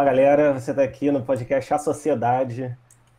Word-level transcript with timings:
Fala 0.00 0.12
galera, 0.12 0.54
você 0.54 0.70
está 0.70 0.82
aqui 0.82 1.10
no 1.10 1.20
podcast 1.20 1.74
A 1.74 1.78
Sociedade. 1.78 2.74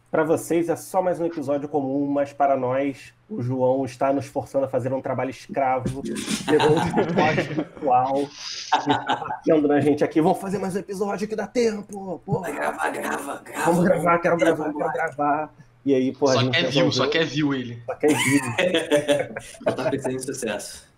Para 0.10 0.24
vocês 0.24 0.68
é 0.68 0.76
só 0.76 1.00
mais 1.00 1.20
um 1.20 1.26
episódio 1.28 1.70
comum, 1.70 2.08
mas 2.08 2.34
para 2.34 2.58
nós, 2.58 3.14
o 3.30 3.40
João 3.40 3.86
está 3.86 4.12
nos 4.12 4.26
forçando 4.26 4.66
a 4.66 4.68
fazer 4.68 4.92
um 4.92 5.00
trabalho 5.00 5.30
escravo, 5.30 6.02
pegou 6.44 6.72
um 6.72 6.82
virtual 7.54 8.18
e 8.18 8.24
está 8.24 9.16
batendo 9.16 9.68
na 9.68 9.80
gente 9.80 10.04
aqui. 10.04 10.20
Vamos 10.20 10.40
fazer 10.40 10.58
mais 10.58 10.76
um 10.76 10.80
episódio 10.80 11.28
que 11.28 11.36
dá 11.36 11.46
tempo. 11.46 12.20
Porra. 12.26 12.50
Vai 12.50 12.56
gravar, 12.56 12.90
grava, 12.90 13.42
grava. 13.46 13.66
Vamos 13.72 13.84
gravar, 13.84 14.18
quero 14.18 14.38
gravar, 14.38 14.74
quero 14.74 14.92
gravar. 14.92 15.54
E 15.86 15.94
aí, 15.94 16.12
pô, 16.12 16.30
Só 16.30 16.50
quer 16.50 16.66
view, 16.66 16.92
só 16.92 17.08
quer 17.08 17.26
view 17.26 17.54
ele. 17.54 17.80
Só 17.86 17.94
quer 17.94 18.08
view. 18.08 18.42
Já 19.68 19.72
tá 19.72 19.88
pensando 19.92 20.16
em 20.16 20.20
sucesso. 20.20 20.90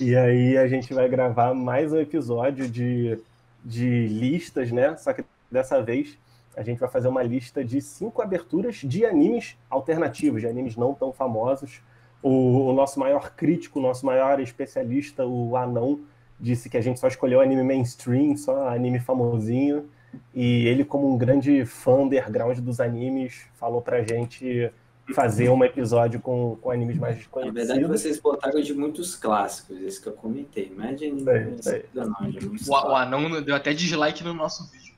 E 0.00 0.16
aí 0.16 0.58
a 0.58 0.66
gente 0.66 0.92
vai 0.92 1.08
gravar 1.08 1.54
mais 1.54 1.92
um 1.92 2.00
episódio 2.00 2.68
de, 2.68 3.16
de 3.64 4.06
listas, 4.08 4.70
né? 4.70 4.96
Só 4.96 5.12
que 5.12 5.24
dessa 5.50 5.82
vez 5.82 6.18
a 6.56 6.62
gente 6.62 6.78
vai 6.78 6.88
fazer 6.88 7.08
uma 7.08 7.22
lista 7.22 7.64
de 7.64 7.80
cinco 7.80 8.20
aberturas 8.20 8.76
de 8.76 9.06
animes 9.06 9.56
alternativos, 9.70 10.42
de 10.42 10.46
animes 10.46 10.76
não 10.76 10.94
tão 10.94 11.12
famosos. 11.12 11.80
O, 12.22 12.68
o 12.68 12.72
nosso 12.72 13.00
maior 13.00 13.34
crítico, 13.34 13.78
o 13.78 13.82
nosso 13.82 14.04
maior 14.04 14.38
especialista, 14.40 15.26
o 15.26 15.56
Anão, 15.56 16.00
disse 16.38 16.68
que 16.68 16.76
a 16.76 16.80
gente 16.80 17.00
só 17.00 17.08
escolheu 17.08 17.40
anime 17.40 17.62
mainstream, 17.62 18.36
só 18.36 18.68
anime 18.68 19.00
famosinho. 19.00 19.88
E 20.34 20.66
ele, 20.66 20.84
como 20.84 21.12
um 21.12 21.16
grande 21.16 21.64
fã 21.64 21.94
underground 22.02 22.58
dos 22.58 22.80
animes, 22.80 23.46
falou 23.54 23.80
pra 23.80 24.02
gente 24.02 24.70
fazer 25.14 25.48
um 25.50 25.62
episódio 25.64 26.20
com, 26.20 26.56
com 26.60 26.70
animes 26.70 26.96
mais 26.96 27.18
Na 27.18 27.24
conhecidos. 27.30 27.66
verdade, 27.68 27.84
vocês 27.86 28.18
botaram 28.20 28.60
de 28.60 28.72
muitos 28.74 29.14
clássicos, 29.16 29.80
esse 29.82 30.00
que 30.00 30.08
eu 30.08 30.12
comentei. 30.12 30.72
Não 30.76 30.84
é 30.84 30.92
de 30.94 31.06
anime 31.06 31.22
Sei, 31.24 31.42
conhecido, 31.44 31.62
sei. 31.62 31.84
não, 31.94 32.16
muitos 32.20 32.68
O, 32.68 32.72
o 32.72 32.96
anão 32.96 33.42
deu 33.42 33.54
até 33.54 33.72
dislike 33.74 34.22
no 34.24 34.32
nosso 34.32 34.70
vídeo. 34.70 34.94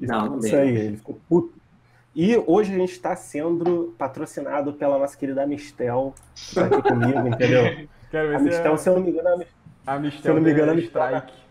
Não, 0.00 0.26
não 0.26 0.38
Isso 0.38 0.50
deu. 0.50 0.60
aí, 0.60 0.76
ele 0.76 0.96
ficou 0.96 1.18
puto. 1.28 1.54
E 2.14 2.36
hoje 2.46 2.72
a 2.74 2.78
gente 2.78 2.92
está 2.92 3.14
sendo 3.14 3.94
patrocinado 3.98 4.72
pela 4.72 4.98
nossa 4.98 5.16
querida 5.16 5.42
Amistel, 5.42 6.14
que 6.34 6.54
tá 6.54 6.64
aqui 6.66 6.82
comigo, 6.82 7.28
entendeu? 7.28 7.86
Quero 8.10 8.28
A 8.28 8.30
ver 8.32 8.38
se 8.38 8.44
Mistel, 8.44 8.72
a, 8.72 8.76
se 8.78 8.88
eu 8.88 8.94
não 8.94 9.00
me 9.02 9.10
engano, 9.10 9.28
a 9.28 9.36
Mis- 9.36 9.48
a 9.86 9.92
se 9.92 9.96
eu 9.96 10.00
Mistel 10.00 10.34
não 10.34 10.42
me 10.42 10.50
engano, 10.52 10.72
a 10.72 10.74
Mistel 10.74 11.00
tá- 11.02 11.16
strike. 11.18 11.45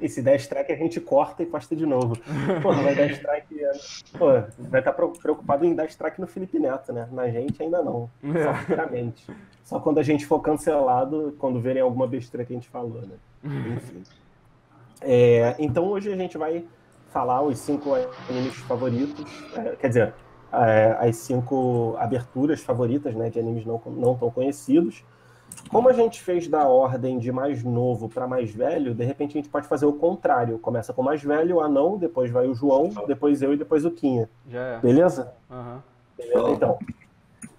E 0.00 0.08
se 0.08 0.22
der 0.22 0.36
strike 0.36 0.70
a 0.72 0.76
gente 0.76 1.00
corta 1.00 1.42
e 1.42 1.46
posta 1.46 1.74
de 1.74 1.86
novo. 1.86 2.16
Pô, 2.62 2.72
vai 2.72 2.94
dar 2.94 3.06
strike. 3.10 3.62
é, 3.64 3.70
Pô, 4.18 4.26
vai 4.58 4.80
estar 4.80 4.92
preocupado 4.92 5.64
em 5.64 5.74
dar 5.74 5.86
strike 5.86 6.20
no 6.20 6.26
Felipe 6.26 6.58
Neto, 6.58 6.92
né? 6.92 7.08
Na 7.10 7.28
gente 7.28 7.62
ainda 7.62 7.82
não. 7.82 8.10
Só 8.22 8.50
É. 8.50 8.54
futuramente. 8.54 9.26
Só 9.64 9.80
quando 9.80 9.98
a 9.98 10.02
gente 10.02 10.24
for 10.26 10.40
cancelado, 10.40 11.34
quando 11.38 11.60
verem 11.60 11.82
alguma 11.82 12.06
besteira 12.06 12.44
que 12.44 12.52
a 12.52 12.56
gente 12.56 12.68
falou, 12.68 13.02
né? 13.02 13.16
Enfim. 13.76 14.02
É, 15.00 15.54
então 15.58 15.84
hoje 15.88 16.12
a 16.12 16.16
gente 16.16 16.38
vai 16.38 16.64
falar 17.10 17.42
os 17.42 17.58
cinco 17.58 17.94
animes 18.28 18.54
favoritos, 18.56 19.24
é, 19.56 19.76
quer 19.76 19.88
dizer, 19.88 20.14
é, 20.52 20.96
as 21.00 21.16
cinco 21.16 21.96
aberturas 21.98 22.60
favoritas 22.60 23.14
né, 23.14 23.30
de 23.30 23.38
animes 23.38 23.64
não, 23.64 23.80
não 23.86 24.16
tão 24.16 24.30
conhecidos. 24.30 25.04
Como 25.68 25.88
a 25.88 25.92
gente 25.92 26.22
fez 26.22 26.46
da 26.46 26.66
ordem 26.68 27.18
de 27.18 27.32
mais 27.32 27.64
novo 27.64 28.08
para 28.08 28.26
mais 28.26 28.50
velho, 28.50 28.94
de 28.94 29.04
repente 29.04 29.32
a 29.32 29.40
gente 29.40 29.48
pode 29.48 29.66
fazer 29.66 29.84
o 29.84 29.92
contrário. 29.92 30.58
Começa 30.58 30.92
com 30.92 31.02
o 31.02 31.04
mais 31.04 31.22
velho, 31.22 31.56
o 31.56 31.60
anão, 31.60 31.98
depois 31.98 32.30
vai 32.30 32.46
o 32.46 32.54
João, 32.54 32.88
depois 33.06 33.42
eu 33.42 33.52
e 33.52 33.56
depois 33.56 33.84
o 33.84 33.90
Quinha. 33.90 34.30
Já 34.48 34.60
é. 34.60 34.78
Beleza? 34.78 35.32
Aham. 35.50 35.82
Beleza, 36.16 36.50
então. 36.50 36.78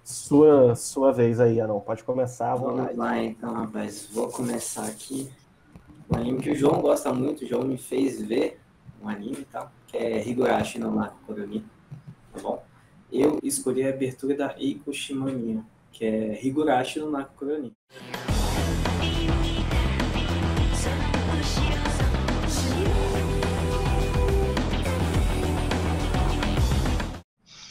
Sua, 0.02 0.74
sua 0.74 1.12
vez 1.12 1.38
aí, 1.38 1.60
Anão. 1.60 1.80
Pode 1.80 2.02
começar. 2.02 2.54
Vamos 2.54 2.96
lá. 2.96 3.22
Então, 3.22 3.52
rapaz. 3.52 4.08
Vou 4.10 4.28
começar 4.28 4.86
aqui. 4.86 5.30
Um 6.10 6.16
anime 6.16 6.40
que 6.40 6.50
o 6.50 6.56
João 6.56 6.80
gosta 6.80 7.12
muito, 7.12 7.44
o 7.44 7.46
João 7.46 7.64
me 7.64 7.76
fez 7.76 8.20
ver 8.22 8.58
um 9.02 9.08
anime 9.08 9.40
e 9.40 9.44
tal, 9.44 9.70
que 9.86 9.98
é 9.98 10.26
Higurashi 10.26 10.78
no 10.78 10.90
Naku 10.94 11.18
Koroni. 11.26 11.62
Tá 12.32 12.40
bom? 12.40 12.62
Eu 13.12 13.38
escolhi 13.42 13.86
a 13.86 13.90
abertura 13.90 14.34
da 14.34 14.54
Eiko 14.58 14.92
Shimania, 14.92 15.62
que 15.98 16.04
é 16.04 16.46
Higurashi 16.46 17.00
no 17.00 17.10
Naku 17.10 17.34
Koroni. 17.34 17.76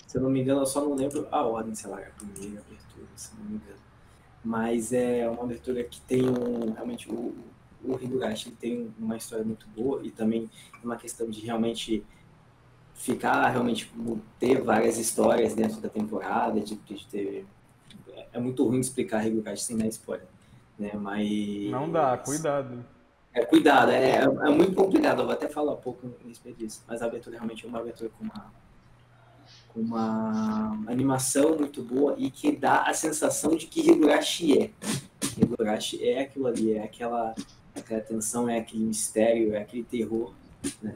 Se 0.05 0.17
eu 0.17 0.21
não 0.21 0.29
me 0.29 0.41
engano, 0.41 0.59
eu 0.59 0.65
só 0.65 0.81
não 0.81 0.93
lembro 0.93 1.25
a 1.31 1.41
ordem, 1.41 1.73
sei 1.73 1.89
lá, 1.89 1.99
a 1.99 2.09
primeira 2.09 2.59
abertura, 2.59 3.07
se 3.15 3.31
eu 3.31 3.39
não 3.39 3.45
me 3.45 3.55
engano. 3.55 3.79
Mas 4.43 4.91
é 4.91 5.29
uma 5.29 5.43
abertura 5.43 5.81
que 5.85 6.01
tem 6.01 6.27
um, 6.27 6.73
realmente 6.73 7.09
o, 7.09 7.33
o 7.81 7.95
Higurashi 7.95 8.51
tem 8.51 8.93
uma 8.99 9.15
história 9.15 9.45
muito 9.45 9.65
boa 9.69 10.05
e 10.05 10.11
também 10.11 10.49
uma 10.83 10.97
questão 10.97 11.29
de 11.29 11.39
realmente 11.45 12.05
ficar, 12.93 13.47
realmente 13.51 13.89
ter 14.37 14.61
várias 14.61 14.97
histórias 14.97 15.53
dentro 15.53 15.79
da 15.79 15.87
temporada, 15.87 16.59
de, 16.59 16.75
de 16.75 17.07
ter... 17.07 17.45
É 18.33 18.39
muito 18.39 18.65
ruim 18.65 18.79
explicar 18.79 19.25
Higurashi 19.25 19.63
sem 19.63 19.77
dar 19.77 19.87
spoiler, 19.87 20.27
né? 20.77 20.91
Mas... 20.95 21.71
Não 21.71 21.91
dá, 21.91 22.17
cuidado. 22.17 22.85
É, 23.33 23.45
cuidado, 23.45 23.91
é, 23.91 24.11
é, 24.11 24.23
é 24.23 24.49
muito 24.49 24.73
complicado, 24.73 25.19
eu 25.19 25.25
vou 25.25 25.33
até 25.33 25.47
falar 25.47 25.73
um 25.73 25.81
pouco 25.81 26.07
a 26.07 26.27
respeito 26.27 26.57
disso, 26.57 26.83
mas 26.87 27.03
a 27.03 27.05
abertura 27.05 27.35
realmente 27.35 27.65
é 27.65 27.69
uma 27.69 27.77
abertura 27.77 28.09
com 28.17 28.23
uma, 28.23 28.51
com 29.67 29.79
uma 29.79 30.83
animação 30.87 31.55
muito 31.55 31.83
boa 31.83 32.15
e 32.17 32.31
que 32.31 32.51
dá 32.51 32.81
a 32.81 32.93
sensação 32.95 33.55
de 33.55 33.67
que 33.67 33.87
Higurashi 33.87 34.59
é. 34.59 34.71
Higurashi 35.37 36.03
é 36.03 36.21
aquilo 36.21 36.47
ali, 36.47 36.73
é 36.73 36.83
aquela, 36.83 37.35
aquela 37.75 38.01
tensão, 38.01 38.49
é 38.49 38.57
aquele 38.57 38.85
mistério, 38.85 39.53
é 39.53 39.61
aquele 39.61 39.83
terror, 39.83 40.33
né, 40.81 40.95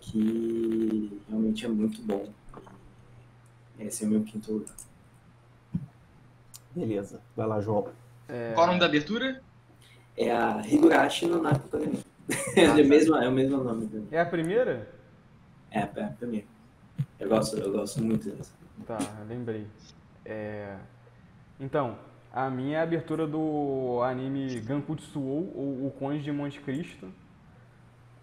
que 0.00 1.20
realmente 1.28 1.66
é 1.66 1.68
muito 1.68 2.00
bom. 2.00 2.26
Esse 3.78 4.04
é 4.04 4.06
o 4.06 4.10
meu 4.10 4.22
quinto 4.22 4.50
lugar. 4.50 4.74
Beleza. 6.74 7.20
Vai 7.36 7.46
lá, 7.46 7.60
João. 7.60 7.88
É, 8.28 8.52
Qual 8.54 8.64
o 8.64 8.68
nome 8.68 8.80
da 8.80 8.86
abertura? 8.86 9.42
É 10.16 10.30
a 10.30 10.62
Higurashi 10.66 11.26
no 11.26 11.42
Naku 11.42 11.68
Koroni. 11.68 12.00
É, 12.56 12.68
o 12.70 12.86
mesmo, 12.88 13.16
é 13.16 13.28
o 13.28 13.32
mesmo 13.32 13.62
nome. 13.62 13.86
também. 13.88 14.08
é 14.10 14.20
a 14.20 14.26
primeira? 14.26 14.88
É, 15.70 15.80
é 15.80 16.04
a 16.04 16.06
primeira. 16.08 16.46
Eu 17.18 17.28
gosto, 17.28 17.56
eu 17.58 17.72
gosto 17.72 18.02
muito 18.02 18.30
dessa. 18.30 18.52
Tá, 18.86 18.98
lembrei. 19.28 19.66
É, 20.24 20.76
Então, 21.60 21.96
a 22.32 22.48
minha 22.48 22.78
é 22.78 22.80
a 22.80 22.84
abertura 22.84 23.26
do 23.26 24.00
anime 24.02 24.60
Gankutsuou, 24.60 25.52
ou 25.54 25.86
O 25.86 25.90
Conde 25.98 26.22
de 26.22 26.32
Monte 26.32 26.60
Cristo. 26.60 27.08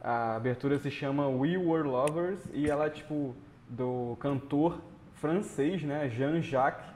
A 0.02 0.36
abertura 0.36 0.80
se 0.80 0.90
chama 0.90 1.28
We 1.28 1.58
Were 1.58 1.88
Lovers 1.88 2.40
e 2.54 2.70
ela 2.70 2.86
é 2.86 2.90
tipo 2.90 3.36
do 3.68 4.16
cantor 4.20 4.80
francês, 5.16 5.84
né? 5.84 6.10
Jean-Jacques. 6.10 6.88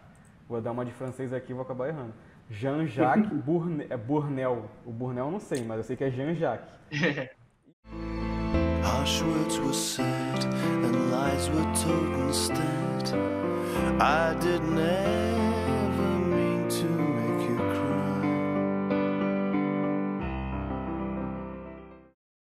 Vou 0.54 0.62
dar 0.62 0.72
uma 0.72 0.86
de 0.86 0.92
francês 0.92 1.34
aqui, 1.34 1.52
vou 1.52 1.64
acabar 1.64 1.88
errando. 1.88 2.14
Jean-Jacques 2.48 3.28
Bourne- 3.44 3.88
é 3.90 3.98
Bournel. 3.98 4.70
O 4.86 4.92
Bournel 4.92 5.26
eu 5.26 5.32
não 5.32 5.40
sei, 5.40 5.64
mas 5.66 5.78
eu 5.78 5.84
sei 5.84 5.96
que 5.96 6.04
é 6.04 6.12
Jean-Jacques. 6.12 6.70
Harsh 8.84 9.24
words 9.24 9.58
were 9.58 9.74
said 9.74 10.06
and 10.84 11.10
lies 11.10 11.50
were 11.50 11.66
told 11.74 12.28
instead. 12.28 13.16
I 14.00 14.36
did 14.40 14.62
never 14.62 16.20
mean 16.30 16.68
to 16.68 16.86
make 16.86 17.50
you 17.50 17.58
cry. 17.58 18.28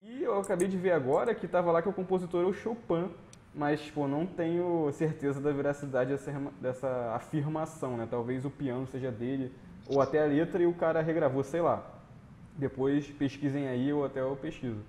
E 0.02 0.22
eu 0.22 0.38
acabei 0.38 0.68
de 0.68 0.76
ver 0.76 0.92
agora 0.92 1.34
que 1.34 1.48
tava 1.48 1.72
lá 1.72 1.80
que 1.80 1.88
o 1.88 1.94
compositor 1.94 2.42
é 2.42 2.46
o 2.46 2.52
Chopin, 2.52 3.08
mas 3.56 3.80
tipo, 3.80 4.06
não 4.06 4.26
tenho 4.26 4.92
certeza 4.92 5.40
da 5.40 5.50
veracidade 5.50 6.10
dessa, 6.10 6.30
dessa 6.60 7.14
afirmação, 7.14 7.96
né? 7.96 8.06
Talvez 8.08 8.44
o 8.44 8.50
piano 8.50 8.86
seja 8.86 9.10
dele, 9.10 9.50
ou 9.88 10.02
até 10.02 10.22
a 10.22 10.26
letra 10.26 10.62
e 10.62 10.66
o 10.66 10.74
cara 10.74 11.00
regravou, 11.00 11.42
sei 11.42 11.62
lá. 11.62 11.82
Depois 12.54 13.06
pesquisem 13.06 13.66
aí 13.66 13.90
ou 13.90 14.04
até 14.04 14.20
eu 14.20 14.36
pesquiso. 14.36 14.80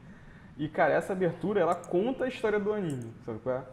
E 0.57 0.67
cara, 0.67 0.93
essa 0.93 1.13
abertura 1.13 1.61
ela 1.61 1.75
conta 1.75 2.25
a 2.25 2.27
história 2.27 2.59
do 2.59 2.73
anime, 2.73 3.13
sabe 3.25 3.39
qual 3.39 3.55
é? 3.55 3.63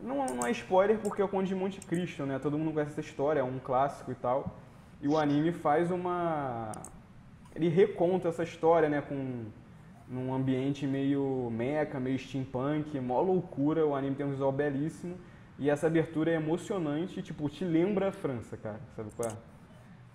Não, 0.00 0.24
não 0.26 0.46
é 0.46 0.50
spoiler 0.52 0.98
porque 0.98 1.20
é 1.20 1.24
o 1.24 1.28
Conde 1.28 1.48
de 1.48 1.54
Monte 1.54 1.80
Cristo, 1.80 2.24
né? 2.24 2.38
Todo 2.38 2.56
mundo 2.58 2.72
conhece 2.72 2.92
essa 2.92 3.00
história, 3.00 3.40
é 3.40 3.44
um 3.44 3.58
clássico 3.58 4.12
e 4.12 4.14
tal. 4.14 4.56
E 5.00 5.08
o 5.08 5.18
anime 5.18 5.52
faz 5.52 5.90
uma. 5.90 6.70
Ele 7.54 7.68
reconta 7.68 8.28
essa 8.28 8.42
história, 8.42 8.88
né? 8.88 9.00
Com 9.00 9.46
num 10.12 10.34
ambiente 10.34 10.86
meio 10.86 11.48
mecha, 11.50 11.98
meio 11.98 12.18
steampunk, 12.18 13.00
mó 13.00 13.20
loucura, 13.22 13.86
o 13.86 13.94
anime 13.94 14.14
tem 14.14 14.26
um 14.26 14.30
visual 14.30 14.52
belíssimo 14.52 15.16
e 15.58 15.70
essa 15.70 15.86
abertura 15.86 16.30
é 16.30 16.34
emocionante, 16.34 17.22
tipo, 17.22 17.48
te 17.48 17.64
lembra 17.64 18.08
a 18.08 18.12
França, 18.12 18.56
cara, 18.56 18.80
sabe 18.94 19.10
qual 19.16 19.30
é? 19.30 19.36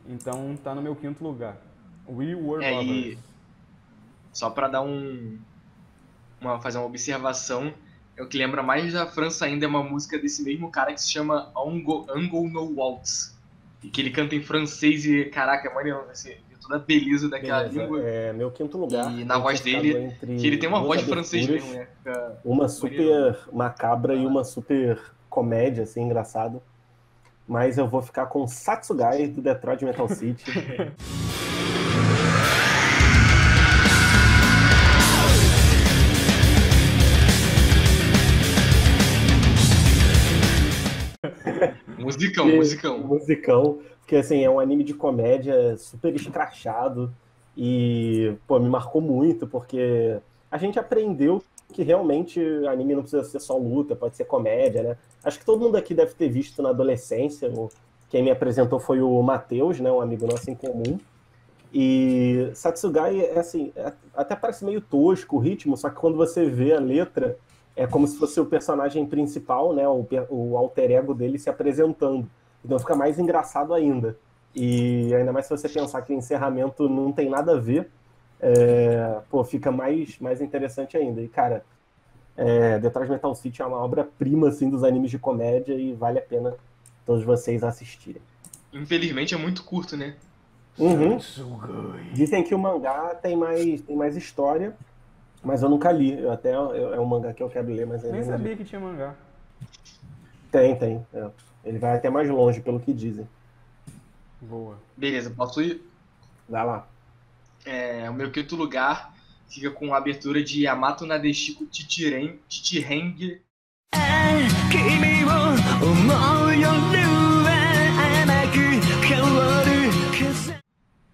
Então 0.07 0.55
tá 0.63 0.75
no 0.75 0.81
meu 0.81 0.95
quinto 0.95 1.23
lugar. 1.23 1.57
We 2.07 2.35
Were 2.35 2.63
É, 2.63 2.71
Lovers. 2.71 3.19
Só 4.31 4.49
pra 4.51 4.67
dar 4.67 4.81
um. 4.81 5.39
Uma, 6.39 6.61
fazer 6.61 6.77
uma 6.77 6.85
observação. 6.85 7.73
É 8.15 8.23
o 8.23 8.27
que 8.27 8.37
lembra 8.37 8.63
mais 8.63 8.93
da 8.93 9.05
França 9.05 9.45
ainda 9.45 9.65
é 9.65 9.67
uma 9.67 9.83
música 9.83 10.17
desse 10.17 10.43
mesmo 10.43 10.71
cara 10.71 10.93
que 10.93 11.01
se 11.01 11.09
chama 11.09 11.51
Ango, 11.57 12.05
Ango 12.09 12.47
No 12.47 12.75
Waltz. 12.75 13.37
E 13.83 13.89
que 13.89 14.01
ele 14.01 14.11
canta 14.11 14.35
em 14.35 14.41
francês 14.41 15.05
e, 15.05 15.25
caraca, 15.25 15.67
é 15.67 15.73
maneiro 15.73 16.05
esse 16.11 16.37
toda 16.67 16.75
a 16.75 16.79
beleza 16.85 17.29
daquela 17.29 17.63
Beleza, 17.63 17.81
língua. 17.81 18.01
é, 18.03 18.33
meu 18.33 18.51
quinto 18.51 18.77
lugar. 18.77 19.11
E 19.17 19.23
na 19.23 19.37
voz 19.39 19.61
dele, 19.61 20.13
Que 20.19 20.47
ele 20.47 20.57
tem 20.57 20.67
uma 20.67 20.81
voz 20.81 21.01
de 21.01 21.07
francês 21.07 21.45
aberturas, 21.45 21.73
mesmo, 21.75 21.79
né? 21.81 21.87
Fica- 22.03 22.37
Uma 22.43 22.67
super 22.67 23.37
macabra 23.53 24.13
e 24.13 24.25
uma 24.25 24.43
super 24.43 24.99
comédia, 25.29 25.83
assim, 25.83 26.01
engraçado. 26.01 26.61
Mas 27.47 27.77
eu 27.77 27.87
vou 27.87 28.01
ficar 28.01 28.25
com 28.25 28.45
Satsugai 28.45 29.27
do 29.27 29.41
Detroit 29.41 29.83
Metal 29.85 30.07
City. 30.09 30.43
Musicão, 41.97 42.47
musicão. 42.47 42.99
musicão, 42.99 43.79
porque 44.07 44.15
assim, 44.15 44.41
é 44.41 44.49
um 44.49 44.57
anime 44.57 44.85
de 44.85 44.93
comédia 44.93 45.75
super 45.75 46.15
escrachado 46.15 47.13
e, 47.57 48.33
pô, 48.47 48.57
me 48.57 48.69
marcou 48.69 49.01
muito, 49.01 49.45
porque 49.45 50.17
a 50.49 50.57
gente 50.57 50.79
aprendeu 50.79 51.43
que 51.73 51.83
realmente 51.83 52.39
anime 52.69 52.95
não 52.95 53.01
precisa 53.01 53.25
ser 53.25 53.41
só 53.41 53.57
luta, 53.57 53.97
pode 53.97 54.15
ser 54.15 54.23
comédia, 54.23 54.81
né? 54.81 54.97
Acho 55.21 55.37
que 55.37 55.45
todo 55.45 55.59
mundo 55.59 55.75
aqui 55.75 55.93
deve 55.93 56.13
ter 56.13 56.29
visto 56.29 56.63
na 56.63 56.69
adolescência, 56.69 57.51
quem 58.09 58.23
me 58.23 58.31
apresentou 58.31 58.79
foi 58.79 59.01
o 59.01 59.21
Matheus, 59.21 59.77
né, 59.81 59.91
um 59.91 59.99
amigo 59.99 60.25
nosso 60.25 60.49
em 60.49 60.55
comum, 60.55 60.97
e 61.73 62.49
Satsugai, 62.53 63.19
é 63.19 63.37
assim, 63.37 63.73
é- 63.75 63.91
até 64.15 64.37
parece 64.37 64.63
meio 64.63 64.79
tosco 64.79 65.35
o 65.35 65.39
ritmo, 65.39 65.75
só 65.75 65.89
que 65.89 65.97
quando 65.97 66.15
você 66.15 66.45
vê 66.45 66.71
a 66.71 66.79
letra, 66.79 67.37
é 67.75 67.85
como 67.85 68.07
se 68.07 68.17
fosse 68.17 68.39
o 68.39 68.45
personagem 68.45 69.05
principal, 69.05 69.73
né, 69.73 69.85
o, 69.85 70.07
o 70.29 70.55
alter 70.55 70.91
ego 70.91 71.13
dele 71.13 71.37
se 71.37 71.49
apresentando. 71.49 72.25
Então 72.67 72.77
fica 72.77 72.95
mais 72.95 73.17
engraçado 73.17 73.73
ainda. 73.73 74.17
E 74.53 75.15
ainda 75.15 75.31
mais 75.31 75.45
se 75.45 75.51
você 75.51 75.69
pensar 75.69 76.01
que 76.01 76.11
o 76.11 76.15
encerramento 76.17 76.89
não 76.89 77.13
tem 77.13 77.29
nada 77.29 77.53
a 77.53 77.59
ver, 77.59 77.89
é, 78.41 79.19
pô, 79.29 79.41
fica 79.45 79.71
mais, 79.71 80.19
mais 80.19 80.41
interessante 80.41 80.97
ainda. 80.97 81.21
E, 81.21 81.29
cara, 81.29 81.63
é, 82.35 82.77
Detroit 82.77 83.09
Metal 83.09 83.33
City 83.35 83.61
é 83.61 83.65
uma 83.65 83.77
obra-prima, 83.77 84.49
assim, 84.49 84.69
dos 84.69 84.83
animes 84.83 85.09
de 85.09 85.17
comédia 85.17 85.73
e 85.75 85.93
vale 85.93 86.19
a 86.19 86.21
pena 86.21 86.55
todos 87.05 87.23
vocês 87.23 87.63
assistirem. 87.63 88.21
Infelizmente 88.73 89.33
é 89.33 89.37
muito 89.37 89.63
curto, 89.63 89.95
né? 89.95 90.15
Uhum. 90.77 91.17
Dizem 92.11 92.43
que 92.43 92.53
o 92.53 92.59
mangá 92.59 93.15
tem 93.15 93.37
mais, 93.37 93.81
tem 93.81 93.95
mais 93.95 94.17
história, 94.17 94.75
mas 95.41 95.63
eu 95.63 95.69
nunca 95.69 95.89
li. 95.89 96.19
Eu 96.19 96.31
até, 96.33 96.53
eu- 96.53 96.93
é 96.93 96.99
um 96.99 97.05
mangá 97.05 97.31
que 97.33 97.41
eu 97.41 97.49
quero 97.49 97.69
ler, 97.69 97.87
mas 97.87 98.03
ainda 98.03 98.17
Nem 98.17 98.25
não 98.25 98.31
li. 98.33 98.37
sabia 98.37 98.57
que 98.57 98.65
tinha 98.65 98.81
mangá. 98.81 99.15
Tem, 100.51 100.75
tem. 100.75 101.05
é. 101.13 101.29
Ele 101.67 101.79
vai 101.79 101.97
até 101.97 102.09
mais 102.09 102.29
longe, 102.29 102.61
pelo 102.61 102.79
que 102.79 102.93
dizem. 102.93 103.27
Boa. 104.39 104.79
Beleza, 104.95 105.29
posso 105.29 105.61
ir? 105.61 105.81
Vai 106.47 106.65
lá. 106.65 106.87
É, 107.65 108.09
o 108.09 108.13
meu 108.13 108.31
quinto 108.31 108.55
lugar 108.55 109.13
fica 109.49 109.69
com 109.69 109.93
a 109.93 109.97
abertura 109.97 110.41
de 110.41 110.63
Yamato 110.63 111.05
Nadeshiko 111.05 111.65
Titiren, 111.65 112.39
Titireng. 112.47 113.41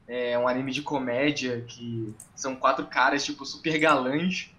É 0.07 0.37
um 0.37 0.47
anime 0.47 0.71
de 0.71 0.83
comédia 0.83 1.61
que 1.67 2.13
são 2.35 2.55
quatro 2.55 2.85
caras, 2.85 3.25
tipo, 3.25 3.43
super 3.43 3.79
galãs, 3.79 4.51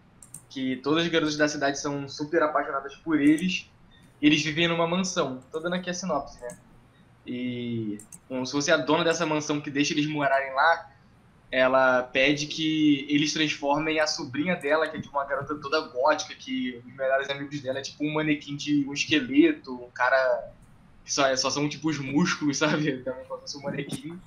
que 0.51 0.75
todas 0.79 1.05
as 1.05 1.11
garotas 1.11 1.37
da 1.37 1.47
cidade 1.47 1.79
são 1.79 2.09
super 2.09 2.43
apaixonadas 2.43 2.97
por 2.97 3.21
eles 3.21 3.71
eles 4.21 4.43
vivem 4.43 4.69
numa 4.69 4.87
mansão. 4.87 5.41
Tô 5.53 5.61
dando 5.61 5.75
aqui 5.75 5.91
a 5.91 5.95
sinopse, 5.95 6.41
né? 6.41 6.57
E 7.27 7.99
como 8.29 8.45
se 8.47 8.53
fosse 8.53 8.71
a 8.71 8.77
dona 8.77 9.05
dessa 9.05 9.25
mansão 9.27 9.61
que 9.61 9.71
deixa 9.71 9.93
eles 9.95 10.07
morarem 10.07 10.53
lá, 10.55 10.91
ela 11.51 12.03
pede 12.03 12.47
que 12.47 13.07
eles 13.09 13.33
transformem 13.33 14.01
a 14.01 14.07
sobrinha 14.07 14.57
dela, 14.57 14.89
que 14.89 14.97
é 14.97 15.01
de 15.01 15.09
uma 15.09 15.25
garota 15.25 15.55
toda 15.57 15.81
gótica, 15.89 16.35
que 16.35 16.83
os 16.87 16.95
melhores 16.95 17.31
amigos 17.31 17.61
dela 17.61 17.79
é 17.79 17.83
tipo 17.83 18.05
um 18.05 18.13
manequim 18.13 18.57
de 18.57 18.85
um 18.89 18.93
esqueleto, 18.93 19.73
um 19.75 19.91
cara 19.91 20.51
que 21.05 21.13
só, 21.13 21.35
só 21.37 21.51
são 21.51 21.69
tipo 21.69 21.89
os 21.89 21.99
músculos, 21.99 22.59
sabe? 22.59 22.99
Também 22.99 23.25
como 23.27 23.41
se 23.41 23.53
fosse 23.53 23.59
um 23.59 23.63
manequim. 23.63 24.19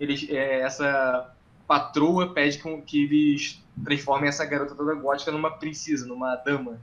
Eles, 0.00 0.26
é, 0.30 0.60
essa 0.60 1.32
patroa 1.66 2.32
pede 2.32 2.58
com- 2.58 2.80
que 2.82 3.04
eles 3.04 3.62
transformem 3.84 4.28
essa 4.28 4.44
garota 4.44 4.74
toda 4.74 4.94
gótica 4.94 5.30
numa 5.30 5.50
princesa, 5.58 6.06
numa 6.06 6.34
dama. 6.36 6.80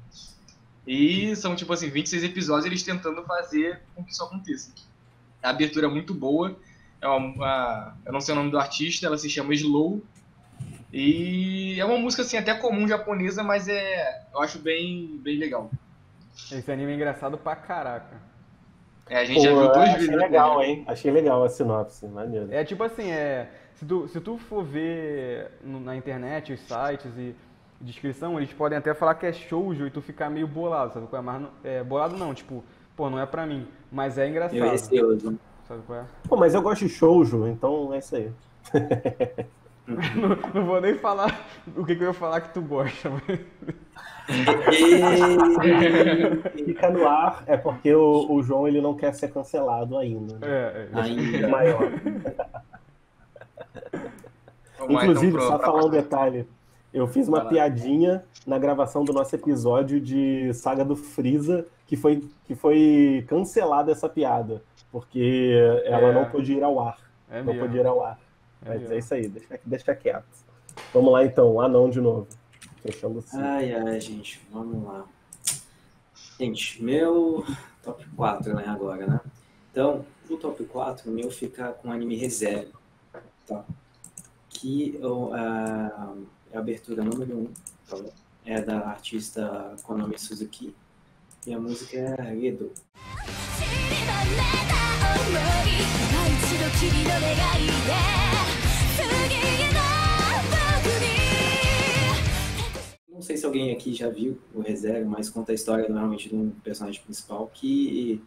E 0.92 1.36
são, 1.36 1.56
tipo 1.56 1.72
assim, 1.72 1.88
26 1.88 2.24
episódios 2.24 2.66
eles 2.66 2.82
tentando 2.82 3.22
fazer 3.24 3.80
com 3.94 4.04
que 4.04 4.12
isso 4.12 4.24
aconteça. 4.24 4.72
A 5.44 5.52
abertura 5.52 5.86
é 5.86 5.90
muito 5.90 6.16
boa. 6.16 6.58
É 7.00 7.08
uma, 7.08 7.18
uma- 7.18 7.98
eu 8.08 8.12
não 8.12 8.20
sei 8.20 8.34
o 8.34 8.36
nome 8.36 8.50
do 8.50 8.58
artista, 8.58 9.06
ela 9.06 9.16
se 9.18 9.30
chama 9.30 9.54
Slow. 9.54 10.02
E 10.92 11.80
é 11.80 11.86
uma 11.86 11.98
música, 12.00 12.24
assim, 12.24 12.38
até 12.38 12.54
comum 12.56 12.88
japonesa, 12.88 13.44
mas 13.44 13.68
é, 13.68 14.24
eu 14.34 14.42
acho 14.42 14.58
bem, 14.58 15.20
bem 15.22 15.38
legal. 15.38 15.70
Esse 16.52 16.72
anime 16.72 16.92
é 16.92 16.96
engraçado 16.96 17.38
pra 17.38 17.56
caraca. 17.56 18.18
É, 19.08 19.18
a 19.20 19.26
gente 19.26 19.38
Pô, 19.38 19.42
já 19.44 19.50
viu 19.52 19.72
dois 19.72 19.78
achei 19.90 20.00
vídeos. 20.02 20.18
legal, 20.22 20.64
hein? 20.64 20.84
Achei 20.88 21.12
legal 21.12 21.44
a 21.44 21.50
sinopse, 21.50 22.08
maneiro. 22.08 22.48
É 22.52 22.64
tipo 22.64 22.84
assim, 22.84 23.12
é. 23.12 23.50
Se 23.76 23.86
tu, 23.86 24.08
se 24.08 24.20
tu 24.20 24.38
for 24.38 24.64
ver 24.64 25.52
no- 25.64 25.80
na 25.80 25.96
internet, 25.96 26.52
os 26.54 26.60
sites 26.62 27.16
e 27.18 27.36
descrição, 27.82 28.38
eles 28.38 28.52
podem 28.54 28.78
até 28.78 28.94
falar 28.94 29.16
que 29.16 29.26
é 29.26 29.34
shoujo 29.34 29.86
e 29.88 29.92
tu 29.92 30.02
ficar 30.02 30.30
meio 30.30 30.48
bolado, 30.48 30.94
sabe 30.94 31.08
qual 31.08 31.22
é? 31.22 31.26
Mas 31.26 31.42
não- 31.42 31.50
é, 31.64 31.84
bolado 31.84 32.18
não, 32.18 32.34
tipo, 32.34 32.64
pô, 32.96 33.10
não 33.10 33.20
é 33.20 33.26
pra 33.26 33.46
mim. 33.46 33.68
Mas 33.92 34.18
é 34.18 34.28
engraçado. 34.28 34.58
Eu 34.58 34.70
receoso. 34.70 35.40
Sabe 35.68 35.82
qual 35.86 36.00
é? 36.00 36.04
Pô, 36.28 36.36
mas 36.36 36.54
eu 36.54 36.62
gosto 36.62 36.86
de 36.86 36.90
shoujo, 36.90 37.48
então 37.48 37.94
é 37.94 38.00
isso 38.00 38.16
aí. 38.16 38.32
Não, 40.16 40.30
não 40.54 40.66
vou 40.68 40.80
nem 40.80 40.94
falar 41.00 41.48
o 41.76 41.84
que, 41.84 41.96
que 41.96 42.04
eu 42.04 42.10
ia 42.10 42.14
falar 42.14 42.42
que 42.42 42.54
tu 42.54 42.62
gosta, 42.62 43.10
mas. 43.28 43.40
Fica 46.54 46.90
no 46.92 47.08
ar, 47.08 47.44
é 47.48 47.58
porque 47.58 47.92
o, 47.96 48.32
o 48.32 48.44
João 48.44 48.68
ele 48.68 48.82
não 48.82 48.94
quer 48.96 49.14
ser 49.16 49.30
cancelado 49.34 49.98
ainda. 49.98 50.36
Né? 50.36 50.40
É, 50.48 50.88
é. 50.94 51.00
Ainda. 51.02 51.48
maior. 51.48 51.92
Lá, 54.80 55.04
Inclusive, 55.04 55.34
então, 55.36 55.48
só 55.48 55.58
pra- 55.58 55.66
falar 55.68 55.86
um 55.86 55.90
detalhe. 55.90 56.48
Eu 56.94 57.08
fiz 57.08 57.28
uma 57.28 57.44
lá. 57.44 57.50
piadinha 57.50 58.24
na 58.48 58.58
gravação 58.58 59.04
do 59.04 59.14
nosso 59.14 59.36
episódio 59.36 60.00
de 60.02 60.52
Saga 60.54 60.84
do 60.84 60.96
Freeza, 60.96 61.66
que 61.86 61.96
foi, 61.96 62.28
que 62.46 62.56
foi 62.56 63.24
cancelada 63.28 63.92
essa 63.92 64.10
piada, 64.10 64.64
porque 64.92 65.54
ela 65.86 66.08
É. 66.10 66.14
não 66.14 66.26
pôde 66.32 66.54
ir 66.54 66.64
ao 66.64 66.80
ar. 66.80 66.98
É 67.30 67.44
não 67.44 67.56
pôde 67.58 67.78
ir 67.78 67.86
ao 67.86 68.04
ar. 68.04 68.20
É 68.66 68.70
Mas 68.70 68.80
mesmo. 68.82 68.94
é 68.96 68.98
isso 68.98 69.14
aí, 69.14 69.28
deixa, 69.28 69.60
deixa 69.66 69.96
quieto. 69.96 70.26
Vamos 70.94 71.12
lá 71.14 71.24
então, 71.24 71.62
anão 71.62 71.90
de 71.90 72.02
novo. 72.02 72.28
Fechando 72.82 73.20
assim. 73.20 73.40
Ai, 73.40 73.74
ai, 73.74 74.00
gente, 74.00 74.42
vamos 74.52 74.84
lá. 74.84 75.06
Gente, 76.40 76.82
meu 76.84 77.46
top 77.84 78.06
4, 78.16 78.54
né, 78.56 78.64
agora, 78.68 79.06
né? 79.06 79.20
Então, 79.72 80.06
o 80.30 80.38
top 80.38 80.64
4, 80.66 81.10
o 81.10 81.14
meu 81.14 81.30
fica 81.30 81.70
com 81.74 81.92
anime 81.92 82.16
reserva, 82.16 82.72
tá? 83.46 83.64
Que 84.50 85.00
o- 85.04 85.32
a, 85.34 86.14
é 86.52 86.58
a 86.58 86.60
abertura 86.60 87.04
número 87.04 87.38
1. 87.38 87.40
Um, 87.42 87.54
então, 87.86 88.12
é 88.46 88.62
da 88.62 88.80
artista 88.88 89.76
Konami 89.84 90.18
Suzuki. 90.18 90.76
E 91.46 91.54
a 91.54 91.60
música 91.60 91.98
é 91.98 92.46
Edo. 92.46 92.72
'Não 103.08 103.22
sei 103.22 103.38
se 103.38 103.46
alguém 103.46 103.72
aqui 103.72 103.94
já 103.94 104.10
viu 104.10 104.40
o 104.54 104.62
Reserva, 104.62 105.10
mas 105.10 105.30
conta 105.30 105.52
a 105.52 105.56
história 105.56 105.88
normalmente 105.88 106.30
de 106.30 106.36
um 106.36 106.50
personagem 106.50 107.02
principal 107.04 107.48
que 107.54 108.22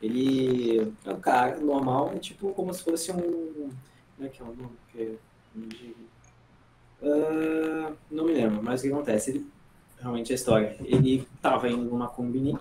ele 0.00 0.92
é 1.04 1.10
um 1.12 1.20
cara 1.20 1.58
normal, 1.58 2.12
é 2.14 2.18
tipo 2.18 2.52
como 2.52 2.72
se 2.72 2.82
fosse 2.82 3.10
um. 3.10 3.70
Como 4.16 4.26
é 4.26 4.28
que 4.28 4.40
é 4.40 4.44
o 4.44 4.54
nome? 4.54 4.76
Que 4.92 5.02
é 5.02 5.14
ah, 7.02 7.92
não 8.10 8.24
me 8.24 8.32
lembro, 8.32 8.62
mas 8.62 8.80
o 8.80 8.84
que 8.84 8.92
acontece? 8.92 9.30
Ele, 9.30 9.46
realmente 10.00 10.32
a 10.32 10.34
história. 10.34 10.76
Ele 10.80 11.26
tava 11.42 11.68
indo 11.68 11.84
numa 11.90 12.08
combine, 12.08 12.58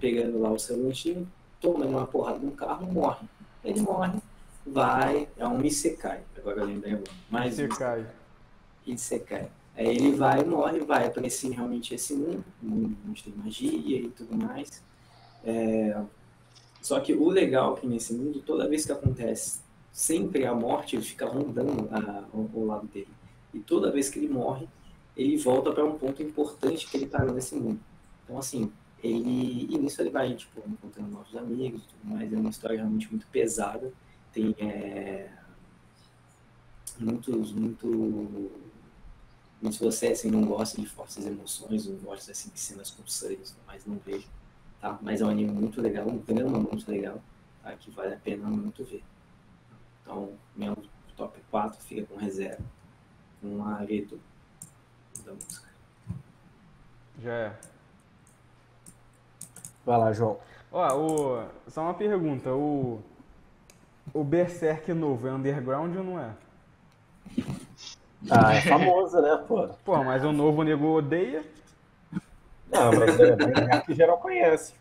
pegando 0.00 0.38
lá 0.40 0.50
o 0.50 0.58
seu 0.58 0.80
lanchinho, 0.82 1.26
tomando 1.60 1.90
uma 1.90 2.06
porrada 2.06 2.38
no 2.38 2.52
carro, 2.52 2.86
morre. 2.92 3.26
Ele 3.64 3.80
morre, 3.80 4.18
vai, 4.66 5.28
é 5.36 5.46
um 5.46 5.60
Isekai, 5.64 6.20
agora 6.36 6.60
eu 6.60 6.66
lembrei 6.66 6.92
agora. 6.92 7.10
Mais 7.30 7.54
um 7.54 7.56
Você 7.56 7.68
cai. 7.68 8.06
Isekai. 8.86 9.48
Aí 9.76 9.86
ele 9.88 10.12
vai, 10.12 10.44
morre, 10.44 10.80
vai 10.80 11.12
esse 11.24 11.48
realmente 11.50 11.94
esse 11.94 12.14
mundo, 12.14 12.44
um 12.62 12.68
mundo 12.68 12.96
onde 13.08 13.22
tem 13.22 13.32
magia 13.34 14.00
e 14.00 14.08
tudo 14.10 14.36
mais. 14.36 14.82
É, 15.44 16.00
Só 16.82 16.98
que 17.00 17.12
o 17.12 17.28
legal 17.28 17.76
é 17.76 17.80
que 17.80 17.86
nesse 17.86 18.12
mundo, 18.14 18.40
toda 18.40 18.68
vez 18.68 18.84
que 18.86 18.92
acontece, 18.92 19.60
sempre 19.92 20.46
a 20.46 20.54
morte 20.54 20.96
ele 20.96 21.04
fica 21.04 21.26
rondando 21.26 21.88
a- 21.92 22.24
ao, 22.32 22.48
ao 22.54 22.64
lado 22.64 22.86
dele. 22.88 23.08
E 23.52 23.60
toda 23.60 23.90
vez 23.90 24.08
que 24.08 24.18
ele 24.18 24.28
morre, 24.28 24.68
ele 25.16 25.36
volta 25.36 25.72
para 25.72 25.84
um 25.84 25.98
ponto 25.98 26.22
importante 26.22 26.86
que 26.86 26.96
ele 26.96 27.04
está 27.04 27.24
nesse 27.24 27.54
mundo. 27.54 27.80
Então 28.24 28.38
assim, 28.38 28.70
ele 29.02 29.66
e 29.70 29.78
nisso 29.78 30.00
ele 30.02 30.10
vai 30.10 30.34
tipo 30.34 30.62
encontrando 30.66 31.10
novos 31.10 31.36
amigos, 31.36 31.82
e 31.82 31.86
tudo 31.86 32.14
mais. 32.14 32.32
É 32.32 32.36
uma 32.36 32.50
história 32.50 32.76
realmente 32.76 33.08
muito 33.10 33.26
pesada. 33.28 33.92
Tem 34.32 34.54
é, 34.58 35.30
muitos, 36.98 37.52
muito. 37.52 37.86
muito 39.60 39.76
se 39.76 39.82
você 39.82 40.08
assim, 40.08 40.30
não 40.30 40.44
gosta 40.44 40.80
de 40.80 40.86
fortes 40.86 41.24
emoções, 41.26 41.86
ou 41.86 41.96
gosta 41.96 42.32
assim, 42.32 42.50
de 42.50 42.58
cenas 42.58 42.90
com 42.90 43.06
sangue, 43.06 43.40
mas 43.66 43.86
não 43.86 43.98
vejo. 44.04 44.28
Tá? 44.80 44.98
Mas 45.02 45.20
é 45.20 45.24
um 45.24 45.30
anime 45.30 45.50
muito 45.50 45.80
legal, 45.80 46.06
um 46.08 46.18
drama 46.18 46.58
muito 46.58 46.88
legal, 46.88 47.20
tá? 47.62 47.72
que 47.72 47.90
vale 47.90 48.14
a 48.14 48.18
pena 48.18 48.48
muito 48.48 48.84
ver. 48.84 49.02
Então, 50.02 50.32
meu 50.56 50.76
top 51.16 51.38
4 51.50 51.82
fica 51.82 52.06
com 52.06 52.16
reserva, 52.16 52.64
com 53.40 53.64
a 53.64 53.80
abertura 53.80 54.20
da 55.24 55.32
música. 55.32 55.68
Já 57.22 57.32
é. 57.32 57.52
Vai 59.84 59.98
lá, 59.98 60.12
João. 60.12 60.38
Ó, 60.70 60.96
o... 60.96 61.48
só 61.68 61.82
uma 61.82 61.94
pergunta, 61.94 62.52
o... 62.52 63.00
O 64.14 64.24
Berserk 64.24 64.92
novo 64.92 65.28
é 65.28 65.32
underground 65.32 65.94
ou 65.96 66.04
não 66.04 66.18
é? 66.18 66.30
Ah, 68.30 68.54
é 68.54 68.60
famoso, 68.62 69.20
né, 69.20 69.36
pô? 69.46 69.68
Pô, 69.84 70.02
mas 70.02 70.24
o 70.24 70.32
novo 70.32 70.62
nego 70.62 70.96
odeia. 70.96 71.44
Não, 72.70 72.90
mas 72.92 73.20
é 73.20 73.76
é 73.76 73.80
que 73.80 73.94
geral 73.94 74.18
conhece. 74.18 74.74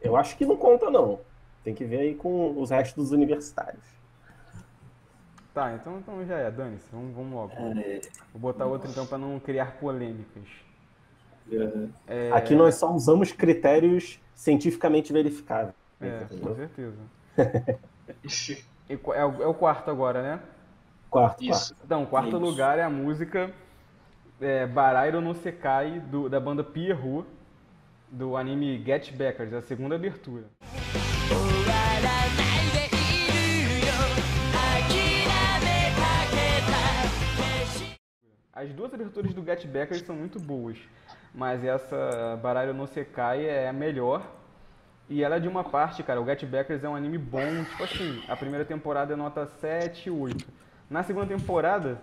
Eu 0.00 0.16
acho 0.16 0.36
que 0.36 0.46
não 0.46 0.56
conta, 0.56 0.90
não. 0.90 1.20
Tem 1.64 1.74
que 1.74 1.84
ver 1.84 2.00
aí 2.00 2.14
com 2.14 2.60
os 2.60 2.70
restos 2.70 2.94
dos 2.94 3.12
universitários. 3.12 3.95
Tá, 5.56 5.72
então, 5.72 5.96
então 5.96 6.22
já 6.26 6.36
é, 6.36 6.50
dane-se, 6.50 6.86
vamos, 6.92 7.16
vamos 7.16 7.32
logo. 7.32 7.52
É, 7.80 8.02
Vou 8.30 8.42
botar 8.42 8.66
outro 8.66 8.90
então 8.90 9.06
pra 9.06 9.16
não 9.16 9.40
criar 9.40 9.78
polêmicas. 9.78 10.42
aham. 11.50 11.88
É, 12.06 12.30
Aqui 12.30 12.54
nós 12.54 12.74
só 12.74 12.92
usamos 12.92 13.32
critérios 13.32 14.20
cientificamente 14.34 15.14
verificáveis. 15.14 15.74
É, 15.98 16.10
com 16.10 16.34
entendeu? 16.34 16.56
certeza. 16.56 16.96
E 18.86 18.98
qu- 18.98 19.14
é, 19.14 19.24
o, 19.24 19.42
é 19.44 19.46
o 19.46 19.54
quarto 19.54 19.90
agora, 19.90 20.22
né? 20.22 20.40
Quarto, 21.08 21.42
Isso. 21.42 21.74
Então, 21.82 22.02
o 22.02 22.06
quarto 22.06 22.28
Isso. 22.28 22.38
lugar 22.38 22.78
é 22.78 22.82
a 22.82 22.90
música 22.90 23.50
é, 24.38 24.66
Barairo 24.66 25.22
no 25.22 25.34
Sekai, 25.34 26.00
do, 26.00 26.28
da 26.28 26.38
banda 26.38 26.62
Pierrot, 26.62 27.26
do 28.10 28.36
anime 28.36 28.84
Get 28.84 29.10
Backers, 29.16 29.54
a 29.54 29.62
segunda 29.62 29.94
abertura. 29.94 30.44
終 31.28 31.75
As 38.56 38.72
duas 38.72 38.94
aberturas 38.94 39.34
do 39.34 39.44
Get 39.44 39.66
Backers 39.66 40.00
são 40.00 40.16
muito 40.16 40.40
boas, 40.40 40.78
mas 41.34 41.62
essa 41.62 42.40
Barairo 42.42 42.72
no 42.72 42.86
Sekai 42.86 43.44
é 43.44 43.68
a 43.68 43.72
melhor. 43.72 44.26
E 45.10 45.22
ela 45.22 45.36
é 45.36 45.38
de 45.38 45.46
uma 45.46 45.62
parte, 45.62 46.02
cara, 46.02 46.22
o 46.22 46.24
Get 46.24 46.42
Backers 46.46 46.82
é 46.82 46.88
um 46.88 46.96
anime 46.96 47.18
bom, 47.18 47.64
tipo 47.68 47.84
assim, 47.84 48.22
a 48.26 48.34
primeira 48.34 48.64
temporada 48.64 49.12
é 49.12 49.16
nota 49.16 49.44
7, 49.44 50.08
8. 50.08 50.42
Na 50.88 51.02
segunda 51.02 51.26
temporada, 51.26 52.00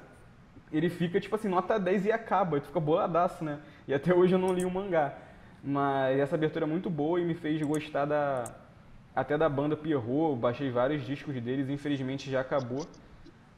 ele 0.72 0.92
fica, 0.92 1.20
tipo 1.20 1.36
assim, 1.36 1.48
nota 1.48 1.80
10 1.80 2.06
e 2.06 2.12
acaba, 2.12 2.60
tu 2.60 2.68
fica 2.68 2.80
boladaço, 2.80 3.44
né? 3.44 3.58
E 3.88 3.94
até 3.94 4.14
hoje 4.14 4.36
eu 4.36 4.40
não 4.40 4.54
li 4.54 4.64
o 4.64 4.70
mangá. 4.70 5.12
Mas 5.64 6.20
essa 6.20 6.36
abertura 6.36 6.66
é 6.66 6.68
muito 6.68 6.88
boa 6.88 7.20
e 7.20 7.26
me 7.26 7.34
fez 7.34 7.60
gostar 7.64 8.06
da 8.06 8.44
até 9.16 9.40
da 9.40 9.50
banda 9.50 9.76
Pierrot, 9.76 10.38
baixei 10.40 10.70
vários 10.70 11.04
discos 11.04 11.34
deles, 11.42 11.68
infelizmente 11.68 12.30
já 12.30 12.42
acabou. 12.42 12.86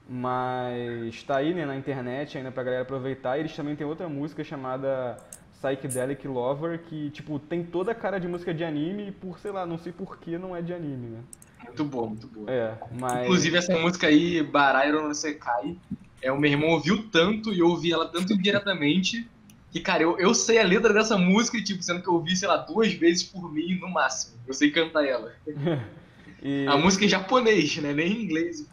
Mas 0.07 1.23
tá 1.23 1.37
aí, 1.37 1.53
né, 1.53 1.65
na 1.65 1.75
internet 1.75 2.37
ainda 2.37 2.51
pra 2.51 2.63
galera 2.63 2.83
aproveitar. 2.83 3.37
E 3.37 3.41
eles 3.41 3.55
também 3.55 3.75
têm 3.75 3.87
outra 3.87 4.07
música 4.07 4.43
chamada 4.43 5.17
Psychedelic 5.59 6.27
Lover, 6.27 6.83
que, 6.83 7.09
tipo, 7.09 7.39
tem 7.39 7.63
toda 7.63 7.91
a 7.91 7.95
cara 7.95 8.19
de 8.19 8.27
música 8.27 8.53
de 8.53 8.63
anime 8.63 9.07
e 9.07 9.11
por, 9.11 9.39
sei 9.39 9.51
lá, 9.51 9.65
não 9.65 9.77
sei 9.77 9.91
por 9.91 10.17
que 10.17 10.37
não 10.37 10.55
é 10.55 10.61
de 10.61 10.73
anime, 10.73 11.07
né? 11.09 11.19
Muito 11.63 11.83
boa, 11.83 12.07
muito 12.07 12.27
boa. 12.27 12.51
É, 12.51 12.77
mas... 12.99 13.23
Inclusive, 13.23 13.57
essa 13.57 13.77
música 13.77 14.07
aí, 14.07 14.43
Barairo 14.43 15.07
no 15.07 15.15
Sekai, 15.15 15.75
é, 16.21 16.31
o 16.31 16.39
meu 16.39 16.51
irmão 16.51 16.69
ouviu 16.69 17.07
tanto 17.09 17.51
e 17.51 17.59
eu 17.59 17.67
ouvi 17.67 17.91
ela 17.91 18.07
tanto 18.07 18.33
indiretamente 18.33 19.27
que, 19.71 19.79
cara, 19.79 20.03
eu, 20.03 20.17
eu 20.19 20.33
sei 20.33 20.59
a 20.59 20.63
letra 20.63 20.93
dessa 20.93 21.17
música, 21.17 21.61
tipo, 21.61 21.83
sendo 21.83 22.01
que 22.01 22.07
eu 22.07 22.13
ouvi, 22.13 22.35
sei 22.35 22.47
lá, 22.47 22.57
duas 22.57 22.93
vezes 22.93 23.23
por 23.23 23.51
mim 23.51 23.77
no 23.79 23.89
máximo. 23.89 24.37
Eu 24.47 24.53
sei 24.53 24.71
cantar 24.71 25.03
ela. 25.05 25.33
e 26.41 26.65
A 26.67 26.77
música 26.77 27.03
é 27.03 27.07
em 27.07 27.09
japonês, 27.09 27.75
né? 27.77 27.93
Nem 27.93 28.11
em 28.11 28.23
inglês? 28.23 28.65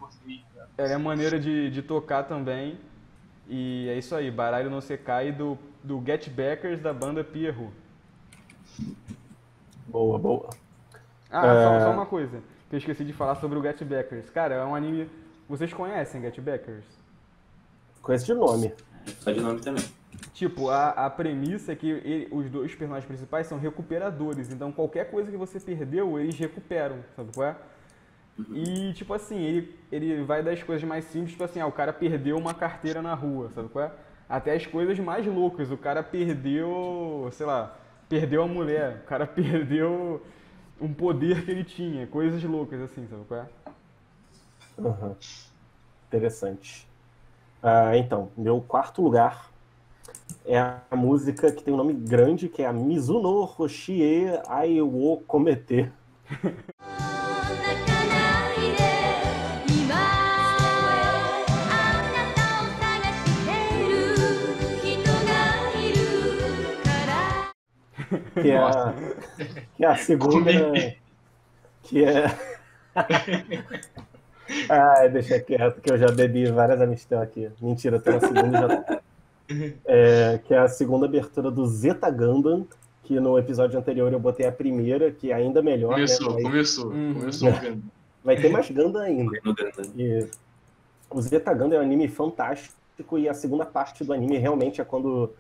Ela 0.85 0.95
é 0.95 0.99
maneira 0.99 1.39
de, 1.39 1.71
de 1.71 1.83
tocar 1.83 2.25
também. 2.25 2.79
E 3.49 3.89
é 3.89 3.99
isso 3.99 4.15
aí, 4.15 4.31
Baralho 4.31 4.71
no 4.71 4.81
Sekai 4.81 5.33
do, 5.33 5.59
do 5.83 6.03
Get 6.05 6.29
Backers 6.31 6.81
da 6.81 6.93
banda 6.93 7.23
Pierrot. 7.25 7.73
Boa, 9.89 10.19
boa. 10.19 10.49
Ah, 11.31 11.47
É. 11.47 11.81
só, 11.81 11.87
só 11.87 11.93
uma 11.93 12.07
coisa 12.07 12.39
que 12.69 12.77
eu 12.77 12.79
esqueci 12.79 13.05
de 13.05 13.13
falar 13.13 13.35
sobre 13.37 13.59
o 13.59 13.63
Get 13.63 13.83
Backers. 13.85 14.31
Cara, 14.31 14.55
é 14.55 14.65
um 14.65 14.75
anime... 14.75 15.09
Vocês 15.49 15.73
conhecem 15.73 16.21
Get 16.23 16.39
Backers? 16.41 16.85
Conheço 18.01 18.27
de 18.27 18.35
nome. 18.35 18.73
Só 19.19 19.31
de 19.31 19.41
nome 19.41 19.61
também. 19.61 19.85
Tipo, 20.33 20.71
a, 20.71 20.91
a 20.91 21.11
premissa 21.11 21.73
é 21.73 21.77
que 21.77 21.89
ele- 21.91 22.29
os 22.31 22.49
dois 22.51 22.75
personagens 22.75 23.07
principais 23.07 23.47
são 23.47 23.59
recuperadores, 23.59 24.51
então 24.51 24.73
qualquer 24.73 25.11
coisa 25.11 25.31
que 25.31 25.37
você 25.37 25.59
perdeu, 25.61 26.19
eles 26.19 26.39
recuperam, 26.39 26.97
sabe 27.17 27.31
qual 27.35 27.49
é? 27.49 27.57
E, 28.39 28.93
tipo 28.95 29.13
assim, 29.13 29.39
ele, 29.39 29.79
ele 29.91 30.23
vai 30.25 30.43
das 30.43 30.63
coisas 30.63 30.83
mais 30.87 31.05
simples, 31.05 31.33
tipo 31.33 31.45
assim, 31.45 31.61
ah, 31.61 31.67
o 31.67 31.73
cara 31.73 31.93
perdeu 31.93 32.37
uma 32.37 32.55
carteira 32.55 33.03
na 33.03 33.15
rua, 33.15 33.51
sabe 33.51 33.69
qual 33.69 33.85
é? 33.85 33.93
Até 34.29 34.55
as 34.55 34.67
coisas 34.67 34.99
mais 34.99 35.27
loucas, 35.27 35.71
o 35.71 35.77
cara 35.77 36.03
perdeu, 36.03 37.29
sei 37.33 37.45
lá, 37.45 37.77
perdeu 38.09 38.43
a 38.43 38.49
mulher, 38.49 39.03
o 39.05 39.07
cara 39.07 39.27
perdeu 39.29 40.23
um 40.81 40.93
poder 40.93 41.45
que 41.45 41.51
ele 41.51 41.65
tinha, 41.65 42.07
coisas 42.07 42.43
loucas 42.43 42.81
assim, 42.81 43.07
sabe 43.07 43.25
qual 43.27 43.41
é? 43.41 43.49
Aham. 44.79 45.17
Interessante. 46.09 46.89
Ah, 47.63 47.97
então, 47.97 48.31
meu 48.37 48.61
quarto 48.61 49.03
lugar 49.03 49.51
é 50.45 50.59
a 50.59 50.97
música 50.97 51.53
que 51.53 51.63
tem 51.63 51.73
um 51.73 51.77
nome 51.77 51.93
grande, 51.93 52.49
que 52.49 52.63
é 52.63 52.67
a 52.67 52.73
Mizuno 52.73 53.49
Hoshie 53.57 54.41
Ai 54.49 54.81
wo 54.81 55.19
Komete. 55.27 55.93
Que 68.41 68.51
é 68.51 68.59
a, 68.59 68.95
que 69.77 69.85
é 69.85 69.87
a 69.89 69.97
segunda. 69.97 70.51
Que 71.83 72.05
é. 72.05 72.25
Ai, 74.69 75.09
deixa 75.09 75.41
quieto, 75.41 75.81
que 75.81 75.91
eu 75.91 75.97
já 75.99 76.09
bebi 76.11 76.47
várias 76.51 76.81
Amistel 76.81 77.21
aqui. 77.23 77.49
Mentira, 77.61 77.99
tô 78.01 78.11
na 78.13 78.21
segunda 78.21 78.59
já. 78.61 79.01
É, 79.87 80.39
que 80.45 80.53
é 80.55 80.59
a 80.59 80.69
segunda 80.69 81.07
abertura 81.07 81.51
do 81.51 81.67
Zeta 81.67 82.11
Gundam, 82.11 82.67
que 83.03 83.19
no 83.19 83.39
episódio 83.39 83.79
anterior 83.79 84.13
eu 84.13 84.21
botei 84.21 84.47
a 84.47 84.53
primeira, 84.53 85.11
que 85.11 85.31
é 85.31 85.35
ainda 85.35 85.63
melhor. 85.63 85.91
né? 85.91 85.95
Começou, 85.97 86.33
Vai- 86.35 86.43
começou. 86.43 86.91
Uhum. 86.91 87.15
Começou 87.15 87.53
vendo. 87.53 87.83
Vai 88.25 88.37
ter 88.37 88.49
mais 88.51 88.71
Gundam 88.71 89.03
ainda. 89.03 89.39
E 89.97 90.27
o 91.11 91.21
Zeta 91.21 91.53
Gundam 91.55 91.79
é 91.79 91.83
um 91.83 91.85
anime 91.85 92.09
fantástico 92.09 92.75
e 93.19 93.29
a 93.29 93.35
segunda 93.35 93.65
parte 93.67 94.05
do 94.05 94.13
anime 94.13 94.39
realmente 94.39 94.81
é 94.81 94.85
quando 94.85 95.33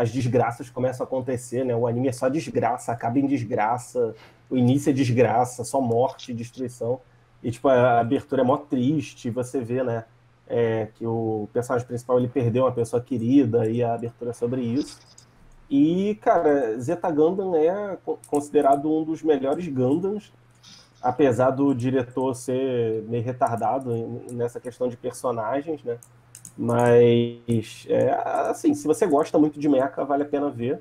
as 0.00 0.10
desgraças 0.10 0.70
começam 0.70 1.04
a 1.04 1.06
acontecer, 1.06 1.64
né? 1.64 1.74
O 1.74 1.86
anime 1.86 2.08
é 2.08 2.12
só 2.12 2.28
desgraça, 2.28 2.92
acaba 2.92 3.18
em 3.18 3.26
desgraça, 3.26 4.14
o 4.50 4.56
início 4.56 4.90
é 4.90 4.92
desgraça, 4.92 5.64
só 5.64 5.80
morte 5.80 6.32
destruição. 6.32 7.00
E, 7.42 7.50
tipo, 7.50 7.68
a 7.68 8.00
abertura 8.00 8.42
é 8.42 8.44
mó 8.44 8.56
triste, 8.56 9.30
você 9.30 9.60
vê, 9.60 9.82
né? 9.82 10.04
é, 10.48 10.88
que 10.94 11.06
o 11.06 11.48
personagem 11.52 11.86
principal 11.86 12.18
ele 12.18 12.28
perdeu 12.28 12.64
uma 12.64 12.72
pessoa 12.72 13.02
querida 13.02 13.68
e 13.68 13.82
a 13.82 13.94
abertura 13.94 14.30
é 14.30 14.34
sobre 14.34 14.62
isso. 14.62 14.98
E, 15.70 16.14
cara, 16.22 16.80
Zeta 16.80 17.10
Gundam 17.10 17.54
é 17.54 17.98
co- 18.02 18.18
considerado 18.26 18.90
um 18.90 19.04
dos 19.04 19.22
melhores 19.22 19.68
Gundams, 19.68 20.32
apesar 21.02 21.50
do 21.50 21.74
diretor 21.74 22.34
ser 22.34 23.02
meio 23.02 23.22
retardado 23.22 23.94
nessa 24.32 24.58
questão 24.58 24.88
de 24.88 24.96
personagens, 24.96 25.84
né? 25.84 25.98
Mas, 26.60 27.86
é, 27.88 28.10
assim, 28.50 28.74
se 28.74 28.84
você 28.84 29.06
gosta 29.06 29.38
muito 29.38 29.60
de 29.60 29.68
mecha, 29.68 30.04
vale 30.04 30.24
a 30.24 30.26
pena 30.26 30.50
ver. 30.50 30.80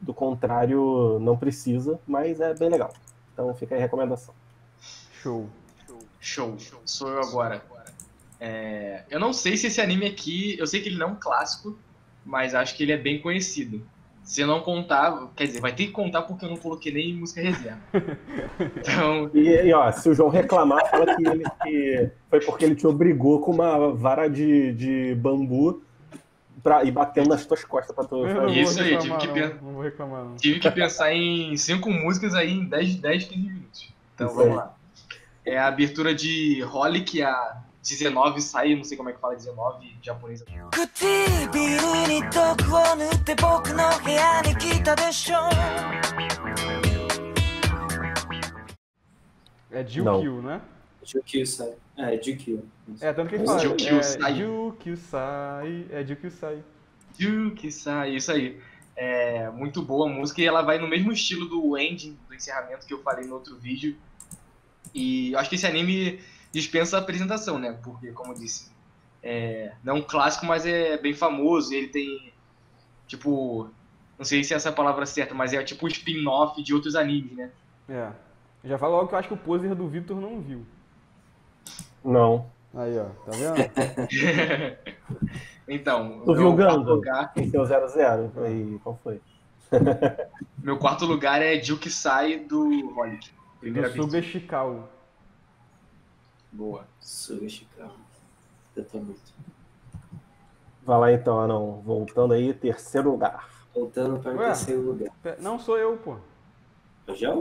Do 0.00 0.12
contrário, 0.12 1.20
não 1.20 1.36
precisa, 1.36 2.00
mas 2.04 2.40
é 2.40 2.52
bem 2.52 2.68
legal. 2.68 2.92
Então 3.32 3.54
fica 3.54 3.76
aí 3.76 3.78
a 3.78 3.82
recomendação. 3.84 4.34
Show. 5.12 5.48
Show. 6.18 6.56
Sou 6.84 7.08
eu 7.08 7.20
agora. 7.20 7.62
É, 8.40 9.04
eu 9.08 9.20
não 9.20 9.32
sei 9.32 9.56
se 9.56 9.68
esse 9.68 9.80
anime 9.80 10.06
aqui. 10.06 10.58
Eu 10.58 10.66
sei 10.66 10.80
que 10.80 10.88
ele 10.88 10.98
não 10.98 11.10
é 11.10 11.12
um 11.12 11.16
clássico, 11.16 11.78
mas 12.24 12.52
acho 12.52 12.76
que 12.76 12.82
ele 12.82 12.90
é 12.90 12.98
bem 12.98 13.20
conhecido. 13.20 13.80
Se 14.22 14.44
não 14.44 14.60
contar, 14.60 15.28
quer 15.34 15.46
dizer, 15.46 15.60
vai 15.60 15.74
ter 15.74 15.86
que 15.86 15.92
contar 15.92 16.22
porque 16.22 16.44
eu 16.44 16.50
não 16.50 16.56
coloquei 16.56 16.92
nem 16.92 17.14
música 17.14 17.40
reserva. 17.40 17.80
Então, 18.76 19.30
E, 19.34 19.66
e, 19.66 19.72
ó, 19.74 19.90
se 19.90 20.08
o 20.08 20.14
João 20.14 20.28
reclamar, 20.28 20.88
fala 20.90 21.16
que, 21.16 21.26
ele, 21.26 21.44
que 21.62 22.10
foi 22.30 22.40
porque 22.40 22.64
ele 22.64 22.74
te 22.76 22.86
obrigou 22.86 23.40
com 23.40 23.50
uma 23.50 23.92
vara 23.92 24.28
de, 24.28 24.72
de 24.72 25.14
bambu 25.16 25.82
pra, 26.62 26.84
e 26.84 26.90
batendo 26.90 27.30
nas 27.30 27.44
tuas 27.44 27.64
costas 27.64 27.94
pra 27.94 28.04
tu 28.04 28.24
Isso 28.48 28.80
aí, 28.80 28.96
tive 28.98 29.16
que 29.18 29.26
não. 29.26 29.48
Não 29.62 29.72
vou 29.74 29.82
reclamar, 29.82 30.24
não. 30.24 30.36
tive 30.36 30.60
que 30.60 30.70
pensar 30.70 31.12
em 31.12 31.56
cinco 31.56 31.90
músicas 31.90 32.34
aí 32.34 32.52
em 32.52 32.64
10, 32.64 32.96
10 32.96 33.24
15 33.24 33.40
minutos. 33.42 33.92
Então 34.14 34.28
Isso 34.28 34.36
vamos 34.36 34.50
aí. 34.52 34.56
lá. 34.56 34.74
É 35.44 35.58
a 35.58 35.66
abertura 35.66 36.14
de 36.14 36.62
Holly, 36.62 37.02
que 37.02 37.20
é 37.20 37.24
a 37.26 37.56
19 37.82 38.40
sai, 38.40 38.76
não 38.76 38.84
sei 38.84 38.96
como 38.96 39.08
é 39.08 39.12
que 39.12 39.20
fala 39.20 39.34
19 39.34 39.86
em 39.86 39.98
japonês. 40.00 40.44
É 49.72 49.84
Jukyu, 49.84 50.42
né? 50.42 50.60
Jukyu 51.02 51.46
sai. 51.46 51.74
É, 51.96 52.22
Jukyu. 52.22 52.64
É, 53.00 53.12
tanto 53.12 53.30
que 53.30 53.38
fala. 53.38 53.58
Jukyu 53.58 53.98
é, 53.98 54.02
sai. 54.02 54.34
Jukyu 54.36 54.96
sai. 54.96 55.86
É 55.90 56.04
Jukyu 56.04 56.30
sai. 56.30 56.62
Jukyu 57.18 57.72
sai, 57.72 58.14
isso 58.14 58.30
aí. 58.30 58.60
É 58.94 59.50
muito 59.50 59.82
boa 59.82 60.08
a 60.08 60.12
música 60.12 60.40
e 60.40 60.46
ela 60.46 60.62
vai 60.62 60.78
no 60.78 60.86
mesmo 60.86 61.10
estilo 61.10 61.46
do 61.46 61.76
ending, 61.76 62.16
do 62.28 62.34
encerramento 62.34 62.86
que 62.86 62.94
eu 62.94 63.02
falei 63.02 63.26
no 63.26 63.34
outro 63.34 63.56
vídeo. 63.56 63.96
E 64.94 65.32
eu 65.32 65.38
acho 65.38 65.48
que 65.48 65.56
esse 65.56 65.66
anime 65.66 66.20
dispensa 66.52 66.98
apresentação, 66.98 67.58
né? 67.58 67.78
Porque, 67.82 68.12
como 68.12 68.32
eu 68.32 68.38
disse, 68.38 68.70
é, 69.22 69.72
não 69.82 69.96
é 69.96 69.98
um 69.98 70.02
clássico, 70.02 70.46
mas 70.46 70.66
é 70.66 70.98
bem 70.98 71.14
famoso. 71.14 71.72
E 71.72 71.76
ele 71.76 71.88
tem, 71.88 72.32
tipo, 73.06 73.68
não 74.18 74.24
sei 74.24 74.44
se 74.44 74.54
essa 74.54 74.68
é 74.68 74.72
a 74.72 74.74
palavra 74.74 75.06
certa, 75.06 75.34
mas 75.34 75.52
é 75.52 75.62
tipo 75.64 75.86
um 75.86 75.88
spin-off 75.88 76.62
de 76.62 76.74
outros 76.74 76.94
animes, 76.94 77.32
né? 77.36 77.50
É. 77.88 78.10
Já 78.64 78.78
falo 78.78 78.96
logo 78.96 79.08
que 79.08 79.14
eu 79.14 79.18
acho 79.18 79.28
que 79.28 79.34
o 79.34 79.38
poser 79.38 79.74
do 79.74 79.88
Victor 79.88 80.20
não 80.20 80.40
viu. 80.40 80.64
Não. 82.04 82.46
Aí, 82.74 82.96
ó, 82.98 83.04
tá 83.24 83.32
vendo? 83.32 83.56
então, 85.68 86.22
Tu 86.24 86.34
viu 86.34 86.48
o 86.48 86.52
Gundam? 86.52 86.94
lugar, 86.94 87.32
Em 87.36 87.50
seu 87.50 87.64
00. 87.66 88.32
Aí, 88.44 88.78
qual 88.82 88.98
foi? 89.02 89.20
meu 90.62 90.78
quarto 90.78 91.04
lugar 91.04 91.42
é 91.42 91.60
Jukisai 91.62 92.38
do 92.38 92.96
Holic. 92.96 93.30
Primeira 93.60 93.90
Do 93.90 94.06
vez. 94.06 94.24
Shikawa. 94.24 94.88
Boa. 96.52 96.84
Suga 97.00 97.48
Chicago. 97.48 97.94
Eu 98.76 98.84
tô 98.84 98.98
muito. 98.98 99.20
Vai 100.84 100.98
lá 100.98 101.12
então, 101.12 101.40
Anão. 101.40 101.80
Voltando 101.84 102.34
aí, 102.34 102.52
terceiro 102.52 103.10
lugar. 103.12 103.48
Voltando 103.74 104.20
para 104.20 104.34
o 104.34 104.38
terceiro 104.38 104.82
lugar. 104.82 105.12
Não 105.40 105.58
sou 105.58 105.78
eu, 105.78 105.96
pô. 105.96 106.16
Eu 107.06 107.14
já? 107.14 107.34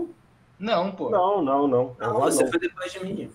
Não, 0.59 0.91
pô. 0.91 1.09
Não, 1.09 1.41
não, 1.41 1.67
não. 1.67 1.95
Não, 1.99 2.13
Não, 2.13 2.19
você 2.21 2.43
não. 2.43 2.51
foi 2.51 2.59
depois 2.59 2.91
de 2.93 2.99
mim. 3.03 3.31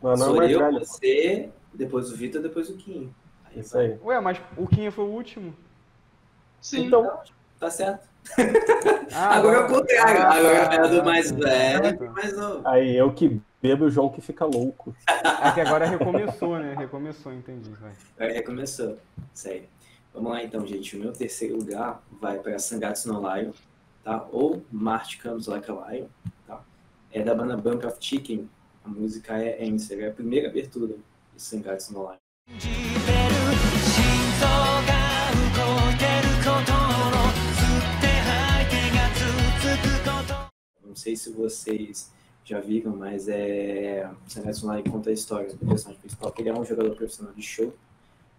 O 0.00 0.08
Anão 0.08 0.26
é 0.26 0.30
Sou 0.30 0.42
eu, 0.44 0.58
velho. 0.58 0.78
pô. 0.78 0.84
você, 0.84 1.50
depois 1.72 2.12
o 2.12 2.16
Vitor, 2.16 2.42
depois 2.42 2.68
o 2.68 2.76
Kim. 2.76 3.12
Isso 3.56 3.76
aí. 3.78 3.98
Ué, 4.02 4.20
mas 4.20 4.40
o 4.56 4.66
Kinha 4.66 4.90
foi 4.92 5.04
o 5.04 5.08
último. 5.08 5.54
Sim. 6.60 6.86
Então, 6.86 7.20
Tá 7.58 7.70
certo. 7.70 8.08
Ah, 9.14 9.36
Agora 9.38 9.56
é 9.56 9.60
o 9.60 9.68
não. 9.68 9.74
contrário. 9.78 10.22
Ah, 10.22 10.34
Agora 10.34 10.74
é 10.74 10.88
do 10.88 10.96
tá, 10.98 11.04
mais 11.04 11.30
tá. 11.30 11.36
velho 11.38 12.08
Ah, 12.08 12.10
mais 12.12 12.36
novo. 12.36 12.68
aí 12.68 12.96
eu 12.96 13.12
que 13.12 13.40
Bebe 13.62 13.84
o 13.84 13.90
João 13.90 14.08
que 14.08 14.20
fica 14.20 14.44
louco. 14.44 14.94
É 15.06 15.52
que 15.52 15.60
agora 15.60 15.86
recomeçou, 15.86 16.58
né? 16.58 16.74
Recomeçou, 16.76 17.32
entendi. 17.32 17.70
Vai. 17.70 17.92
É, 18.18 18.32
recomeçou. 18.32 18.98
Sério. 19.32 19.68
Vamos 20.12 20.32
lá 20.32 20.42
então, 20.42 20.66
gente. 20.66 20.96
O 20.96 21.00
meu 21.00 21.12
terceiro 21.12 21.56
lugar 21.56 22.02
vai 22.20 22.40
para 22.40 22.58
Sangatsu 22.58 23.12
no 23.12 23.20
Lion, 23.20 23.52
tá? 24.02 24.26
Ou 24.32 24.64
March 24.72 25.22
Comes 25.22 25.46
Like 25.46 25.70
a 25.70 25.74
Lion, 25.74 26.06
tá? 26.44 26.60
É 27.12 27.22
da 27.22 27.36
banda 27.36 27.56
Bank 27.56 27.86
of 27.86 27.98
Chicken. 28.00 28.50
A 28.84 28.88
música 28.88 29.40
é, 29.40 29.64
é 29.64 29.70
Answer, 29.70 30.00
é 30.00 30.08
a 30.08 30.12
primeira 30.12 30.48
abertura 30.48 30.96
de 31.32 31.40
Sangatsu 31.40 31.92
no 31.94 32.02
Lion. 32.02 32.16
não 40.84 40.96
sei 40.96 41.16
se 41.16 41.32
vocês 41.32 42.12
já 42.52 42.60
viram, 42.60 42.94
mas 42.94 43.28
é. 43.28 44.10
No 44.62 44.74
Lion 44.74 44.82
conta 44.84 45.10
a 45.10 45.12
história 45.12 45.48
do 45.52 45.66
personagem 45.66 46.00
principal, 46.00 46.30
que 46.30 46.42
ele 46.42 46.50
é 46.50 46.54
um 46.54 46.64
jogador 46.64 46.94
profissional 46.94 47.32
de 47.32 47.42
show, 47.42 47.74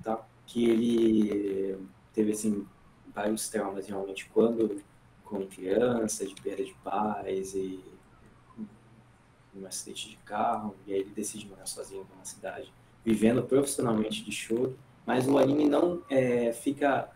tá? 0.03 0.23
Que 0.45 0.69
ele 0.69 1.79
teve, 2.13 2.31
assim, 2.31 2.65
vários 3.13 3.49
traumas 3.49 3.87
realmente 3.87 4.29
quando, 4.31 4.81
como 5.23 5.47
criança, 5.47 6.25
de 6.25 6.35
perda 6.35 6.63
de 6.63 6.73
pais 6.83 7.55
e 7.55 7.83
um 9.55 9.65
acidente 9.65 10.09
de 10.09 10.17
carro, 10.17 10.75
e 10.87 10.93
aí 10.93 10.99
ele 11.01 11.11
decide 11.11 11.47
morar 11.47 11.65
sozinho 11.65 12.05
numa 12.11 12.25
cidade, 12.25 12.73
vivendo 13.05 13.43
profissionalmente 13.43 14.23
de 14.23 14.31
show, 14.31 14.73
mas 15.05 15.27
o 15.27 15.37
anime 15.37 15.69
não 15.69 16.01
é, 16.09 16.51
fica 16.53 17.07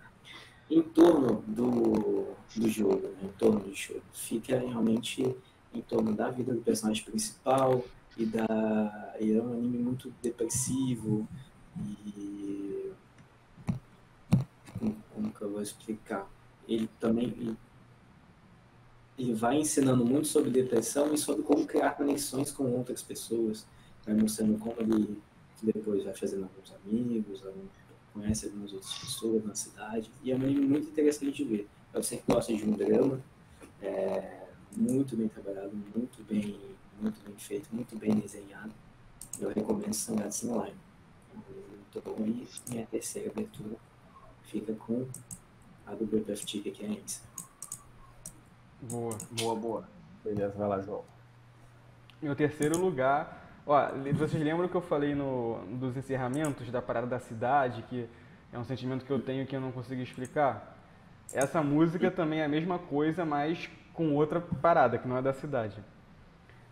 em 0.70 0.82
torno 0.84 1.44
do, 1.48 2.36
do 2.56 2.70
jogo, 2.70 3.08
né? 3.08 3.18
em 3.24 3.28
torno 3.40 3.60
do 3.62 3.76
show, 3.76 4.00
fica 4.14 4.60
realmente 4.60 5.36
em 5.78 5.82
torno 5.82 6.14
da 6.14 6.30
vida 6.30 6.54
do 6.54 6.62
personagem 6.62 7.04
principal 7.04 7.84
e 8.18 8.26
da 8.26 9.16
e 9.20 9.32
é 9.32 9.42
um 9.42 9.54
anime 9.54 9.78
muito 9.78 10.14
depressivo 10.22 11.28
e 11.80 12.92
como, 14.80 14.96
como 15.14 15.32
que 15.32 15.42
eu 15.42 15.52
vou 15.52 15.62
explicar? 15.62 16.28
Ele 16.68 16.90
também 17.00 17.58
ele, 19.18 19.34
vai 19.34 19.58
ensinando 19.58 20.06
muito 20.06 20.28
sobre 20.28 20.50
depressão 20.50 21.14
e 21.14 21.18
sobre 21.18 21.44
como 21.44 21.66
criar 21.66 21.92
conexões 21.92 22.52
com 22.52 22.72
outras 22.72 23.02
pessoas, 23.02 23.66
vai 24.06 24.16
mostrando 24.16 24.58
como 24.60 24.76
ele 24.80 25.22
depois 25.62 26.04
vai 26.04 26.14
fazendo 26.14 26.44
alguns 26.44 26.74
amigos, 26.84 27.44
conhece 28.14 28.46
algumas 28.46 28.74
outras 28.74 28.94
pessoas 28.94 29.44
na 29.44 29.56
cidade 29.56 30.12
e 30.24 30.32
é 30.32 30.36
um 30.36 30.42
anime 30.42 30.66
muito 30.68 30.90
interessante 30.90 31.44
de 31.44 31.44
ver. 31.44 31.68
Você 31.94 32.18
que 32.18 32.32
gosta 32.32 32.54
de 32.54 32.64
um 32.64 32.74
drama, 32.74 33.20
é 33.82 34.47
muito 34.76 35.16
bem 35.16 35.28
trabalhado, 35.28 35.72
muito 35.76 36.24
bem, 36.24 36.60
muito 37.00 37.20
bem 37.26 37.36
feito, 37.38 37.68
muito 37.72 37.96
bem 37.98 38.16
desenhado. 38.16 38.72
Eu 39.40 39.50
recomendo 39.50 39.94
Sangatsu 39.94 40.48
no 40.48 40.64
Lion. 40.64 40.74
Muito 41.36 42.02
bom. 42.04 42.26
E 42.26 42.48
minha 42.70 42.86
terceira 42.88 43.30
abertura 43.30 43.76
fica 44.44 44.74
com 44.74 45.08
a 45.86 45.94
do 45.94 46.06
Breath 46.06 46.30
of 46.30 46.46
que 46.46 46.84
é 46.84 46.88
a 46.88 46.90
Ensa. 46.90 47.22
Boa. 48.82 49.18
Boa, 49.32 49.56
boa. 49.56 49.90
Beleza, 50.24 50.54
vai 50.58 50.68
lá, 50.68 50.82
João. 50.82 51.04
Meu 52.22 52.36
terceiro 52.36 52.78
lugar. 52.78 53.46
Ó, 53.66 53.92
vocês 54.14 54.42
lembram 54.42 54.68
que 54.68 54.76
eu 54.76 54.82
falei 54.82 55.14
no, 55.14 55.60
dos 55.78 55.96
encerramentos 55.98 56.70
da 56.72 56.82
parada 56.82 57.06
da 57.06 57.20
cidade, 57.20 57.84
que 57.84 58.08
é 58.52 58.58
um 58.58 58.64
sentimento 58.64 59.06
que 59.06 59.12
eu 59.12 59.22
tenho 59.22 59.46
que 59.46 59.56
eu 59.56 59.62
não 59.62 59.72
consigo 59.72 60.02
explicar? 60.02 60.78
Essa 61.34 61.62
música 61.62 62.10
também 62.10 62.40
é 62.40 62.46
a 62.46 62.50
mesma 62.50 62.80
coisa, 62.80 63.26
mas 63.26 63.70
com 63.98 64.14
outra 64.14 64.40
parada, 64.40 65.00
que 65.00 65.08
não 65.08 65.18
é 65.18 65.22
da 65.24 65.34
cidade. 65.34 65.76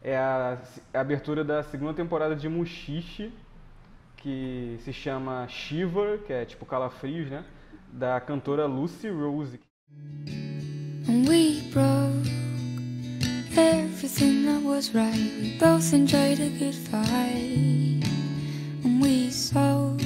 É 0.02 0.16
a, 0.16 0.60
a 0.94 1.00
abertura 1.02 1.44
da 1.44 1.64
segunda 1.64 1.96
temporada 1.96 2.36
de 2.36 2.48
Mushishi, 2.48 3.34
que 4.18 4.78
se 4.82 4.94
chama 4.94 5.48
Shiver, 5.48 6.20
que 6.20 6.32
é 6.32 6.46
tipo 6.46 6.68
calafrios, 6.68 7.28
né? 7.28 7.44
Da 7.92 8.22
cantora 8.22 8.68
Lucy 8.68 9.10
Rose. 9.10 9.60
We 11.08 11.64
broke 11.74 12.30
everything 13.58 14.46
that 14.46 14.64
was 14.64 14.94
right. 14.94 15.32
We 15.42 15.58
both 15.58 15.92
enjoyed 15.94 16.40
a 16.40 16.50
good 16.60 16.76
fight. 16.76 18.04
And 18.84 19.02
we 19.02 19.32
sold. 19.32 20.04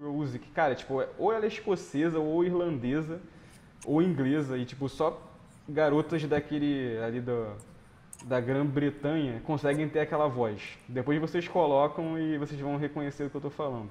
Rose, 0.00 0.38
que, 0.38 0.48
cara, 0.50 0.76
tipo, 0.76 1.02
é- 1.02 1.08
ou 1.18 1.32
ela 1.32 1.44
é 1.44 1.48
escocesa, 1.48 2.20
ou 2.20 2.44
irlandesa, 2.44 3.20
ou 3.84 4.00
inglesa, 4.00 4.56
e 4.56 4.64
tipo, 4.64 4.88
só 4.88 5.27
garotas 5.68 6.24
daquele 6.24 6.98
ali 6.98 7.20
da, 7.20 7.54
da 8.24 8.40
Grã-Bretanha 8.40 9.40
conseguem 9.44 9.88
ter 9.88 10.00
aquela 10.00 10.28
voz. 10.28 10.78
Depois 10.88 11.20
vocês 11.20 11.46
colocam 11.46 12.18
e 12.18 12.38
vocês 12.38 12.60
vão 12.60 12.76
reconhecer 12.76 13.24
o 13.24 13.30
que 13.30 13.36
eu 13.36 13.40
tô 13.40 13.50
falando. 13.50 13.90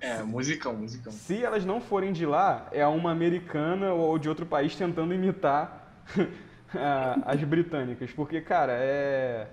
É, 0.00 0.22
musicão, 0.22 0.74
musicão. 0.74 1.10
Se 1.12 1.42
elas 1.42 1.64
não 1.64 1.80
forem 1.80 2.12
de 2.12 2.26
lá, 2.26 2.68
é 2.70 2.86
uma 2.86 3.10
americana 3.10 3.92
ou 3.92 4.18
de 4.18 4.28
outro 4.28 4.44
país 4.44 4.76
tentando 4.76 5.14
imitar 5.14 6.04
as 7.24 7.42
britânicas. 7.42 8.12
Porque, 8.12 8.40
cara, 8.40 8.72
é. 8.74 9.48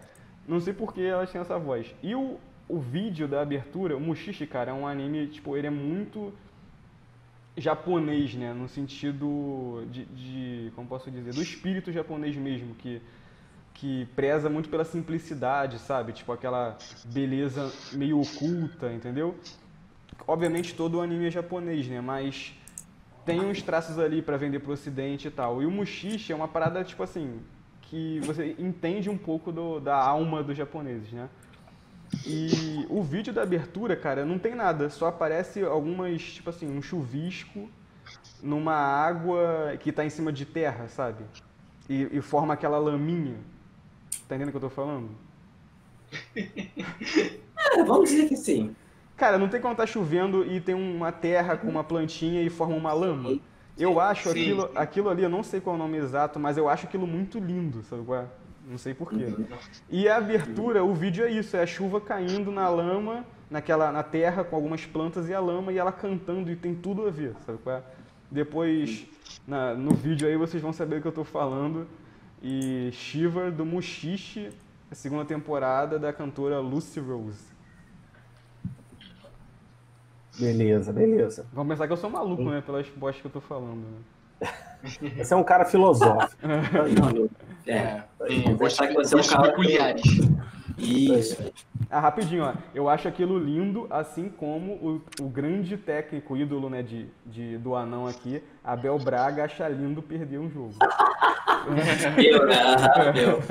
Não 0.45 0.59
sei 0.59 0.73
por 0.73 0.93
que 0.93 1.01
elas 1.01 1.31
têm 1.31 1.39
essa 1.39 1.57
voz. 1.57 1.95
E 2.03 2.13
o, 2.13 2.37
o 2.67 2.77
vídeo 2.77 3.29
da 3.29 3.41
abertura, 3.41 3.95
o 3.95 3.99
Mushishi, 3.99 4.45
cara, 4.45 4.71
é 4.71 4.73
um 4.73 4.85
anime, 4.85 5.27
tipo, 5.27 5.55
ele 5.55 5.67
é 5.67 5.69
muito 5.69 6.33
japonês, 7.57 8.33
né? 8.35 8.53
No 8.53 8.67
sentido 8.67 9.85
de, 9.91 10.05
de. 10.05 10.71
Como 10.75 10.87
posso 10.87 11.09
dizer? 11.11 11.33
Do 11.33 11.41
espírito 11.41 11.91
japonês 11.91 12.35
mesmo, 12.35 12.75
que. 12.75 13.01
Que 13.75 14.05
preza 14.15 14.49
muito 14.51 14.69
pela 14.69 14.85
simplicidade, 14.85 15.79
sabe? 15.79 16.13
Tipo 16.13 16.31
aquela 16.31 16.77
beleza 17.05 17.71
meio 17.93 18.19
oculta, 18.21 18.91
entendeu? 18.93 19.35
obviamente 20.27 20.75
todo 20.75 20.99
o 20.99 21.01
anime 21.01 21.25
é 21.25 21.31
japonês, 21.31 21.87
né? 21.87 21.99
Mas 21.99 22.53
tem 23.25 23.41
uns 23.41 23.61
traços 23.61 23.97
ali 23.97 24.21
pra 24.21 24.37
vender 24.37 24.59
pro 24.59 24.71
ocidente 24.73 25.27
e 25.27 25.31
tal. 25.31 25.61
E 25.61 25.65
o 25.65 25.71
Mushishi 25.71 26.31
é 26.31 26.35
uma 26.35 26.47
parada, 26.47 26.83
tipo 26.83 27.01
assim, 27.01 27.39
que 27.81 28.19
você 28.21 28.55
entende 28.59 29.09
um 29.09 29.17
pouco 29.17 29.51
do- 29.51 29.79
da 29.79 29.95
alma 29.95 30.43
dos 30.43 30.55
japoneses, 30.55 31.11
né? 31.11 31.27
E 32.25 32.85
o 32.89 33.01
vídeo 33.03 33.33
da 33.33 33.41
abertura, 33.43 33.95
cara, 33.95 34.25
não 34.25 34.37
tem 34.39 34.55
nada. 34.55 34.89
Só 34.89 35.07
aparece 35.07 35.63
algumas, 35.63 36.21
tipo 36.21 36.49
assim, 36.49 36.67
um 36.69 36.81
chuvisco 36.81 37.69
numa 38.41 38.75
água 38.75 39.77
que 39.79 39.91
tá 39.91 40.05
em 40.05 40.09
cima 40.09 40.31
de 40.31 40.45
terra, 40.45 40.87
sabe? 40.87 41.25
E, 41.89 42.09
e 42.11 42.21
forma 42.21 42.53
aquela 42.53 42.77
laminha. 42.77 43.37
Tá 44.27 44.35
entendendo 44.35 44.49
o 44.49 44.51
que 44.51 44.57
eu 44.57 44.61
tô 44.61 44.69
falando? 44.69 45.09
É, 47.75 47.83
vamos 47.83 48.09
dizer 48.09 48.27
que 48.27 48.35
sim. 48.35 48.75
Cara, 49.15 49.37
não 49.37 49.47
tem 49.49 49.61
como 49.61 49.75
tá 49.75 49.85
chovendo 49.85 50.45
e 50.45 50.59
tem 50.59 50.75
uma 50.75 51.11
terra 51.11 51.57
com 51.57 51.69
uma 51.69 51.83
plantinha 51.83 52.41
e 52.41 52.49
forma 52.49 52.75
uma 52.75 52.93
lama. 52.93 53.39
Eu 53.77 53.99
acho 53.99 54.29
Sim, 54.29 54.29
aquilo, 54.29 54.61
sim. 54.67 54.73
aquilo 54.75 55.09
ali, 55.09 55.23
eu 55.23 55.29
não 55.29 55.43
sei 55.43 55.59
qual 55.61 55.75
é 55.75 55.79
o 55.79 55.81
nome 55.81 55.97
exato, 55.97 56.39
mas 56.39 56.57
eu 56.57 56.69
acho 56.69 56.85
aquilo 56.85 57.07
muito 57.07 57.39
lindo, 57.39 57.83
sabe 57.83 58.03
qual 58.03 58.21
é? 58.21 58.27
Não 58.67 58.77
sei 58.77 58.93
porquê. 58.93 59.25
Uhum. 59.25 59.45
E 59.89 60.07
a 60.07 60.17
abertura, 60.17 60.83
o 60.83 60.93
vídeo 60.93 61.25
é 61.25 61.29
isso, 61.31 61.55
é 61.57 61.63
a 61.63 61.67
chuva 61.67 61.99
caindo 61.99 62.51
na 62.51 62.69
lama, 62.69 63.25
naquela, 63.49 63.91
na 63.91 64.03
terra 64.03 64.43
com 64.43 64.55
algumas 64.55 64.85
plantas 64.85 65.27
e 65.27 65.33
a 65.33 65.39
lama 65.39 65.71
e 65.73 65.77
ela 65.77 65.91
cantando 65.91 66.49
e 66.49 66.55
tem 66.55 66.73
tudo 66.73 67.05
a 67.05 67.11
ver, 67.11 67.35
sabe 67.45 67.57
qual 67.59 67.77
é? 67.77 67.83
Depois, 68.31 69.05
na- 69.47 69.75
no 69.75 69.91
vídeo 69.93 70.27
aí 70.27 70.37
vocês 70.37 70.63
vão 70.63 70.71
saber 70.73 70.97
o 70.97 71.01
que 71.01 71.07
eu 71.07 71.11
tô 71.11 71.23
falando. 71.23 71.87
E 72.41 72.89
Shiva 72.93 73.51
do 73.51 73.65
Mushishi, 73.65 74.49
a 74.91 74.95
segunda 74.95 75.23
temporada 75.23 75.99
da 75.99 76.11
cantora 76.11 76.59
Lucy 76.59 76.99
Rose. 76.99 77.53
Beleza, 80.39 80.91
beleza. 80.91 81.45
Vão 81.53 81.67
pensar 81.67 81.85
que 81.85 81.93
eu 81.93 81.97
sou 81.97 82.09
maluco, 82.09 82.43
né? 82.43 82.61
Pelas 82.61 82.89
postas 82.89 83.21
que 83.21 83.27
eu 83.27 83.31
tô 83.31 83.39
falando. 83.41 83.81
Né? 83.81 83.97
Você 85.17 85.33
é 85.33 85.37
um 85.37 85.43
cara 85.43 85.65
filosófico. 85.65 86.41
É. 87.65 88.03
Tem 88.27 88.43
Vou 88.43 88.57
pensar 88.57 88.87
que 88.87 88.93
você 88.93 89.15
é 89.15 89.17
um 89.19 89.23
cara- 89.23 89.43
peculiares. 89.43 90.03
Isso. 90.77 91.53
Ah, 91.89 92.01
rapidinho, 92.01 92.43
ó. 92.43 92.53
Eu 92.75 92.89
acho 92.89 93.07
aquilo 93.07 93.39
lindo, 93.39 93.87
assim 93.89 94.27
como 94.27 94.73
o, 94.73 95.01
o 95.21 95.29
grande 95.29 95.77
técnico, 95.77 96.35
ídolo, 96.35 96.69
né, 96.69 96.81
de, 96.83 97.07
de, 97.25 97.57
do 97.59 97.73
anão 97.73 98.05
aqui, 98.05 98.43
Abel 98.61 98.99
Braga, 98.99 99.45
acha 99.45 99.65
lindo 99.69 100.01
perder 100.01 100.39
um 100.39 100.49
jogo. 100.49 100.73
Eu, 102.17 102.45
né? 102.45 102.55
Ah, 102.93 103.17
eu. 103.17 103.41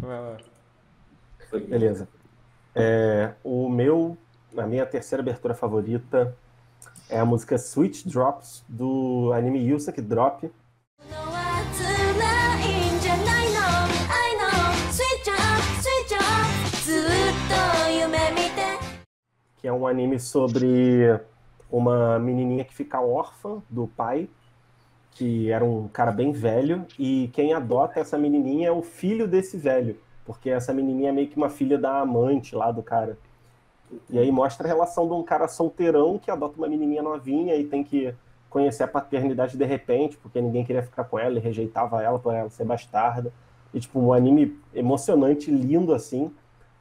Vai 0.00 0.20
lá. 0.20 0.36
Foi 1.48 1.60
Beleza. 1.60 2.08
É, 2.74 3.30
o 3.44 3.68
meu, 3.68 4.18
a 4.58 4.66
minha 4.66 4.84
terceira 4.84 5.22
abertura 5.22 5.54
favorita 5.54 6.36
é 7.08 7.20
a 7.20 7.24
música 7.24 7.56
Sweet 7.56 8.08
Drops 8.08 8.64
do 8.68 9.30
anime 9.34 9.58
Yusuke 9.58 10.00
Drop. 10.00 10.50
Que 19.58 19.68
é 19.68 19.72
um 19.72 19.86
anime 19.86 20.18
sobre 20.18 21.20
uma 21.70 22.18
menininha 22.18 22.64
que 22.64 22.74
fica 22.74 23.00
órfã 23.00 23.62
do 23.68 23.86
pai, 23.86 24.28
que 25.10 25.50
era 25.50 25.64
um 25.64 25.88
cara 25.88 26.10
bem 26.10 26.32
velho, 26.32 26.86
e 26.98 27.28
quem 27.32 27.52
adota 27.52 28.00
essa 28.00 28.18
menininha 28.18 28.68
é 28.68 28.72
o 28.72 28.82
filho 28.82 29.28
desse 29.28 29.56
velho, 29.56 29.98
porque 30.24 30.50
essa 30.50 30.72
menininha 30.72 31.10
é 31.10 31.12
meio 31.12 31.28
que 31.28 31.36
uma 31.36 31.50
filha 31.50 31.78
da 31.78 32.00
amante 32.00 32.54
lá 32.54 32.72
do 32.72 32.82
cara. 32.82 33.18
E 34.10 34.18
aí 34.18 34.30
mostra 34.30 34.66
a 34.66 34.68
relação 34.68 35.06
de 35.06 35.14
um 35.14 35.22
cara 35.22 35.48
solteirão 35.48 36.18
que 36.18 36.30
adota 36.30 36.56
uma 36.56 36.68
menininha 36.68 37.02
novinha 37.02 37.56
e 37.56 37.64
tem 37.64 37.82
que 37.82 38.14
conhecer 38.50 38.84
a 38.84 38.88
paternidade 38.88 39.56
de 39.56 39.64
repente, 39.64 40.16
porque 40.16 40.40
ninguém 40.40 40.64
queria 40.64 40.82
ficar 40.82 41.04
com 41.04 41.18
ela 41.18 41.38
e 41.38 41.40
rejeitava 41.40 42.02
ela 42.02 42.18
por 42.18 42.34
ela 42.34 42.48
ser 42.50 42.64
bastarda. 42.64 43.32
E 43.72 43.80
tipo, 43.80 43.98
um 43.98 44.12
anime 44.12 44.56
emocionante, 44.72 45.50
lindo 45.50 45.92
assim. 45.92 46.30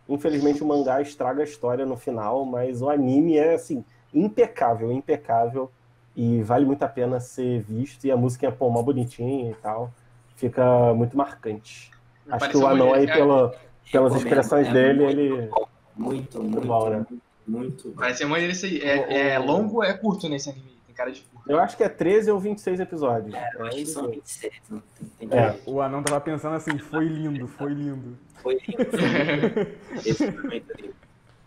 Infelizmente 0.07 0.63
o 0.63 0.67
mangá 0.67 1.01
estraga 1.01 1.41
a 1.41 1.43
história 1.43 1.85
no 1.85 1.97
final, 1.97 2.45
mas 2.45 2.81
o 2.81 2.89
anime 2.89 3.37
é 3.37 3.55
assim, 3.55 3.83
impecável, 4.13 4.91
impecável 4.91 5.71
e 6.15 6.43
vale 6.43 6.65
muito 6.65 6.83
a 6.83 6.87
pena 6.87 7.19
ser 7.19 7.61
visto 7.61 8.05
e 8.05 8.11
a 8.11 8.17
música 8.17 8.47
é 8.47 8.51
pô, 8.51 8.69
mó 8.69 8.83
bonitinha 8.83 9.51
e 9.51 9.55
tal. 9.55 9.91
Fica 10.35 10.93
muito 10.93 11.17
marcante. 11.17 11.91
Acho 12.29 12.49
que 12.49 12.57
o 12.57 12.67
anão 12.67 12.93
aí, 12.93 13.05
é, 13.05 13.13
pela, 13.13 13.49
pelas 13.91 14.13
Recomendo, 14.13 14.17
expressões 14.17 14.67
é 14.67 14.71
dele, 14.71 15.03
ele. 15.03 15.51
Bom. 15.95 16.05
Muito, 16.05 16.43
muito, 16.43 16.67
bom, 16.67 16.89
né? 16.89 17.05
muito, 17.47 17.93
muito 17.95 18.15
ser 18.15 18.25
maneiro 18.25 18.51
isso 18.51 18.65
aí. 18.65 18.79
É, 18.81 19.33
é 19.33 19.39
longo 19.39 19.77
ou 19.77 19.83
é 19.83 19.93
curto 19.93 20.27
nesse 20.29 20.49
anime? 20.49 20.77
Tem 20.85 20.95
cara 20.95 21.11
de 21.11 21.21
curto. 21.21 21.49
Eu 21.49 21.59
acho 21.59 21.75
que 21.75 21.83
é 21.83 21.89
13 21.89 22.31
ou 22.31 22.39
26 22.39 22.79
episódios. 22.79 23.35
Eu 23.55 23.65
acho 23.65 23.77
que 23.77 23.85
são 23.85 24.09
26. 24.09 24.53
Não 24.69 24.79
tem, 24.79 25.07
tem 25.19 25.29
que 25.29 25.35
É. 25.35 25.59
O 25.65 25.81
anão 25.81 26.03
tava 26.03 26.21
pensando 26.21 26.55
assim, 26.55 26.77
foi 26.77 27.05
lindo, 27.05 27.47
foi 27.47 27.73
lindo. 27.73 28.17
Foi 28.35 28.53
lindo. 28.55 28.85
Foi 28.89 28.99
lindo. 28.99 29.77
Esse 30.05 30.31
foi 30.31 30.43
muito 30.43 30.81
lindo. 30.81 30.95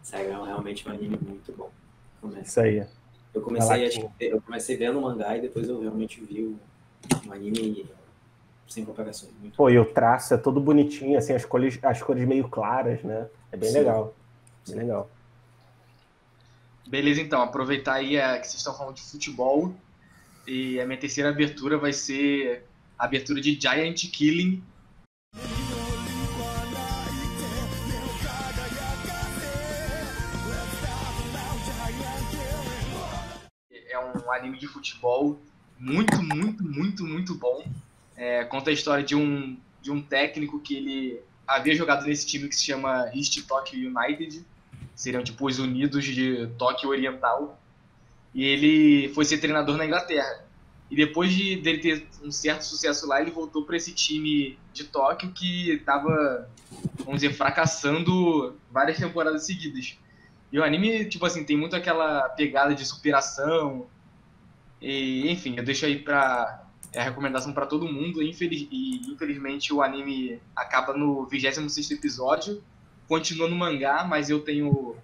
Sério, 0.03 0.31
é 0.31 0.45
realmente 0.45 0.89
um 0.89 0.93
anime 0.93 1.19
muito 1.21 1.53
bom. 1.53 1.71
Começa. 2.21 2.43
Isso 2.43 2.61
aí. 2.61 2.87
Eu 3.35 3.43
comecei, 3.43 3.87
acho 3.87 4.11
eu 4.19 4.41
comecei 4.41 4.77
vendo 4.77 4.99
o 4.99 5.03
mangá 5.03 5.37
e 5.37 5.43
depois 5.43 5.69
eu 5.69 5.81
realmente 5.81 6.23
vi 6.25 6.43
o, 6.43 6.59
o 7.29 7.33
anime 7.33 7.87
sem 8.67 8.85
comparações. 8.85 9.33
Muito 9.41 9.57
Pô, 9.57 9.69
e 9.69 9.79
o 9.79 9.85
traço 9.85 10.35
é 10.35 10.37
todo 10.37 10.61
bonitinho, 10.61 11.19
assim, 11.19 11.35
as 11.35 11.45
cores, 11.45 11.79
as 11.83 12.03
cores 12.03 12.27
meio 12.27 12.49
claras, 12.49 13.03
né? 13.03 13.27
É 13.53 13.57
bem 13.57 13.71
Sim. 13.71 13.79
legal. 13.79 14.15
Bem 14.69 14.79
legal. 14.79 15.11
Beleza, 16.89 17.21
então, 17.21 17.41
aproveitar 17.41 17.95
aí 17.95 18.19
a, 18.19 18.39
que 18.39 18.47
vocês 18.47 18.59
estão 18.59 18.77
falando 18.77 18.97
de 18.97 19.03
futebol. 19.03 19.75
E 20.47 20.81
a 20.81 20.87
minha 20.87 20.99
terceira 20.99 21.31
abertura 21.31 21.79
vai 21.79 21.93
ser 21.93 22.65
a 22.99 23.05
abertura 23.05 23.41
de 23.41 23.59
Giant 23.61 24.09
Killing. 24.11 24.63
É 33.89 33.99
um 33.99 34.33
anime 34.33 34.59
de 34.59 34.69
futebol 34.69 35.41
muito, 35.79 36.23
muito, 36.23 36.63
muito, 36.63 37.05
muito 37.05 37.35
bom. 37.35 37.65
É, 38.17 38.45
conta 38.45 38.71
a 38.71 38.73
história 38.73 39.05
de 39.05 39.15
um, 39.15 39.59
de 39.83 39.91
um 39.91 40.01
técnico 40.01 40.61
que 40.61 40.77
ele 40.77 41.21
havia 41.47 41.75
jogado 41.75 42.05
nesse 42.07 42.27
time 42.27 42.49
que 42.49 42.57
se 42.57 42.65
chama 42.65 43.11
East 43.15 43.41
Tokyo 43.47 43.91
United 43.91 44.45
seriam 44.97 45.23
tipo 45.23 45.47
os 45.47 45.59
Unidos 45.59 46.05
de 46.05 46.49
Tóquio 46.59 46.89
Oriental. 46.89 47.61
E 48.35 48.45
ele 48.45 49.13
foi 49.15 49.25
ser 49.25 49.39
treinador 49.39 49.77
na 49.77 49.87
Inglaterra. 49.87 50.45
E 50.91 50.97
depois 50.97 51.33
de 51.33 51.57
dele 51.57 51.79
ter 51.79 52.09
um 52.23 52.31
certo 52.31 52.63
sucesso 52.63 53.07
lá, 53.07 53.21
ele 53.21 53.31
voltou 53.31 53.65
para 53.65 53.77
esse 53.77 53.93
time 53.93 54.59
de 54.73 54.85
Tóquio 54.85 55.33
que 55.33 55.73
estava, 55.73 56.49
vamos 56.99 57.21
dizer, 57.21 57.35
fracassando 57.35 58.57
várias 58.71 58.99
temporadas 58.99 59.45
seguidas. 59.45 59.99
E 60.51 60.59
o 60.59 60.65
anime, 60.65 61.05
tipo 61.07 61.27
assim, 61.27 61.45
tem 61.45 61.57
muito 61.57 61.77
aquela 61.77 62.29
pegada 62.31 62.75
de 62.75 62.85
superação. 62.85 63.87
E, 64.81 65.31
enfim, 65.31 65.57
eu 65.57 65.65
deixo 65.65 65.85
aí 65.87 65.99
pra 65.99 66.67
é 66.93 67.01
a 67.01 67.05
recomendação 67.05 67.53
para 67.53 67.67
todo 67.67 67.91
mundo. 67.91 68.23
Infeliz, 68.23 68.67
e 68.71 69.11
infelizmente 69.11 69.75
o 69.75 69.83
anime 69.83 70.41
acaba 70.55 70.97
no 70.97 71.27
26 71.27 71.91
episódio 71.91 72.63
continua 73.09 73.49
no 73.49 73.57
mangá, 73.57 74.05
mas 74.05 74.29
eu 74.31 74.41
tenho 74.41 74.97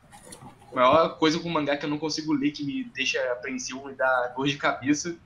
a 0.72 0.74
maior 0.74 1.18
coisa 1.18 1.38
com 1.38 1.48
o 1.48 1.52
mangá 1.52 1.76
que 1.76 1.84
eu 1.84 1.90
não 1.90 1.98
consigo 1.98 2.32
ler, 2.32 2.50
que 2.50 2.64
me 2.64 2.84
deixa 2.84 3.18
apreensivo, 3.32 3.86
me 3.86 3.94
dá 3.94 4.28
dor 4.36 4.46
de 4.46 4.56
cabeça. 4.56 5.16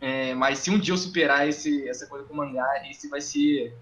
É, 0.00 0.32
mas 0.34 0.58
se 0.60 0.70
um 0.70 0.78
dia 0.78 0.94
eu 0.94 0.98
superar 0.98 1.48
esse, 1.48 1.88
essa 1.88 2.06
coisa 2.06 2.24
com 2.26 2.34
o 2.34 2.36
mangá, 2.36 2.66
esse 2.88 3.08
vai 3.08 3.20
ser 3.20 3.74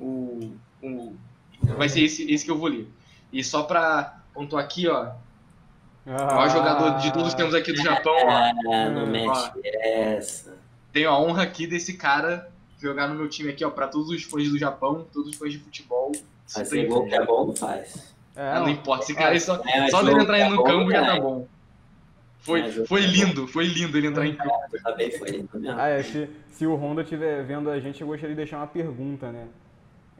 o, 0.00 0.56
o 0.82 1.14
vai 1.76 1.88
ser 1.88 2.02
esse, 2.02 2.30
esse 2.30 2.44
que 2.44 2.50
eu 2.50 2.58
vou 2.58 2.68
ler. 2.68 2.88
E 3.32 3.42
só 3.44 3.62
pra 3.62 4.20
pontuar 4.34 4.64
aqui, 4.64 4.88
ó, 4.88 5.12
o 6.04 6.10
maior 6.10 6.50
jogador 6.50 6.98
de 6.98 7.12
todos 7.12 7.28
os 7.28 7.34
tempos 7.34 7.54
aqui 7.54 7.72
do 7.72 7.80
Japão, 7.82 8.12
ó, 8.12 8.30
Ah, 8.72 8.90
não 8.90 9.06
mete 9.06 9.60
essa. 9.64 10.58
tenho 10.92 11.08
a 11.10 11.18
honra 11.20 11.44
aqui 11.44 11.66
desse 11.66 11.96
cara 11.96 12.50
jogar 12.80 13.06
no 13.06 13.14
meu 13.14 13.28
time 13.28 13.50
aqui, 13.50 13.64
ó, 13.64 13.70
pra 13.70 13.86
todos 13.86 14.10
os 14.10 14.24
fãs 14.24 14.48
do 14.48 14.58
Japão, 14.58 15.06
todos 15.12 15.30
os 15.30 15.36
fãs 15.36 15.52
de 15.52 15.58
futebol. 15.60 16.10
Sem- 16.52 16.64
se 16.64 16.84
gol 16.84 17.06
que 17.06 17.14
é 17.14 17.24
bom, 17.24 17.46
não 17.46 17.56
faz. 17.56 18.14
É, 18.36 18.48
Ah, 18.50 18.60
não 18.60 18.68
importa, 18.68 19.04
esse 19.04 19.14
cara 19.14 19.30
aí 19.30 19.40
só, 19.40 19.60
É, 19.66 19.88
só 19.90 20.02
dele 20.02 20.22
entrar 20.22 20.38
é 20.38 20.48
no 20.48 20.56
bom, 20.56 20.64
campo 20.64 20.90
já 20.90 21.00
tá 21.04 21.14
né? 21.14 21.20
bom. 21.20 21.46
Foi, 22.40 22.60
É, 22.60 22.70
foi 22.86 23.04
é 23.04 23.06
lindo, 23.06 23.46
foi 23.46 23.66
lindo 23.66 23.96
ele 23.96 24.08
entrar 24.08 24.26
em 24.26 24.34
campo. 24.34 24.52
Também 24.82 25.10
foi 25.12 25.28
lindo 25.30 25.48
mesmo. 25.54 25.80
Ah, 25.80 25.88
é, 25.88 26.02
se, 26.02 26.28
se 26.50 26.66
o 26.66 26.74
Honda 26.74 27.02
estiver 27.02 27.42
vendo 27.44 27.70
a 27.70 27.78
gente, 27.78 28.00
eu 28.00 28.06
gostaria 28.06 28.30
de 28.34 28.36
deixar 28.36 28.56
uma 28.58 28.66
pergunta, 28.66 29.30
né? 29.30 29.46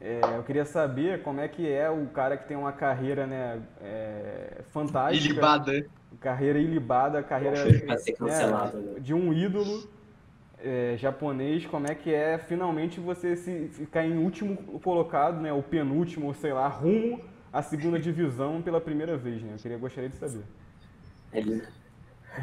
É, 0.01 0.21
eu 0.37 0.43
queria 0.43 0.65
saber 0.65 1.23
como 1.23 1.41
é 1.41 1.49
que 1.49 1.69
é 1.71 1.89
o 1.89 2.07
cara 2.07 2.37
que 2.37 2.47
tem 2.47 2.57
uma 2.57 2.73
carreira, 2.73 3.25
né, 3.27 3.61
é, 3.81 4.63
fantástica. 4.73 5.25
Ilibada. 5.33 5.87
Carreira 6.21 6.59
ilibada, 6.59 7.23
carreira 7.23 7.65
né, 7.65 7.81
né? 7.81 9.01
de 9.01 9.15
um 9.15 9.33
ídolo 9.33 9.89
é, 10.63 10.97
japonês, 10.97 11.67
como 11.67 11.87
é 11.87 11.95
que 11.95 12.13
é 12.13 12.39
finalmente 12.39 13.01
você 13.01 13.37
se 13.37 13.69
ficar 13.69 14.05
em 14.07 14.17
último 14.17 14.57
colocado, 14.81 15.41
né, 15.41 15.53
o 15.53 15.63
penúltimo, 15.63 16.27
ou 16.27 16.35
sei 16.35 16.53
lá, 16.53 16.69
rumo 16.69 17.21
à 17.53 17.63
segunda 17.63 17.99
divisão 17.99 18.63
pela 18.63 18.81
primeira 18.81 19.17
vez, 19.17 19.43
né? 19.43 19.53
Eu 19.55 19.59
queria 19.59 19.79
gostaria 19.79 20.09
de 20.09 20.17
saber. 20.17 20.45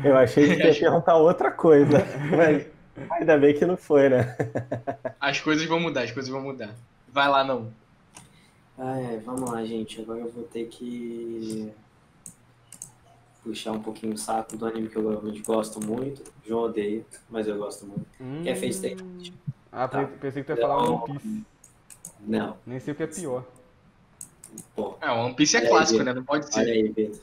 Eu 0.04 0.18
achei 0.18 0.56
que 0.56 0.64
ia 0.64 0.74
perguntar 0.74 1.16
outra 1.16 1.52
coisa, 1.52 1.98
mas 2.36 2.68
ainda 3.12 3.38
bem 3.38 3.54
que 3.54 3.66
não 3.66 3.78
foi, 3.78 4.10
né? 4.10 4.36
As 5.20 5.40
coisas 5.40 5.66
vão 5.66 5.80
mudar, 5.80 6.04
as 6.04 6.12
coisas 6.12 6.30
vão 6.30 6.42
mudar. 6.42 6.76
Vai 7.08 7.28
lá, 7.28 7.44
não. 7.44 7.72
Ah, 8.78 9.00
é, 9.00 9.18
vamos 9.18 9.50
lá, 9.50 9.64
gente. 9.66 10.00
Agora 10.02 10.20
eu 10.20 10.30
vou 10.30 10.44
ter 10.44 10.66
que 10.68 11.72
puxar 13.44 13.72
um 13.72 13.80
pouquinho 13.82 14.14
o 14.14 14.18
saco 14.18 14.56
do 14.58 14.66
anime 14.66 14.90
que 14.90 14.96
eu 14.98 15.08
realmente 15.10 15.42
gosto 15.42 15.84
muito. 15.84 16.24
João 16.46 16.64
odeia, 16.64 17.06
mas 17.30 17.48
eu 17.48 17.58
gosto 17.58 17.86
muito. 17.86 18.06
Que 18.44 18.50
é 18.50 18.56
Face 18.56 18.82
Day. 18.82 18.98
Ah, 19.72 19.88
Tá. 19.88 20.04
pensei 20.20 20.44
que 20.44 20.54
tu 20.54 20.58
ia 20.58 20.62
falar 20.62 20.84
Então, 20.84 21.04
One 21.04 21.20
Piece. 21.20 21.46
Não, 22.22 22.58
Nem 22.66 22.80
sei 22.80 22.94
o 22.94 22.96
que 22.98 23.04
é 23.04 23.08
pior. 23.08 23.44
Pô, 24.76 24.96
É, 25.02 25.10
o 25.12 25.26
One 25.26 25.34
Piece 25.36 25.56
é 25.56 25.60
Olha 25.60 25.68
aí, 25.68 25.72
clássico, 25.74 25.94
Diego. 26.00 26.06
né? 26.06 26.14
Não 26.16 26.24
pode 26.26 26.46
olha 26.46 26.52
ser. 26.54 26.72
aí, 26.72 26.94
Pedro. 26.94 27.20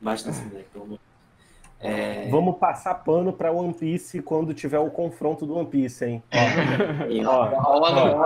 Baixa 0.00 0.28
nesse 0.28 0.44
moleque, 0.44 0.68
pelo 0.72 0.84
amor. 0.84 0.98
É, 1.80 2.28
Vamos 2.28 2.56
passar 2.58 2.94
pano 2.94 3.32
pra 3.32 3.52
One 3.52 3.72
Piece 3.74 4.20
quando 4.22 4.52
tiver 4.54 4.78
o 4.80 4.90
confronto 4.90 5.44
do 5.46 5.54
One 5.56 5.68
Piece, 5.68 6.04
hein? 6.04 6.22
aí, 6.30 7.24
ó, 7.24 7.46
Ó, 7.52 7.60
Rola 7.60 7.92
não. 7.94 8.18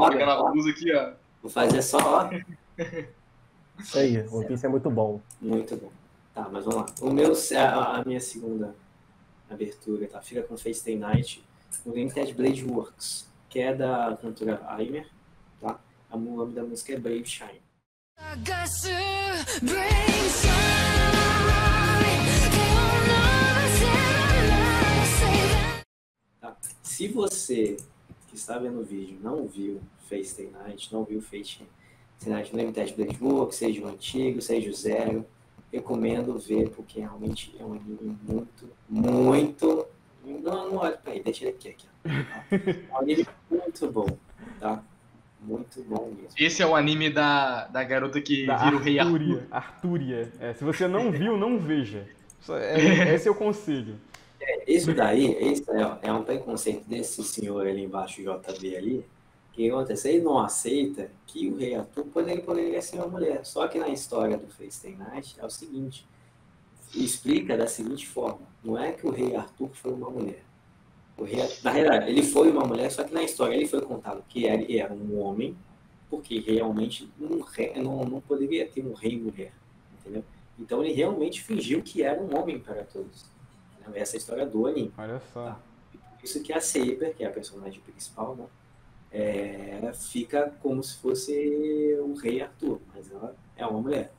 Olha, 0.00 0.26
na 0.26 0.40
ó. 0.40 0.50
blusa 0.50 0.70
aqui, 0.70 0.92
ó. 0.94 1.12
vou 1.42 1.50
fazer 1.50 1.82
só, 1.82 1.98
ó. 1.98 2.30
isso 3.80 3.98
aí, 3.98 4.18
One 4.30 4.46
Piece 4.46 4.66
é 4.66 4.68
muito 4.68 4.90
bom. 4.90 5.20
Muito 5.40 5.76
bom. 5.76 5.90
Tá, 6.40 6.48
mas 6.50 6.64
vamos 6.64 6.80
lá. 6.80 6.86
Tá 6.86 7.04
o 7.04 7.12
meu, 7.12 7.34
a, 7.54 7.98
a 7.98 8.04
minha 8.04 8.18
segunda 8.18 8.74
abertura, 9.50 10.06
tá? 10.06 10.22
Fica 10.22 10.42
com 10.42 10.56
Face 10.56 10.82
Day 10.82 10.96
Night, 10.96 11.44
o 11.84 11.92
Limited 11.92 12.32
Blade 12.32 12.64
Works, 12.64 13.28
que 13.50 13.58
é 13.58 13.74
da 13.74 14.16
cantora 14.18 14.58
Aimer, 14.68 15.06
tá? 15.60 15.78
O 16.10 16.16
nome 16.16 16.54
da 16.54 16.62
música 16.62 16.94
é 16.94 16.98
Brave 16.98 17.26
Shine. 17.26 17.60
Tá? 26.40 26.56
Se 26.82 27.08
você 27.08 27.76
que 28.28 28.36
está 28.36 28.58
vendo 28.58 28.80
o 28.80 28.84
vídeo 28.84 29.18
não 29.22 29.46
viu 29.46 29.78
Face 30.08 30.38
Day 30.38 30.50
Night, 30.50 30.90
não 30.90 31.04
viu 31.04 31.20
Face 31.20 31.58
Day 32.24 32.32
Night 32.32 32.50
no 32.50 32.58
Limited 32.58 32.94
Blade 32.94 33.18
Works, 33.22 33.56
seja 33.56 33.84
o 33.84 33.88
antigo, 33.88 34.40
seja 34.40 34.70
o 34.70 34.72
zero, 34.72 35.26
recomendo 35.72 36.38
ver, 36.38 36.68
porque 36.70 37.00
realmente 37.00 37.54
é 37.58 37.64
um 37.64 37.72
anime 37.74 38.16
muito, 38.28 38.70
muito. 38.88 39.86
Não, 40.24 40.70
não 40.70 40.76
olha 40.76 40.96
pra 40.96 41.12
aí, 41.12 41.22
deixa 41.22 41.44
ele 41.44 41.50
aqui. 41.56 41.68
aqui 41.70 41.86
ó. 42.04 42.08
É 42.10 42.94
um 42.94 42.98
anime 42.98 43.26
muito 43.50 43.86
bom, 43.90 44.06
tá? 44.58 44.82
Muito 45.40 45.82
bom 45.84 46.08
mesmo. 46.14 46.28
Esse 46.38 46.62
é 46.62 46.66
o 46.66 46.76
anime 46.76 47.08
da, 47.08 47.66
da 47.68 47.82
garota 47.82 48.20
que 48.20 48.44
Da 48.46 48.56
vira 48.58 48.76
o 48.76 48.78
rei 48.78 48.98
Arthur. 48.98 49.14
Artúria. 49.14 49.46
Artúria. 49.50 50.32
É, 50.38 50.52
se 50.54 50.62
você 50.64 50.86
não 50.86 51.10
viu, 51.12 51.36
não 51.38 51.58
veja. 51.58 52.06
É- 52.48 53.14
esse 53.14 53.26
é 53.28 53.30
o 53.30 53.34
conselho. 53.34 53.96
Isso 54.66 54.92
daí, 54.94 55.26
esse 55.40 55.64
é, 55.70 55.98
é 56.08 56.12
um 56.12 56.22
preconceito 56.22 56.86
desse 56.88 57.22
senhor 57.22 57.66
ali 57.66 57.84
embaixo, 57.84 58.22
JB 58.22 58.76
ali. 58.76 59.04
O 59.50 59.52
que 59.52 59.68
acontece? 59.68 60.08
Ele 60.08 60.22
não 60.22 60.38
aceita 60.38 61.10
que 61.26 61.48
o 61.48 61.56
rei 61.56 61.74
Arthur 61.74 62.04
poderia, 62.04 62.42
poderia 62.42 62.80
ser 62.80 62.96
uma 62.96 63.08
mulher. 63.08 63.44
Só 63.44 63.66
que 63.66 63.78
na 63.78 63.88
história 63.88 64.38
do 64.38 64.46
Face 64.46 64.82
Day 64.82 64.94
Night 64.96 65.34
é 65.38 65.44
o 65.44 65.50
seguinte: 65.50 66.06
explica 66.94 67.56
da 67.56 67.66
seguinte 67.66 68.06
forma: 68.06 68.46
não 68.62 68.78
é 68.78 68.92
que 68.92 69.06
o 69.06 69.10
rei 69.10 69.34
Arthur 69.34 69.70
foi 69.72 69.92
uma 69.92 70.08
mulher. 70.08 70.44
O 71.18 71.24
rei, 71.24 71.40
na 71.62 71.70
realidade, 71.70 72.10
ele 72.10 72.22
foi 72.22 72.50
uma 72.50 72.64
mulher, 72.64 72.90
só 72.90 73.04
que 73.04 73.12
na 73.12 73.22
história 73.22 73.54
ele 73.54 73.66
foi 73.66 73.82
contado 73.82 74.24
que 74.28 74.44
ele 74.44 74.78
era 74.78 74.94
um 74.94 75.20
homem, 75.20 75.56
porque 76.08 76.38
realmente 76.40 77.10
um 77.20 77.40
rei, 77.40 77.74
não, 77.76 78.04
não 78.04 78.20
poderia 78.20 78.66
ter 78.66 78.86
um 78.86 78.94
rei 78.94 79.18
mulher, 79.18 79.52
entendeu? 79.98 80.24
Então 80.58 80.82
ele 80.82 80.94
realmente 80.94 81.42
fingiu 81.42 81.82
que 81.82 82.02
era 82.02 82.20
um 82.22 82.38
homem 82.38 82.58
para 82.58 82.84
todos. 82.84 83.26
Essa 83.94 84.14
é 84.14 84.16
a 84.16 84.18
história 84.18 84.46
do 84.46 84.66
anime. 84.66 84.92
Olha 84.96 85.20
só. 85.32 85.58
Por 85.92 86.24
isso 86.24 86.42
que 86.42 86.52
a 86.52 86.60
Saber, 86.60 87.14
que 87.14 87.24
é 87.24 87.26
a 87.26 87.30
personagem 87.30 87.80
principal, 87.80 88.36
né, 88.36 88.46
é, 89.12 89.90
fica 89.94 90.52
como 90.62 90.82
se 90.82 90.96
fosse 90.96 91.96
o 92.00 92.14
rei 92.14 92.42
Arthur, 92.42 92.80
mas 92.94 93.10
ela 93.10 93.34
é 93.56 93.66
uma 93.66 93.80
mulher. 93.80 94.12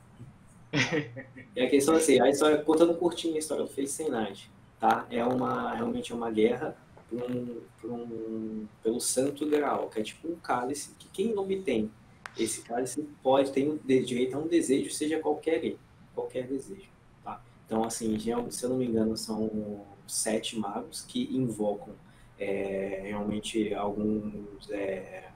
E 1.54 1.60
a 1.60 1.68
questão 1.68 1.94
é 1.94 1.98
assim, 1.98 2.20
a 2.20 2.28
história, 2.30 2.58
contando 2.62 2.94
curtinho 2.94 3.36
a 3.36 3.38
história 3.38 3.64
do 3.64 3.70
Face 3.70 4.08
Night, 4.08 4.50
tá? 4.80 5.06
É 5.10 5.24
uma, 5.24 5.74
realmente 5.74 6.12
é 6.12 6.14
uma 6.14 6.30
guerra 6.30 6.76
por 7.10 7.22
um, 7.30 7.60
por 7.80 7.90
um- 7.90 8.66
pelo 8.82 9.00
Santo 9.00 9.46
Graal, 9.48 9.88
que 9.90 10.00
é 10.00 10.02
tipo 10.02 10.28
um 10.28 10.36
cálice, 10.36 10.90
que 10.98 11.08
quem 11.08 11.34
não 11.34 11.42
obtém 11.42 11.90
esse 12.38 12.62
cálice 12.62 13.02
pode 13.22 13.52
ter 13.52 13.68
um 13.68 13.76
direito 13.76 14.34
a 14.34 14.38
um 14.38 14.46
desejo, 14.48 14.90
seja 14.90 15.18
qualquer, 15.18 15.76
qualquer 16.14 16.46
desejo, 16.46 16.88
tá? 17.22 17.42
Então, 17.66 17.84
assim, 17.84 18.18
se 18.18 18.30
eu 18.64 18.70
não 18.70 18.78
me 18.78 18.86
engano, 18.86 19.14
são 19.16 19.84
sete 20.06 20.58
magos 20.58 21.02
que 21.02 21.28
invocam 21.36 21.94
é, 22.42 23.02
realmente 23.04 23.72
alguns, 23.72 24.68
é, 24.70 25.28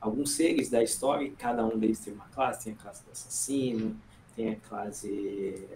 alguns 0.00 0.32
seres 0.32 0.70
da 0.70 0.82
história, 0.82 1.30
cada 1.38 1.64
um 1.64 1.78
deles 1.78 2.00
tem 2.00 2.14
uma 2.14 2.28
classe, 2.28 2.64
tem 2.64 2.72
a 2.72 2.76
classe 2.76 3.04
do 3.04 3.10
assassino, 3.10 3.96
tem 4.34 4.50
a 4.50 4.56
classe 4.56 5.68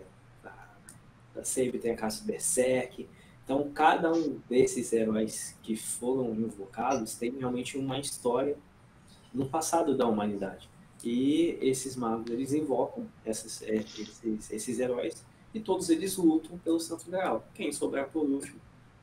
da, 0.42 0.54
da 1.34 1.44
Saber, 1.44 1.78
tem 1.78 1.92
a 1.92 1.96
classe 1.96 2.24
Berserk. 2.24 3.06
Então, 3.44 3.70
cada 3.74 4.10
um 4.10 4.40
desses 4.48 4.90
heróis 4.92 5.54
que 5.62 5.76
foram 5.76 6.32
invocados 6.34 7.14
tem 7.14 7.30
realmente 7.32 7.76
uma 7.76 7.98
história 7.98 8.56
no 9.32 9.46
passado 9.46 9.94
da 9.94 10.06
humanidade. 10.06 10.68
E 11.04 11.58
esses 11.60 11.94
magos, 11.94 12.30
eles 12.30 12.54
invocam 12.54 13.06
é, 13.26 13.30
esses, 13.30 14.50
esses 14.50 14.78
heróis 14.78 15.22
e 15.52 15.60
todos 15.60 15.90
eles 15.90 16.16
lutam 16.16 16.56
pelo 16.58 16.80
Santo 16.80 17.10
Graal. 17.10 17.46
Quem 17.52 17.70
sobrar 17.70 18.08
por 18.08 18.24
último 18.24 18.58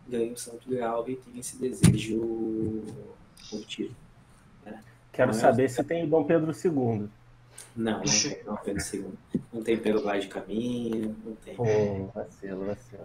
ganha 0.08 0.32
o 0.34 0.38
Santo 0.38 0.70
Graal 0.70 1.08
e 1.10 1.16
tem 1.16 1.40
esse 1.40 1.58
desejo 1.58 2.84
obtido. 3.52 3.96
Quero 5.12 5.28
Mas- 5.30 5.38
saber 5.38 5.70
se 5.70 5.84
tem 5.84 6.04
o 6.06 6.08
Dom 6.08 6.24
Pedro 6.24 6.52
II. 6.52 7.10
Não, 7.76 7.92
não 7.92 8.02
tem, 8.02 8.44
não 8.46 8.56
tem 8.58 8.80
segundo. 8.80 9.18
Não 9.54 9.62
tem 9.62 9.78
pelo 9.78 10.02
vai 10.04 10.20
de 10.20 10.28
caminho, 10.28 11.16
não 11.24 11.36
tem. 11.36 11.56
Pô, 11.56 11.66
vacilo, 12.14 12.66
vacilo. 12.66 13.04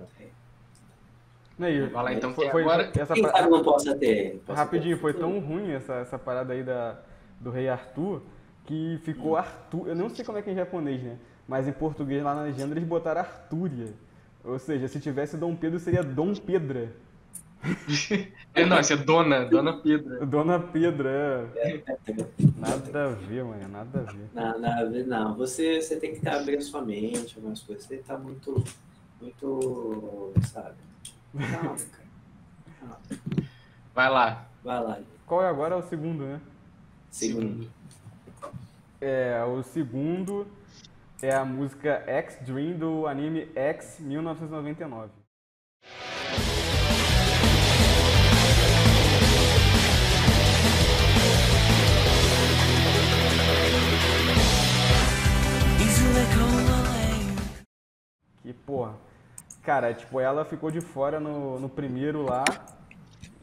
Aí, 1.58 1.80
Vai 1.88 2.04
lá, 2.04 2.12
então, 2.12 2.34
foi, 2.34 2.50
foi- 2.50 2.62
agora- 2.62 2.92
essa 2.94 3.14
Quem 3.14 3.24
sabe 3.24 3.48
não 3.48 3.62
possa 3.62 3.94
ter. 3.96 4.40
Rapidinho, 4.48 4.96
ter. 4.96 5.00
foi 5.00 5.14
tão 5.14 5.38
ruim 5.40 5.70
essa, 5.72 5.94
essa 5.94 6.18
parada 6.18 6.52
aí 6.52 6.62
da, 6.62 7.00
do 7.40 7.50
rei 7.50 7.68
Arthur 7.68 8.22
que 8.66 9.00
ficou 9.04 9.36
Arthur. 9.36 9.88
Eu 9.88 9.94
não 9.94 10.08
sei 10.10 10.24
como 10.24 10.36
é 10.38 10.42
que 10.42 10.50
é 10.50 10.52
em 10.52 10.56
japonês, 10.56 11.02
né? 11.02 11.16
Mas 11.48 11.66
em 11.66 11.72
português 11.72 12.22
lá 12.22 12.34
na 12.34 12.42
legenda 12.42 12.74
eles 12.74 12.84
botaram 12.84 13.20
Artúria. 13.22 13.92
Ou 14.46 14.58
seja, 14.60 14.86
se 14.86 15.00
tivesse 15.00 15.36
Dom 15.36 15.56
Pedro 15.56 15.80
seria 15.80 16.02
Dom 16.02 16.34
Pedra. 16.34 16.92
É, 18.54 18.64
não, 18.64 18.78
esse 18.78 18.94
é 18.94 18.96
Dona, 18.96 19.44
Dona 19.44 19.74
Pedra. 19.74 20.24
Dona 20.24 20.58
Pedra, 20.58 21.10
é. 21.58 21.82
Nada 22.56 23.04
a 23.04 23.08
ver, 23.10 23.44
mano, 23.44 23.68
nada 23.68 24.00
a 24.00 24.12
ver. 24.12 24.30
Não, 24.32 24.58
não, 24.58 25.06
não. 25.06 25.36
Você, 25.36 25.82
você 25.82 25.96
tem 25.96 26.18
que 26.18 26.26
abrir 26.26 26.56
a 26.56 26.60
sua 26.62 26.80
mente, 26.80 27.36
algumas 27.36 27.60
coisas. 27.60 27.84
Você 27.84 27.98
tá 27.98 28.16
muito, 28.16 28.64
muito, 29.20 30.32
sabe? 30.50 30.76
Calma, 31.36 31.76
cara. 31.92 32.08
Calma. 32.80 32.98
Vai 33.94 34.10
lá. 34.10 34.48
Vai 34.64 34.82
lá. 34.82 34.98
Qual 35.26 35.42
é 35.42 35.48
agora? 35.48 35.74
É 35.74 35.78
o 35.78 35.82
segundo, 35.82 36.24
né? 36.24 36.40
Segundo. 37.10 37.68
É, 38.98 39.44
o 39.44 39.62
segundo 39.62 40.46
é 41.22 41.34
a 41.34 41.44
música 41.44 42.02
X 42.06 42.38
Dream 42.42 42.76
do 42.76 43.06
anime 43.06 43.48
X 43.54 43.98
1999. 44.00 45.10
Que 58.42 58.52
porra. 58.52 58.94
Cara, 59.62 59.92
tipo, 59.92 60.20
ela 60.20 60.44
ficou 60.44 60.70
de 60.70 60.80
fora 60.80 61.18
no, 61.18 61.58
no 61.58 61.68
primeiro 61.68 62.22
lá. 62.22 62.44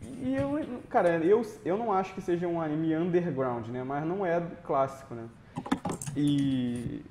E 0.02 0.36
eu, 0.36 0.82
cara, 0.90 1.18
eu, 1.18 1.42
eu 1.66 1.78
não 1.78 1.92
acho 1.92 2.14
que 2.14 2.22
seja 2.22 2.48
um 2.48 2.62
anime 2.62 2.96
underground, 2.96 3.68
né? 3.68 3.84
Mas 3.84 4.06
não 4.06 4.26
é 4.26 4.42
clássico, 4.64 5.14
né? 5.14 5.28
E. 6.16 7.04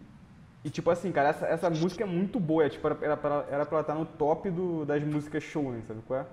E 0.65 0.71
tipo 0.71 0.91
assim, 0.91 1.11
cara, 1.11 1.31
essa, 1.31 1.47
essa 1.47 1.71
música 1.71 2.05
é 2.05 2.07
muito 2.07 2.39
boa. 2.39 2.65
É, 2.65 2.69
tipo, 2.69 2.87
era, 2.87 2.99
era, 3.03 3.17
pra, 3.17 3.47
era 3.51 3.67
pra 3.67 3.79
ela 3.79 3.81
estar 3.81 3.95
no 3.95 4.07
top 4.07 4.51
do, 4.51 4.85
das 4.85 5.03
músicas 5.03 5.43
shounen, 5.43 5.83
sabe 5.83 6.01
qual 6.07 6.21
é? 6.21 6.27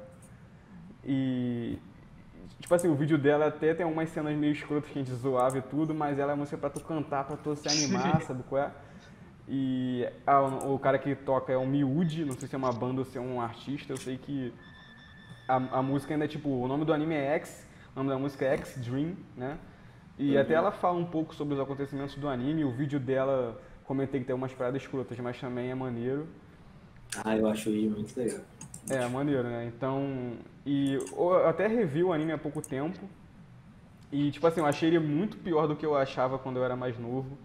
E. 1.03 1.79
Tipo 2.59 2.75
assim, 2.75 2.89
o 2.89 2.95
vídeo 2.95 3.17
dela 3.17 3.47
até 3.47 3.73
tem 3.73 3.85
algumas 3.85 4.09
cenas 4.09 4.35
meio 4.35 4.51
escrotas 4.51 4.89
que 4.89 4.99
a 4.99 5.01
gente 5.03 5.15
zoava 5.15 5.57
e 5.57 5.61
tudo, 5.61 5.95
mas 5.95 6.19
ela 6.19 6.33
é 6.33 6.35
música 6.35 6.57
pra 6.57 6.69
tu 6.69 6.81
cantar, 6.81 7.23
pra 7.23 7.37
tu 7.37 7.55
se 7.55 7.67
animar, 7.69 8.21
sabe 8.21 8.43
qual 8.43 8.63
é? 8.63 8.71
E 9.47 10.07
ah, 10.27 10.41
o, 10.41 10.75
o 10.75 10.79
cara 10.79 10.99
que 10.99 11.15
toca 11.15 11.51
é 11.53 11.57
o 11.57 11.65
Miúde, 11.65 12.25
não 12.25 12.33
sei 12.33 12.47
se 12.47 12.55
é 12.55 12.57
uma 12.57 12.71
banda 12.71 12.99
ou 12.99 13.05
se 13.05 13.17
é 13.17 13.21
um 13.21 13.41
artista, 13.41 13.93
eu 13.93 13.97
sei 13.97 14.17
que 14.17 14.53
a, 15.47 15.55
a 15.79 15.81
música 15.81 16.13
ainda 16.13 16.25
é 16.25 16.27
tipo, 16.27 16.49
o 16.49 16.67
nome 16.67 16.85
do 16.85 16.93
anime 16.93 17.15
é 17.15 17.35
X, 17.35 17.67
o 17.95 17.99
nome 17.99 18.09
da 18.09 18.19
música 18.19 18.45
é 18.45 18.57
X 18.57 18.77
Dream, 18.77 19.15
né? 19.35 19.57
E 20.19 20.37
até 20.37 20.53
ela 20.53 20.69
fala 20.71 20.99
um 20.99 21.05
pouco 21.05 21.33
sobre 21.33 21.53
os 21.53 21.59
acontecimentos 21.59 22.13
do 22.15 22.27
anime, 22.27 22.65
o 22.65 22.71
vídeo 22.71 22.99
dela, 22.99 23.59
comentei 23.89 24.19
que 24.19 24.27
tem 24.27 24.35
umas 24.35 24.53
paradas 24.53 24.83
escrotas, 24.83 25.17
mas 25.19 25.39
também 25.39 25.71
é 25.71 25.73
maneiro. 25.73 26.27
Ah, 27.25 27.35
eu 27.35 27.47
acho 27.47 27.71
o 27.71 27.73
muito 27.73 28.15
legal. 28.15 28.41
É, 28.87 29.07
maneiro, 29.07 29.41
né? 29.43 29.65
Então, 29.75 30.33
e 30.63 30.93
eu 30.93 31.47
até 31.47 31.65
revi 31.65 32.03
o 32.03 32.13
anime 32.13 32.31
há 32.31 32.37
pouco 32.37 32.61
tempo. 32.61 32.99
E, 34.11 34.29
tipo 34.29 34.45
assim, 34.45 34.59
eu 34.59 34.67
achei 34.67 34.89
ele 34.89 34.99
muito 34.99 35.37
pior 35.37 35.67
do 35.67 35.75
que 35.75 35.83
eu 35.83 35.95
achava 35.97 36.37
quando 36.37 36.57
eu 36.57 36.63
era 36.63 36.75
mais 36.75 36.99
novo. 36.99 37.35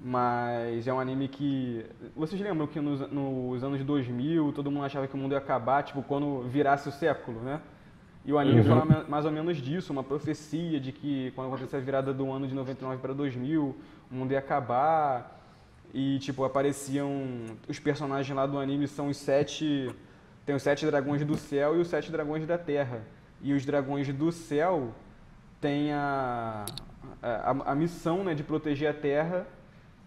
Mas 0.00 0.86
é 0.88 0.92
um 0.92 0.98
anime 0.98 1.28
que. 1.28 1.84
Vocês 2.16 2.40
lembram 2.40 2.66
que 2.66 2.80
nos, 2.80 3.00
nos 3.12 3.62
anos 3.62 3.84
2000 3.84 4.52
todo 4.54 4.70
mundo 4.70 4.84
achava 4.86 5.06
que 5.06 5.14
o 5.14 5.18
mundo 5.18 5.32
ia 5.32 5.38
acabar, 5.38 5.82
tipo, 5.82 6.02
quando 6.02 6.48
virasse 6.48 6.88
o 6.88 6.92
século, 6.92 7.40
né? 7.40 7.60
E 8.24 8.32
o 8.32 8.38
anime 8.38 8.60
Uhum. 8.60 8.66
fala 8.66 8.84
ma- 8.86 9.04
mais 9.06 9.26
ou 9.26 9.32
menos 9.32 9.58
disso, 9.58 9.92
uma 9.92 10.02
profecia 10.02 10.80
de 10.80 10.92
que 10.92 11.30
quando 11.34 11.48
acontecer 11.48 11.76
a 11.76 11.80
virada 11.80 12.14
do 12.14 12.30
ano 12.32 12.46
de 12.48 12.54
99 12.54 13.02
para 13.02 13.12
2000, 13.12 13.76
o 14.10 14.14
mundo 14.14 14.32
ia 14.32 14.38
acabar. 14.38 15.36
E, 15.92 16.18
tipo, 16.18 16.44
apareciam. 16.44 17.12
Os 17.66 17.78
personagens 17.78 18.34
lá 18.34 18.46
do 18.46 18.58
anime 18.58 18.86
são 18.86 19.08
os 19.08 19.16
sete. 19.16 19.90
Tem 20.44 20.54
os 20.54 20.62
sete 20.62 20.86
dragões 20.86 21.24
do 21.24 21.36
céu 21.36 21.76
e 21.76 21.80
os 21.80 21.88
sete 21.88 22.10
dragões 22.10 22.46
da 22.46 22.58
terra. 22.58 23.02
E 23.40 23.52
os 23.52 23.64
dragões 23.64 24.12
do 24.12 24.32
céu 24.32 24.94
têm 25.60 25.92
a, 25.92 26.64
a, 27.22 27.72
a 27.72 27.74
missão 27.74 28.24
né, 28.24 28.34
de 28.34 28.42
proteger 28.42 28.90
a 28.90 28.94
terra 28.94 29.46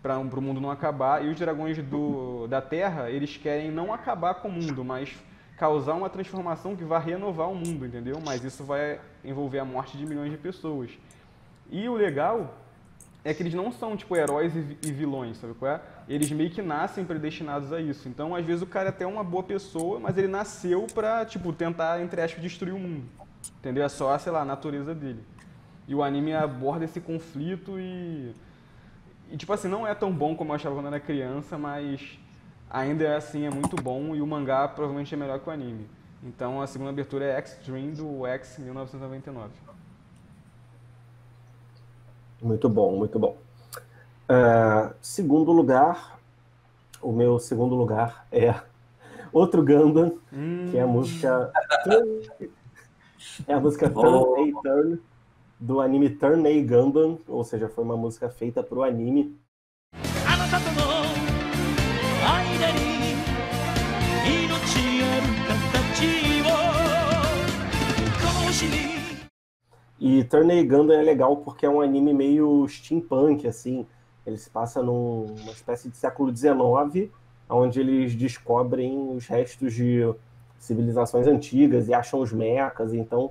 para 0.02 0.18
o 0.18 0.42
mundo 0.42 0.60
não 0.60 0.72
acabar. 0.72 1.24
E 1.24 1.30
os 1.30 1.38
dragões 1.38 1.78
do, 1.78 2.48
da 2.48 2.62
terra, 2.62 3.10
eles 3.10 3.38
querem 3.38 3.72
não 3.72 3.94
acabar 3.94 4.36
com 4.36 4.48
o 4.48 4.52
mundo, 4.52 4.84
mas 4.84 5.16
causar 5.58 5.94
uma 5.94 6.10
transformação 6.10 6.76
que 6.76 6.84
vai 6.84 7.00
renovar 7.00 7.50
o 7.50 7.56
mundo, 7.56 7.86
entendeu? 7.86 8.20
Mas 8.26 8.44
isso 8.44 8.64
vai 8.64 9.00
envolver 9.24 9.60
a 9.60 9.66
morte 9.66 9.96
de 9.96 10.06
milhões 10.06 10.32
de 10.32 10.38
pessoas. 10.38 10.90
E 11.70 11.88
o 11.88 11.94
legal 11.94 12.58
é 13.24 13.34
que 13.34 13.44
eles 13.44 13.54
não 13.54 13.72
são, 13.72 13.96
tipo, 13.96 14.16
heróis 14.16 14.56
e 14.56 14.62
vi- 14.62 14.92
vilões, 14.92 15.38
sabe 15.38 15.54
qual 15.54 15.72
é? 15.72 15.82
Eles 16.10 16.32
meio 16.32 16.50
que 16.50 16.62
nascem 16.62 17.06
predestinados 17.06 17.72
a 17.72 17.80
isso. 17.80 18.10
Então, 18.10 18.36
às 18.36 18.44
vezes, 18.46 18.62
o 18.64 18.66
cara 18.66 18.88
é 18.88 18.90
até 18.90 19.06
uma 19.06 19.24
boa 19.24 19.44
pessoa, 19.44 20.00
mas 20.00 20.18
ele 20.18 20.28
nasceu 20.28 20.88
pra, 20.94 21.24
tipo, 21.26 21.54
tentar, 21.54 22.02
entre 22.02 22.22
aspas, 22.22 22.42
destruir 22.42 22.74
o 22.74 22.80
mundo. 22.80 23.06
Entendeu? 23.60 23.84
É 23.84 23.90
só, 23.90 24.18
sei 24.18 24.32
lá, 24.32 24.42
a 24.42 24.46
natureza 24.46 24.96
dele. 24.96 25.24
E 25.88 25.94
o 25.94 26.02
anime 26.04 26.34
aborda 26.34 26.86
esse 26.86 27.00
conflito 27.00 27.78
e... 27.78 28.34
E, 29.30 29.38
tipo 29.38 29.54
assim, 29.54 29.68
não 29.68 29.88
é 29.88 29.96
tão 29.96 30.12
bom 30.12 30.36
como 30.36 30.52
eu 30.52 30.56
achava 30.56 30.76
quando 30.76 30.88
era 30.88 31.00
criança, 31.00 31.58
mas 31.58 32.20
ainda 32.70 33.04
é 33.06 33.16
assim, 33.16 33.46
é 33.46 33.50
muito 33.50 33.76
bom 33.76 34.14
e 34.16 34.22
o 34.22 34.28
mangá 34.28 34.68
provavelmente 34.68 35.14
é 35.14 35.18
melhor 35.18 35.40
que 35.40 35.48
o 35.48 35.52
anime. 35.52 35.88
Então, 36.24 36.62
a 36.62 36.68
segunda 36.68 36.90
abertura 36.90 37.26
é 37.26 37.38
X-Dream 37.38 37.92
do 37.94 38.28
X 38.28 38.58
1999. 38.60 39.50
Muito 42.42 42.68
bom, 42.68 42.98
muito 42.98 43.20
bom. 43.20 43.38
Ah, 44.28 44.94
segundo 45.02 45.52
lugar, 45.52 46.20
o 47.02 47.12
meu 47.12 47.38
segundo 47.38 47.76
lugar 47.76 48.26
é 48.32 48.56
outro 49.32 49.64
Gundam, 49.64 50.18
que 50.72 50.78
é 50.78 50.82
a 50.82 50.88
música 50.88 51.52
é 53.48 53.54
a 53.54 53.60
música 53.60 53.90
Turn 53.90 54.58
A 54.58 54.62
Turn 54.62 55.00
do 55.60 55.80
anime 55.80 56.10
Turn 56.10 56.48
A 56.48 56.64
Gundam, 56.66 57.20
ou 57.28 57.44
seja, 57.44 57.70
foi 57.70 57.84
uma 57.84 57.98
música 57.98 58.30
feita 58.30 58.64
para 58.64 58.80
o 58.80 58.84
anime. 58.84 59.38
E 70.04 70.24
Turn 70.24 70.52
A 70.52 70.64
Gundam 70.64 71.00
é 71.00 71.04
legal 71.04 71.38
porque 71.38 71.64
é 71.64 71.70
um 71.70 71.80
anime 71.80 72.12
meio 72.12 72.68
steampunk, 72.68 73.48
assim. 73.48 73.86
Ele 74.26 74.36
se 74.36 74.50
passa 74.50 74.82
num- 74.82 75.28
numa 75.28 75.52
espécie 75.52 75.90
de 75.90 75.96
século 75.96 76.36
XIX, 76.36 77.12
onde 77.48 77.80
eles 77.80 78.16
descobrem 78.16 79.16
os 79.16 79.28
restos 79.28 79.72
de 79.76 80.12
civilizações 80.58 81.28
antigas 81.28 81.88
e 81.88 81.94
acham 81.94 82.20
os 82.20 82.34
mechas. 82.34 82.96
Então, 82.96 83.30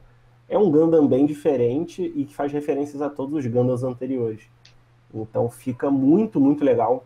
é 0.48 0.56
um 0.56 0.70
Gundam 0.70 1.08
bem 1.08 1.26
diferente 1.26 2.12
e 2.14 2.24
que 2.24 2.36
faz 2.36 2.52
referências 2.52 3.02
a 3.02 3.10
todos 3.10 3.34
os 3.44 3.46
Gundams 3.50 3.82
anteriores. 3.82 4.42
Então, 5.12 5.50
fica 5.50 5.90
muito, 5.90 6.40
muito 6.40 6.64
legal. 6.64 7.04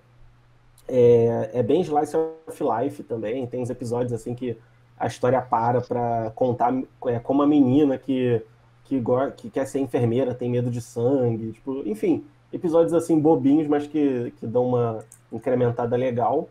É, 0.86 1.52
é 1.54 1.62
bem 1.62 1.80
Slice 1.80 2.14
of 2.14 2.62
Life 2.62 3.02
também. 3.04 3.46
Tem 3.46 3.62
uns 3.62 3.70
episódios 3.70 4.12
assim 4.12 4.34
que 4.34 4.58
a 4.98 5.06
história 5.06 5.40
para 5.40 5.80
para 5.80 6.32
contar 6.34 6.74
é, 7.06 7.18
como 7.18 7.42
a 7.42 7.46
menina 7.46 7.96
que 7.96 8.42
que, 8.84 9.02
que 9.36 9.50
quer 9.50 9.66
ser 9.66 9.80
enfermeira, 9.80 10.34
tem 10.34 10.50
medo 10.50 10.70
de 10.70 10.80
sangue, 10.80 11.52
tipo, 11.52 11.82
enfim, 11.86 12.24
episódios 12.52 12.94
assim 12.94 13.18
bobinhos, 13.18 13.66
mas 13.66 13.86
que, 13.86 14.32
que 14.38 14.46
dão 14.46 14.68
uma 14.68 15.04
incrementada 15.32 15.96
legal. 15.96 16.48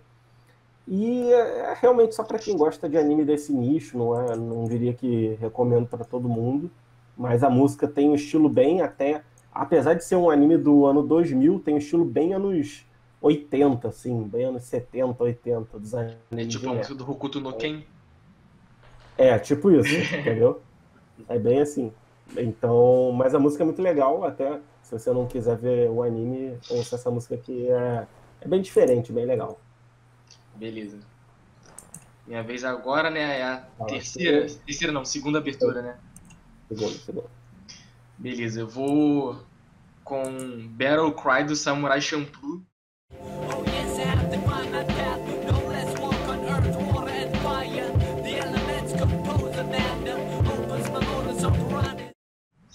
E 0.87 1.31
é 1.31 1.71
é 1.71 1.77
realmente 1.79 2.13
só 2.13 2.23
para 2.23 2.37
quem 2.37 2.57
gosta 2.57 2.89
de 2.89 2.97
anime 2.97 3.23
desse 3.23 3.53
nicho, 3.53 3.97
não 3.97 4.19
é, 4.19 4.35
não 4.35 4.65
diria 4.65 4.93
que 4.93 5.37
recomendo 5.39 5.87
para 5.87 6.03
todo 6.03 6.27
mundo, 6.27 6.69
mas 7.17 7.43
a 7.43 7.49
música 7.49 7.87
tem 7.87 8.09
um 8.09 8.15
estilo 8.15 8.49
bem 8.49 8.81
até, 8.81 9.23
apesar 9.51 9.93
de 9.93 10.03
ser 10.03 10.15
um 10.15 10.29
anime 10.29 10.57
do 10.57 10.85
ano 10.85 11.01
2000, 11.01 11.59
tem 11.59 11.75
um 11.75 11.77
estilo 11.77 12.03
bem 12.03 12.33
anos 12.33 12.85
80, 13.21 13.87
assim, 13.87 14.23
bem 14.23 14.45
anos 14.45 14.63
70, 14.63 15.23
80 15.23 15.79
dos 15.79 15.95
animes. 15.95 16.17
É 16.31 16.45
tipo 16.45 16.69
a 16.69 16.73
música 16.73 16.95
do 16.95 17.09
Hokuto 17.09 17.39
no 17.39 17.53
Ken. 17.53 17.83
É, 19.17 19.39
tipo 19.39 19.71
isso, 19.71 19.95
entendeu? 20.15 20.61
É 21.29 21.37
bem 21.37 21.61
assim. 21.61 21.93
Então, 22.37 23.11
mas 23.11 23.35
a 23.35 23.39
música 23.39 23.63
é 23.63 23.65
muito 23.65 23.81
legal, 23.81 24.23
até 24.23 24.59
se 24.81 24.91
você 24.91 25.11
não 25.11 25.27
quiser 25.27 25.57
ver 25.57 25.89
o 25.89 26.01
anime, 26.03 26.57
ouça 26.69 26.95
essa 26.95 27.11
música 27.11 27.37
que 27.37 27.69
é, 27.69 28.07
é 28.41 28.47
bem 28.47 28.61
diferente, 28.61 29.11
bem 29.11 29.25
legal. 29.25 29.59
Beleza. 30.55 30.99
Minha 32.27 32.41
vez 32.41 32.63
agora, 32.63 33.09
né? 33.09 33.39
É 33.39 33.43
a 33.43 33.67
Fala, 33.77 33.89
terceira. 33.89 34.47
Terceira 34.65 34.93
não, 34.93 35.03
segunda 35.03 35.39
abertura, 35.39 35.81
né? 35.81 35.97
Segundo, 36.69 36.93
segundo. 36.93 37.29
Beleza, 38.17 38.61
eu 38.61 38.67
vou 38.67 39.39
com 40.03 40.67
Battle 40.69 41.13
Cry 41.13 41.43
do 41.43 41.55
Samurai 41.55 42.01
Champloo. 42.01 42.61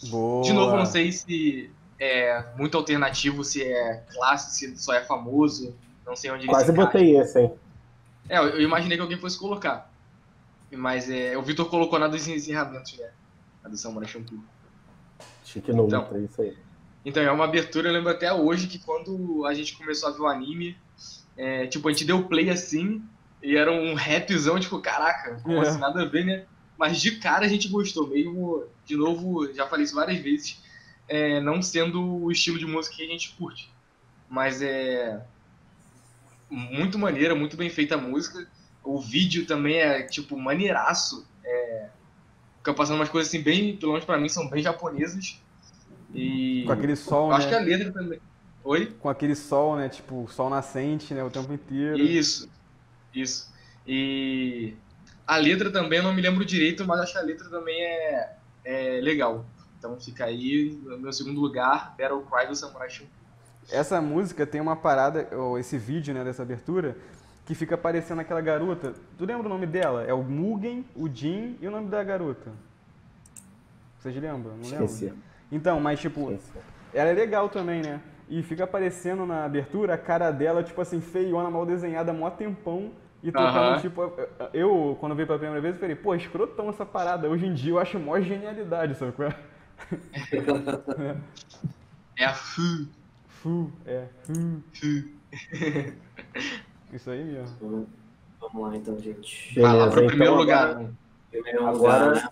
Boa! 0.08 0.44
De 0.44 0.52
novo, 0.52 0.76
não 0.76 0.86
sei 0.86 1.12
se 1.12 1.70
é 1.98 2.44
muito 2.56 2.76
alternativo, 2.76 3.42
se 3.44 3.62
é 3.62 4.04
clássico, 4.12 4.52
se 4.52 4.76
só 4.82 4.92
é 4.94 5.02
famoso. 5.04 5.74
Não 6.06 6.16
sei 6.16 6.30
onde 6.30 6.44
ele 6.44 6.48
Quase 6.48 6.72
botei 6.72 7.16
esse, 7.18 7.40
hein? 7.40 7.52
É, 8.28 8.38
eu 8.38 8.48
eu 8.48 8.62
imaginei 8.62 8.96
que 8.96 9.02
alguém 9.02 9.18
fosse 9.18 9.38
colocar. 9.38 9.90
Mas 10.70 11.08
é, 11.10 11.36
o 11.36 11.42
Vitor 11.42 11.68
colocou 11.70 11.98
na 11.98 12.08
dos 12.08 12.26
encerramentos, 12.28 12.96
né? 12.98 13.10
A 13.64 13.68
do 13.68 13.76
Samurai 13.76 14.08
Champloo. 14.08 14.40
Chique 15.44 15.72
no 15.72 15.86
Então. 15.86 16.02
Ultra, 16.02 16.18
isso 16.20 16.42
aí. 16.42 16.56
Então, 17.04 17.22
é 17.22 17.30
uma 17.30 17.44
abertura, 17.44 17.88
eu 17.88 17.92
lembro 17.92 18.10
até 18.10 18.32
hoje 18.32 18.66
que 18.66 18.78
quando 18.78 19.46
a 19.46 19.54
gente 19.54 19.76
começou 19.76 20.10
a 20.10 20.12
ver 20.12 20.20
o 20.20 20.26
anime, 20.26 20.76
é, 21.36 21.66
tipo, 21.66 21.88
a 21.88 21.92
gente 21.92 22.04
deu 22.04 22.24
play 22.24 22.50
assim, 22.50 23.02
e 23.42 23.56
era 23.56 23.70
um 23.72 23.94
rapzão, 23.94 24.58
tipo, 24.60 24.78
caraca, 24.80 25.40
como 25.42 25.56
É. 25.56 25.68
assim, 25.68 25.78
nada 25.78 26.02
a 26.02 26.04
ver, 26.04 26.24
né? 26.26 26.44
Mas 26.78 27.00
de 27.00 27.18
cara 27.18 27.44
a 27.44 27.48
gente 27.48 27.68
gostou, 27.68 28.06
mesmo, 28.06 28.64
de 28.86 28.96
novo, 28.96 29.52
já 29.52 29.66
falei 29.66 29.84
isso 29.84 29.96
várias 29.96 30.20
vezes, 30.20 30.62
é, 31.08 31.40
não 31.40 31.60
sendo 31.60 32.22
o 32.22 32.30
estilo 32.30 32.56
de 32.56 32.66
música 32.66 32.94
que 32.94 33.02
a 33.02 33.08
gente 33.08 33.34
curte. 33.36 33.68
Mas 34.30 34.62
é 34.62 35.20
muito 36.48 36.98
maneira, 36.98 37.34
muito 37.34 37.56
bem 37.56 37.68
feita 37.68 37.96
a 37.96 37.98
música. 37.98 38.46
O 38.84 39.00
vídeo 39.00 39.44
também 39.44 39.78
é, 39.78 40.02
tipo, 40.04 40.38
maneiraço. 40.38 41.26
É, 41.44 41.88
fica 42.58 42.72
passando 42.72 42.96
umas 42.96 43.08
coisas 43.08 43.28
assim, 43.28 43.42
bem, 43.42 43.76
pelo 43.76 43.92
menos 43.92 44.04
pra 44.06 44.16
mim, 44.16 44.28
são 44.28 44.48
bem 44.48 44.62
japonesas. 44.62 45.42
E 46.14 46.62
Com 46.64 46.72
aquele 46.72 46.94
sol, 46.94 47.30
eu 47.30 47.36
acho 47.36 47.48
que 47.48 47.54
a 47.54 47.60
né? 47.60 47.66
letra 47.66 47.92
também. 47.92 48.20
Oi? 48.62 48.86
Com 49.00 49.08
aquele 49.08 49.34
sol, 49.34 49.76
né? 49.76 49.88
Tipo, 49.88 50.28
sol 50.30 50.48
nascente, 50.48 51.12
né? 51.12 51.24
O 51.24 51.30
tempo 51.30 51.52
inteiro. 51.52 51.98
Isso. 51.98 52.48
Isso. 53.14 53.52
E 53.86 54.74
a 55.28 55.36
letra 55.36 55.70
também 55.70 55.98
eu 55.98 56.02
não 56.02 56.14
me 56.14 56.22
lembro 56.22 56.42
direito, 56.42 56.86
mas 56.86 57.00
acho 57.00 57.12
que 57.12 57.18
a 57.18 57.22
letra 57.22 57.50
também 57.50 57.78
é, 57.78 58.32
é 58.64 59.00
legal. 59.02 59.44
Então 59.78 60.00
fica 60.00 60.24
aí 60.24 60.80
no 60.82 60.98
meu 60.98 61.12
segundo 61.12 61.38
lugar, 61.38 61.94
Battle 61.98 62.22
Cry 62.22 62.46
do 62.46 62.56
Samurai 62.56 62.88
Champloo. 62.88 63.12
Essa 63.70 64.00
música 64.00 64.46
tem 64.46 64.58
uma 64.58 64.74
parada, 64.74 65.28
ou 65.36 65.58
esse 65.58 65.76
vídeo, 65.76 66.14
né, 66.14 66.24
dessa 66.24 66.42
abertura, 66.42 66.96
que 67.44 67.54
fica 67.54 67.74
aparecendo 67.74 68.20
aquela 68.20 68.40
garota. 68.40 68.94
Tu 69.18 69.26
lembra 69.26 69.46
o 69.46 69.50
nome 69.50 69.66
dela? 69.66 70.02
É 70.02 70.14
o 70.14 70.22
Mugen, 70.22 70.86
o 70.96 71.06
Jin 71.06 71.58
e 71.60 71.68
o 71.68 71.70
nome 71.70 71.90
da 71.90 72.02
garota. 72.02 72.50
Vocês 73.98 74.14
lembram? 74.16 74.56
Não 74.56 74.64
lembro? 74.64 74.86
Esqueci. 74.86 75.12
Então, 75.52 75.78
mas 75.78 76.00
tipo, 76.00 76.32
esqueci. 76.32 76.58
ela 76.94 77.10
é 77.10 77.12
legal 77.12 77.50
também, 77.50 77.82
né? 77.82 78.00
E 78.30 78.42
fica 78.42 78.64
aparecendo 78.64 79.26
na 79.26 79.44
abertura 79.44 79.92
a 79.92 79.98
cara 79.98 80.30
dela, 80.30 80.62
tipo 80.62 80.80
assim, 80.80 81.02
feiona, 81.02 81.50
mal 81.50 81.66
desenhada, 81.66 82.14
mó 82.14 82.30
tempão. 82.30 82.92
E 83.22 83.32
tocando, 83.32 83.56
Aham. 83.56 83.80
tipo, 83.80 84.12
eu, 84.54 84.96
quando 85.00 85.14
vi 85.14 85.26
pela 85.26 85.38
primeira 85.38 85.60
vez, 85.60 85.74
eu 85.74 85.80
falei, 85.80 85.96
pô, 85.96 86.14
escrotão 86.14 86.68
essa 86.70 86.86
parada. 86.86 87.28
Hoje 87.28 87.46
em 87.46 87.54
dia 87.54 87.72
eu 87.72 87.78
acho 87.78 87.98
mó 87.98 88.18
genialidade, 88.20 88.94
sabe 88.96 89.12
qual 89.12 89.28
é? 89.28 89.34
É 92.16 92.24
a 92.24 92.34
Fu. 92.34 92.86
Fu, 93.28 93.70
é, 93.86 94.06
fu. 94.24 94.32
Fu. 94.72 95.08
Isso 96.92 97.10
aí 97.10 97.22
mesmo. 97.24 97.86
Vamos, 98.40 98.70
lá 98.70 98.76
então, 98.76 98.98
gente. 98.98 99.60
Vai 99.60 99.76
lá 99.76 99.88
pro 99.88 99.98
então 100.00 100.06
primeiro 100.08 100.34
agora- 100.40 100.68
lugar. 100.74 100.90
Primeiro 101.30 101.66
Agora, 101.66 102.04
lugar, 102.06 102.22
né? 102.24 102.28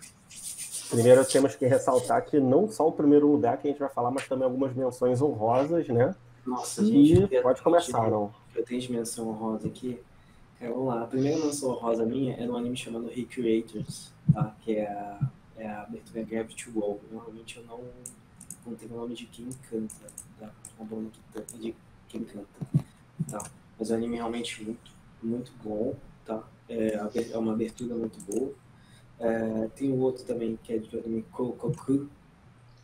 primeiro 0.89 1.25
temos 1.25 1.55
que 1.55 1.65
ressaltar 1.67 2.25
que 2.25 2.39
não 2.39 2.67
só 2.67 2.87
o 2.87 2.91
primeiro 2.91 3.27
lugar 3.31 3.57
que 3.57 3.67
a 3.67 3.71
gente 3.71 3.79
vai 3.79 3.89
falar, 3.89 4.09
mas 4.11 4.27
também 4.27 4.45
algumas 4.45 4.73
menções 4.73 5.21
honrosas, 5.21 5.87
né? 5.87 6.15
Nossa, 6.45 6.81
E 6.81 7.05
gente. 7.05 7.41
pode 7.41 7.61
começar, 7.61 8.09
não. 8.09 8.33
Eu 8.55 8.65
tenho 8.65 8.81
dimensão 8.81 9.29
honrosa 9.29 9.67
aqui. 9.67 9.99
É, 10.59 10.67
vamos 10.69 10.87
lá. 10.87 11.03
A 11.03 11.07
primeira 11.07 11.37
menção 11.43 11.69
honrosa 11.71 12.05
minha 12.05 12.33
é 12.35 12.45
num 12.45 12.55
anime 12.55 12.75
chamado 12.75 13.07
Recreators, 13.07 14.11
tá? 14.33 14.55
Que 14.61 14.77
é, 14.77 14.87
a- 14.87 15.29
é 15.57 15.67
a 15.67 15.83
abertura 15.83 16.23
Gravity 16.23 16.69
Wall. 16.71 16.99
Normalmente 17.11 17.57
eu 17.57 17.63
não, 17.65 17.79
não 18.65 18.75
tenho 18.75 18.93
o 18.93 18.97
nome 18.97 19.15
de 19.15 19.25
quem 19.27 19.49
canta, 19.69 20.07
tá? 20.39 20.49
Que 20.63 20.85
canta, 21.33 21.57
de 21.57 21.75
quem 22.07 22.23
canta, 22.23 22.47
tá? 23.29 23.43
Mas 23.77 23.91
o 23.91 23.93
anime 23.93 24.15
é 24.15 24.17
realmente 24.17 24.63
muito, 24.63 24.91
muito 25.21 25.51
bom, 25.63 25.95
tá? 26.25 26.43
É, 26.67 26.99
é 27.31 27.37
uma 27.37 27.53
abertura 27.53 27.93
muito 27.95 28.19
boa. 28.21 28.51
É, 29.19 29.67
tem 29.75 29.91
o 29.91 29.99
outro 29.99 30.23
também, 30.25 30.57
que 30.63 30.73
é 30.73 30.79
do 30.79 30.99
anime 30.99 31.23
Kokoku, 31.31 32.07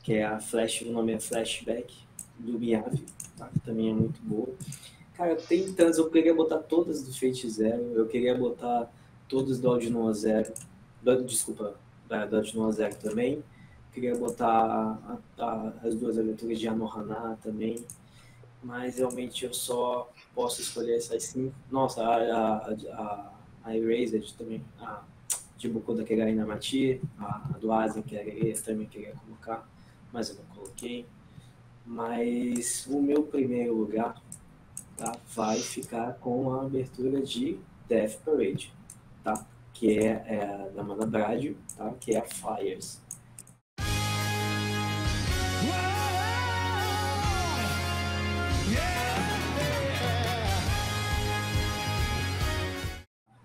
que 0.03 0.13
é 0.13 0.25
a 0.25 0.39
Flash, 0.39 0.81
o 0.81 0.91
nome 0.91 1.13
é 1.13 1.19
Flashback, 1.19 1.93
do 2.37 2.59
Miyavi, 2.59 3.05
tá? 3.37 3.47
Que 3.49 3.59
também 3.61 3.89
é 3.89 3.93
muito 3.93 4.21
boa. 4.21 4.49
Cara, 5.15 5.35
tem 5.35 5.71
tantas, 5.73 5.97
eu 5.97 6.09
queria 6.09 6.33
botar 6.33 6.57
todas 6.59 7.03
do 7.03 7.13
Fate 7.13 7.47
Zero, 7.49 7.83
eu 7.95 8.07
queria 8.07 8.35
botar 8.35 8.91
todas 9.27 9.59
do 9.59 9.69
Audino 9.69 10.11
Zero, 10.13 10.51
do, 11.01 11.23
desculpa, 11.23 11.75
da, 12.07 12.25
do 12.25 12.37
Audino 12.37 12.71
Zero 12.71 12.95
também, 12.95 13.43
queria 13.93 14.15
botar 14.15 14.49
a- 14.49 15.17
a- 15.37 15.73
as 15.83 15.93
duas 15.95 16.17
aventuras 16.17 16.59
de 16.59 16.67
Anohana 16.67 17.37
também, 17.43 17.85
mas 18.63 18.97
realmente 18.97 19.45
eu 19.45 19.53
só 19.53 20.11
posso 20.33 20.61
escolher 20.61 20.95
essas 20.97 21.23
cinco. 21.23 21.53
Nossa, 21.71 22.01
a, 22.03 22.15
a, 22.15 22.73
a, 22.73 23.33
a 23.65 23.77
Erased 23.77 24.33
também, 24.35 24.63
a 24.79 25.03
de 25.57 25.69
Bukoda 25.69 26.03
Kegai 26.03 26.33
Namati, 26.33 26.99
a, 27.19 27.49
a 27.53 27.57
do 27.59 27.71
Asian 27.71 28.01
que 28.01 28.15
era 28.15 28.27
eu 28.29 28.63
também 28.63 28.87
queria 28.87 29.13
colocar, 29.13 29.67
mas 30.11 30.29
eu 30.29 30.35
não 30.37 30.55
coloquei. 30.55 31.05
Mas 31.85 32.87
o 32.89 33.01
meu 33.01 33.23
primeiro 33.23 33.73
lugar 33.75 34.21
tá, 35.03 35.17
vai 35.35 35.57
ficar 35.57 36.13
com 36.13 36.53
a 36.53 36.61
abertura 36.61 37.21
de 37.21 37.59
Death 37.89 38.21
Parade, 38.23 38.73
tá? 39.21 39.45
Que 39.73 39.99
é, 39.99 40.11
é 40.11 40.71
da 40.73 40.81
Mana 40.81 41.05
Bradio, 41.05 41.57
tá? 41.75 41.93
Que 41.99 42.15
é 42.15 42.19
a 42.19 42.23
Fires. 42.23 43.01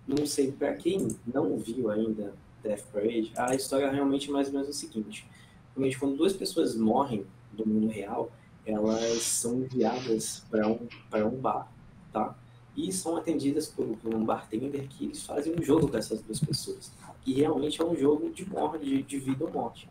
Não 0.07 0.25
sei, 0.25 0.53
pra 0.53 0.73
quem 0.75 1.09
não 1.27 1.57
viu 1.57 1.91
ainda 1.91 2.33
Death 2.63 2.85
Parade, 2.93 3.33
a 3.35 3.53
história 3.53 3.91
realmente 3.91 4.29
é 4.29 4.31
mais 4.31 4.47
ou 4.47 4.53
menos 4.53 4.69
o 4.69 4.73
seguinte. 4.73 5.27
Realmente, 5.75 5.99
quando 5.99 6.15
duas 6.15 6.31
pessoas 6.31 6.73
morrem 6.73 7.25
do 7.51 7.67
mundo 7.67 7.89
real, 7.89 8.31
elas 8.69 9.21
são 9.21 9.61
enviadas 9.61 10.45
para 10.49 10.67
um, 10.67 10.87
para 11.09 11.25
um 11.25 11.37
bar, 11.37 11.71
tá? 12.11 12.35
E 12.75 12.91
são 12.91 13.17
atendidas 13.17 13.67
por, 13.67 13.85
por 13.97 14.13
um 14.13 14.23
bartender 14.23 14.87
que 14.87 15.05
eles 15.05 15.23
fazem 15.23 15.53
um 15.57 15.61
jogo 15.61 15.87
com 15.87 15.97
essas 15.97 16.21
duas 16.21 16.39
pessoas. 16.39 16.91
E 17.25 17.33
realmente 17.33 17.81
é 17.81 17.85
um 17.85 17.95
jogo 17.95 18.29
de 18.31 18.47
morte, 18.47 18.85
de, 18.85 19.03
de 19.03 19.19
vida 19.19 19.43
ou 19.43 19.51
morte. 19.51 19.89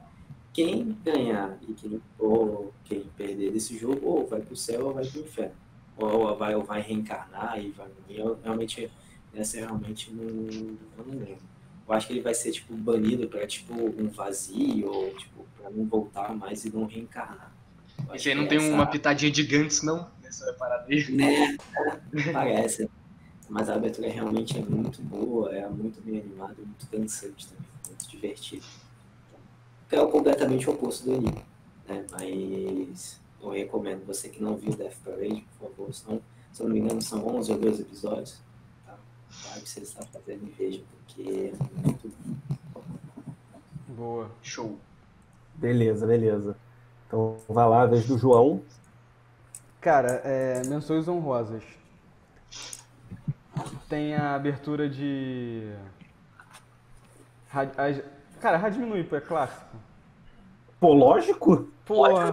Quem 0.53 0.97
ganhar 1.05 1.59
e 1.69 1.73
quem, 1.73 2.01
ou 2.19 2.73
quem 2.85 3.05
perder 3.17 3.53
desse 3.53 3.77
jogo, 3.77 4.01
ou 4.07 4.27
vai 4.27 4.41
pro 4.41 4.57
céu 4.57 4.87
ou 4.87 4.95
vai 4.95 5.07
pro 5.07 5.21
inferno. 5.21 5.55
Ou 5.97 6.37
vai, 6.37 6.55
ou 6.55 6.63
vai 6.63 6.81
reencarnar 6.81 7.61
e 7.63 7.71
vai. 7.71 7.89
Eu, 8.09 8.39
realmente, 8.43 8.91
essa 9.35 9.59
eu 9.59 9.67
realmente 9.67 10.13
não, 10.13 10.25
eu 10.25 11.05
não 11.07 11.19
lembro. 11.19 11.49
Eu 11.87 11.95
acho 11.95 12.07
que 12.07 12.13
ele 12.13 12.21
vai 12.21 12.35
ser, 12.35 12.53
tipo, 12.53 12.75
banido 12.75 13.29
pra, 13.29 13.47
tipo, 13.47 13.75
um 13.75 14.09
vazio, 14.09 14.91
ou, 14.91 15.11
tipo, 15.15 15.47
pra 15.57 15.71
não 15.71 15.85
voltar 15.87 16.35
mais 16.35 16.65
e 16.65 16.75
não 16.75 16.87
reencarnar. 16.87 17.53
Esse 18.15 18.29
aí 18.31 18.35
que 18.35 18.41
não 18.41 18.49
tem 18.49 18.59
essa- 18.59 18.69
uma 18.75 18.87
pitadinha 18.87 19.31
de 19.31 19.43
Gantz, 19.45 19.83
não? 19.83 20.09
Nessa 20.23 20.53
parada 20.55 20.87
aí. 20.89 21.05
né? 21.13 21.57
Parece. 22.33 22.89
Mas 23.49 23.69
a 23.71 23.75
abertura 23.75 24.09
realmente 24.11 24.59
é 24.59 24.63
muito 24.63 25.01
boa, 25.03 25.55
é 25.55 25.67
muito 25.69 26.01
bem 26.03 26.21
animada, 26.21 26.55
muito 26.59 26.87
dançante 26.91 27.47
também, 27.49 27.65
muito 27.87 28.09
divertido. 28.09 28.65
Que 29.89 29.97
é 29.97 30.03
o 30.03 30.09
completamente 30.09 30.69
oposto 30.69 31.05
do 31.07 31.15
anime, 31.15 31.43
né? 31.89 32.05
Mas 32.11 33.19
eu 33.41 33.49
recomendo 33.51 34.05
você 34.07 34.29
que 34.29 34.43
não 34.43 34.55
viu 34.57 34.73
Death 34.75 34.97
Parade, 35.03 35.45
por 35.59 35.71
favor, 35.71 35.95
senão, 35.95 36.21
se 36.53 36.63
eu 36.63 36.69
não 36.69 36.75
me 36.75 36.81
engano, 36.81 37.01
são 37.01 37.27
11 37.27 37.51
ou 37.53 37.59
12 37.59 37.81
episódios. 37.83 38.39
Tá? 38.87 38.99
Que 39.61 39.69
você 39.69 39.81
está 39.81 40.05
fazendo 40.05 40.47
e 40.47 40.51
veja, 40.51 40.83
porque 41.07 41.23
é 41.55 41.87
muito 41.87 42.13
bom. 42.75 42.83
Boa. 43.89 44.31
Show. 44.43 44.79
Beleza, 45.55 46.07
beleza. 46.07 46.57
Então 47.09 47.39
vai 47.49 47.67
lá, 47.67 47.87
vez 47.87 48.07
do 48.07 48.19
João. 48.19 48.63
Cara, 49.81 50.21
é, 50.25 50.63
menções 50.67 51.09
honrosas. 51.09 51.63
Tem 53.89 54.15
a 54.15 54.35
abertura 54.35 54.89
de. 54.89 55.73
Cara, 58.41 58.57
Radiminuipo 58.59 59.17
é 59.17 59.21
clássico. 59.21 59.77
Pô, 60.79 60.93
lógico? 60.93 61.69
Porra, 61.87 62.33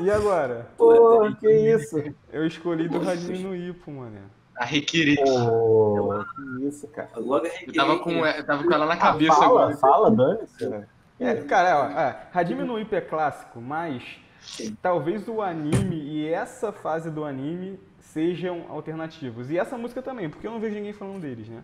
e 0.00 0.10
agora? 0.10 0.68
Pô, 0.78 1.28
que 1.40 1.50
isso? 1.50 1.96
Eu 2.32 2.46
escolhi 2.46 2.88
do 2.88 3.00
Radiminuipo, 3.00 3.90
mano. 3.90 4.20
A 4.56 4.64
Requerite. 4.64 5.22
Pô, 5.24 6.24
que 6.34 6.64
isso, 6.66 6.86
cara. 6.88 7.10
Logo 7.16 7.46
Eu 7.46 7.72
tava 7.74 7.98
com, 7.98 8.10
eu 8.24 8.46
tava 8.46 8.64
com 8.64 8.72
ela 8.72 8.86
na 8.86 8.94
Ah, 8.94 8.96
cabeça 8.96 9.34
fala, 9.34 9.46
agora. 9.46 9.76
fala, 9.76 10.10
dane-se. 10.10 10.66
né? 10.68 10.86
É, 11.20 11.34
cara, 11.34 11.80
ó, 11.80 12.00
é, 12.00 12.28
Hajime 12.32 12.80
Ippo 12.80 12.94
é 12.94 13.00
clássico, 13.00 13.60
mas 13.60 14.02
Sim. 14.40 14.76
talvez 14.80 15.26
o 15.28 15.42
anime 15.42 15.96
e 15.96 16.28
essa 16.28 16.72
fase 16.72 17.10
do 17.10 17.24
anime 17.24 17.78
sejam 17.98 18.66
alternativos. 18.68 19.50
E 19.50 19.58
essa 19.58 19.76
música 19.76 20.00
também, 20.00 20.28
porque 20.30 20.46
eu 20.46 20.50
não 20.52 20.60
vejo 20.60 20.76
ninguém 20.76 20.92
falando 20.92 21.20
deles, 21.20 21.48
né? 21.48 21.62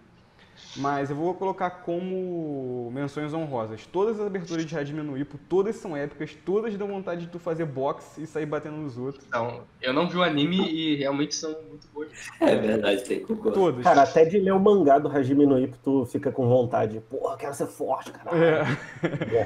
Mas 0.76 1.08
eu 1.08 1.14
vou 1.16 1.32
colocar 1.34 1.70
como 1.70 2.90
menções 2.92 3.32
honrosas. 3.32 3.86
Todas 3.86 4.18
as 4.18 4.26
aberturas 4.26 4.66
de 4.66 4.76
Hajime 4.76 5.02
no 5.02 5.16
Ippo, 5.16 5.38
todas 5.48 5.76
são 5.76 5.96
épicas, 5.96 6.36
todas 6.44 6.76
dão 6.76 6.88
vontade 6.88 7.22
de 7.22 7.26
tu 7.28 7.38
fazer 7.38 7.64
boxe 7.64 8.22
e 8.22 8.26
sair 8.26 8.46
batendo 8.46 8.76
nos 8.76 8.98
outros. 8.98 9.24
Então, 9.26 9.62
eu 9.80 9.92
não 9.92 10.08
vi 10.08 10.16
o 10.16 10.22
anime 10.22 10.68
e 10.68 10.96
realmente 10.96 11.34
são 11.34 11.50
muito 11.68 11.86
boas. 11.94 12.10
É 12.40 12.56
verdade, 12.56 13.04
tem 13.04 13.24
que. 13.24 13.34
Todas. 13.36 13.84
Cara, 13.84 14.02
até 14.02 14.24
de 14.24 14.38
ler 14.38 14.52
o 14.52 14.58
mangá 14.58 14.98
do 14.98 15.08
Hajime 15.08 15.46
no 15.46 15.58
Ippo, 15.58 15.76
tu 15.82 16.04
fica 16.06 16.32
com 16.32 16.48
vontade. 16.48 17.00
Porra, 17.08 17.36
quero 17.36 17.54
ser 17.54 17.66
forte, 17.66 18.10
caralho. 18.10 18.42
É. 18.42 18.64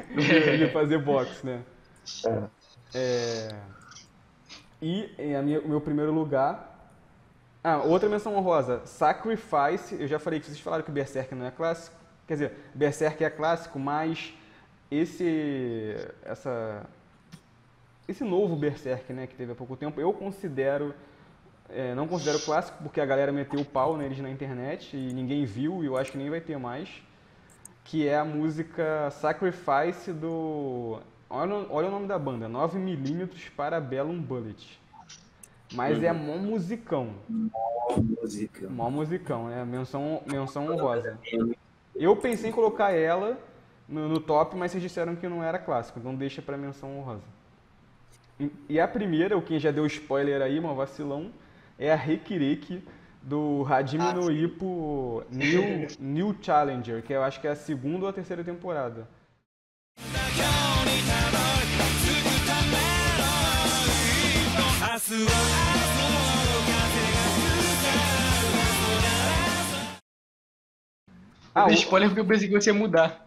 de 0.56 0.68
fazer 0.72 0.98
boxe, 0.98 1.44
né? 1.44 1.60
É. 2.24 2.42
É. 2.94 3.48
E 4.80 5.10
em 5.18 5.36
a 5.36 5.42
minha- 5.42 5.60
o 5.60 5.68
meu 5.68 5.80
primeiro 5.80 6.12
lugar. 6.12 6.67
Ah, 7.62 7.78
outra 7.78 8.08
menção 8.08 8.34
honrosa, 8.36 8.82
Sacrifice. 8.86 9.96
Eu 9.98 10.06
já 10.06 10.18
falei 10.18 10.40
que 10.40 10.46
vocês 10.46 10.60
falaram 10.60 10.84
que 10.84 10.90
Berserk 10.90 11.34
não 11.34 11.46
é 11.46 11.50
clássico. 11.50 11.96
Quer 12.26 12.34
dizer, 12.34 12.52
Berserk 12.74 13.22
é 13.24 13.30
clássico, 13.30 13.78
mas 13.78 14.32
esse. 14.90 15.94
essa. 16.22 16.86
Esse 18.06 18.24
novo 18.24 18.56
Berserk, 18.56 19.12
né, 19.12 19.26
que 19.26 19.34
teve 19.34 19.52
há 19.52 19.54
pouco 19.54 19.76
tempo, 19.76 20.00
eu 20.00 20.12
considero. 20.12 20.94
é, 21.68 21.94
não 21.94 22.08
considero 22.08 22.40
clássico 22.40 22.78
porque 22.82 23.00
a 23.00 23.06
galera 23.06 23.30
meteu 23.32 23.60
o 23.60 23.64
pau 23.64 23.96
neles 23.96 24.18
na 24.18 24.30
internet 24.30 24.96
e 24.96 25.12
ninguém 25.12 25.44
viu 25.44 25.82
e 25.82 25.86
eu 25.86 25.96
acho 25.96 26.12
que 26.12 26.18
nem 26.18 26.30
vai 26.30 26.40
ter 26.40 26.58
mais 26.58 26.88
que 27.88 28.06
é 28.06 28.18
a 28.18 28.24
música 28.24 29.10
Sacrifice 29.10 30.12
do. 30.12 31.00
Olha, 31.30 31.54
olha 31.70 31.88
o 31.88 31.90
nome 31.90 32.06
da 32.06 32.18
banda, 32.18 32.46
9mm 32.46 33.50
para 33.56 33.80
Bellum 33.80 34.20
Bullet. 34.20 34.78
Mas 35.74 36.02
é 36.02 36.12
mó 36.12 36.36
musicão, 36.36 37.10
Música. 37.28 38.68
mó 38.68 38.90
musicão, 38.90 39.48
né? 39.48 39.64
Menção, 39.64 40.22
menção 40.26 40.66
honrosa. 40.70 41.18
Eu 41.94 42.16
pensei 42.16 42.50
em 42.50 42.52
colocar 42.52 42.92
ela 42.92 43.38
no, 43.88 44.08
no 44.08 44.20
top, 44.20 44.56
mas 44.56 44.70
vocês 44.72 44.82
disseram 44.82 45.14
que 45.16 45.28
não 45.28 45.42
era 45.42 45.58
clássico, 45.58 45.98
então 45.98 46.14
deixa 46.14 46.40
pra 46.40 46.56
menção 46.56 46.98
honrosa. 46.98 47.22
E- 48.40 48.50
E 48.68 48.80
a 48.80 48.86
primeira, 48.88 49.36
o 49.36 49.42
quem 49.42 49.58
já 49.58 49.70
deu 49.70 49.84
spoiler 49.86 50.40
aí, 50.40 50.58
uma 50.58 50.72
vacilão, 50.74 51.30
é 51.78 51.92
a 51.92 51.96
Reikireki 51.96 52.82
do 53.22 53.66
Hajime 53.68 54.12
no 54.14 54.30
Ippo 54.30 55.22
New, 55.30 55.86
New 55.98 56.36
Challenger, 56.40 57.02
que 57.02 57.12
eu 57.12 57.22
acho 57.22 57.40
que 57.40 57.46
é 57.46 57.50
a 57.50 57.56
segunda 57.56 58.04
ou 58.04 58.08
a 58.10 58.12
terceira 58.12 58.42
temporada. 58.44 59.06
Eu 65.10 65.57
Ah, 71.54 71.66
o- 71.66 71.72
spoiler 71.72 72.08
porque 72.08 72.20
eu 72.20 72.26
pensei 72.26 72.48
que 72.48 72.54
você 72.54 72.70
ia 72.70 72.74
mudar. 72.74 73.26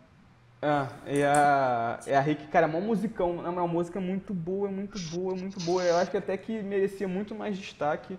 Ah, 0.61 0.89
é 1.07 1.25
a, 1.25 1.99
é 2.05 2.15
a 2.15 2.21
Rick, 2.21 2.47
cara, 2.47 2.67
é 2.67 2.69
uma 2.69 2.79
musicão, 2.79 3.43
é 3.45 3.49
uma 3.49 3.67
música 3.67 3.99
muito 3.99 4.31
boa, 4.33 4.69
muito 4.69 4.99
boa, 4.99 5.35
muito 5.35 5.59
boa. 5.61 5.83
Eu 5.83 5.97
acho 5.97 6.11
que 6.11 6.17
até 6.17 6.37
que 6.37 6.61
merecia 6.61 7.07
muito 7.07 7.33
mais 7.33 7.57
destaque. 7.57 8.17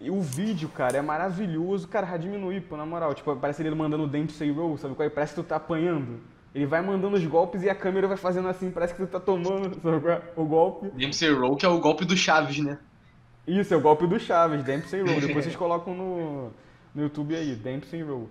E 0.00 0.10
o 0.10 0.20
vídeo, 0.20 0.68
cara, 0.68 0.98
é 0.98 1.02
maravilhoso. 1.02 1.86
Cara, 1.86 2.06
no 2.18 2.52
Ippo, 2.52 2.76
na 2.76 2.84
moral, 2.84 3.14
tipo, 3.14 3.34
parece 3.36 3.62
ele 3.62 3.74
mandando 3.74 4.02
o 4.04 4.08
Dempsey 4.08 4.50
Roll, 4.50 4.76
sabe 4.76 4.94
qual 4.94 5.06
é? 5.06 5.10
Parece 5.10 5.34
que 5.34 5.40
tu 5.42 5.46
tá 5.46 5.56
apanhando. 5.56 6.20
Ele 6.52 6.66
vai 6.66 6.82
mandando 6.82 7.16
os 7.16 7.24
golpes 7.24 7.62
e 7.62 7.70
a 7.70 7.74
câmera 7.74 8.06
vai 8.08 8.16
fazendo 8.16 8.48
assim, 8.48 8.70
parece 8.70 8.94
que 8.94 9.00
tu 9.04 9.08
tá 9.10 9.20
tomando 9.20 9.74
sabe 9.80 10.00
qual 10.00 10.12
é? 10.12 10.22
o 10.36 10.44
golpe. 10.44 10.88
Dempsey 10.90 11.32
Roll, 11.32 11.56
que 11.56 11.64
é 11.64 11.68
o 11.68 11.80
golpe 11.80 12.04
do 12.04 12.16
Chaves, 12.16 12.58
né? 12.58 12.78
Isso, 13.46 13.72
é 13.74 13.76
o 13.76 13.80
golpe 13.80 14.06
do 14.06 14.18
Chaves, 14.18 14.62
Dempsey 14.64 15.02
Roll. 15.02 15.20
Depois 15.20 15.44
vocês 15.44 15.56
colocam 15.56 15.94
no, 15.94 16.50
no 16.94 17.02
YouTube 17.02 17.34
aí, 17.36 17.54
Dempsey 17.54 18.02
Roll. 18.02 18.28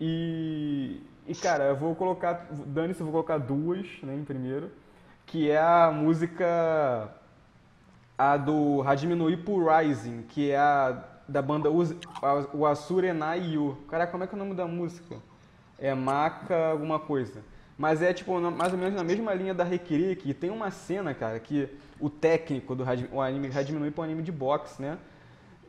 E, 0.00 1.00
E 1.26 1.34
cara, 1.34 1.64
eu 1.64 1.76
vou 1.76 1.94
colocar, 1.94 2.46
dane-se, 2.66 3.00
eu 3.00 3.06
vou 3.06 3.12
colocar 3.12 3.38
duas, 3.38 3.86
né, 4.02 4.14
em 4.14 4.24
primeiro, 4.24 4.70
que 5.26 5.50
é 5.50 5.58
a 5.58 5.90
música 5.90 7.10
a 8.16 8.36
do 8.36 8.82
Hajime 8.82 9.14
no 9.14 9.30
Ippo 9.30 9.64
Rising, 9.64 10.22
que 10.28 10.50
é 10.50 10.58
a 10.58 11.02
da 11.26 11.40
banda 11.40 11.70
o 11.70 12.66
Asurenai 12.66 13.54
Yu. 13.54 13.78
Cara, 13.88 14.06
como 14.06 14.22
é 14.24 14.26
que 14.26 14.34
é 14.34 14.36
o 14.36 14.38
nome 14.38 14.54
da 14.54 14.66
música? 14.66 15.16
É 15.78 15.94
Maka 15.94 16.68
alguma 16.68 16.98
coisa. 16.98 17.42
Mas 17.78 18.02
é 18.02 18.12
tipo 18.12 18.38
mais 18.52 18.72
ou 18.72 18.78
menos 18.78 18.94
na 18.94 19.02
mesma 19.02 19.34
linha 19.34 19.54
da 19.54 19.64
Rekirik, 19.64 20.28
e 20.28 20.34
tem 20.34 20.50
uma 20.50 20.70
cena, 20.70 21.12
cara, 21.14 21.40
que 21.40 21.68
o 21.98 22.08
técnico 22.08 22.74
do 22.74 22.84
o 23.12 23.20
anime 23.20 23.48
Hajime 23.48 23.88
é 23.88 24.00
um 24.00 24.02
anime 24.02 24.22
de 24.22 24.30
boxe, 24.30 24.80
né? 24.80 24.98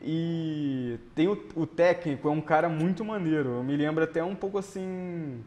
E 0.02 1.00
tem 1.16 1.28
o, 1.28 1.34
o 1.56 1.66
técnico, 1.66 2.28
é 2.28 2.32
um 2.32 2.41
cara 2.41 2.70
muito 2.70 3.04
maneiro. 3.04 3.64
Me 3.64 3.76
lembra 3.76 4.04
até 4.06 4.24
um 4.24 4.36
pouco 4.36 4.58
assim. 4.58 5.43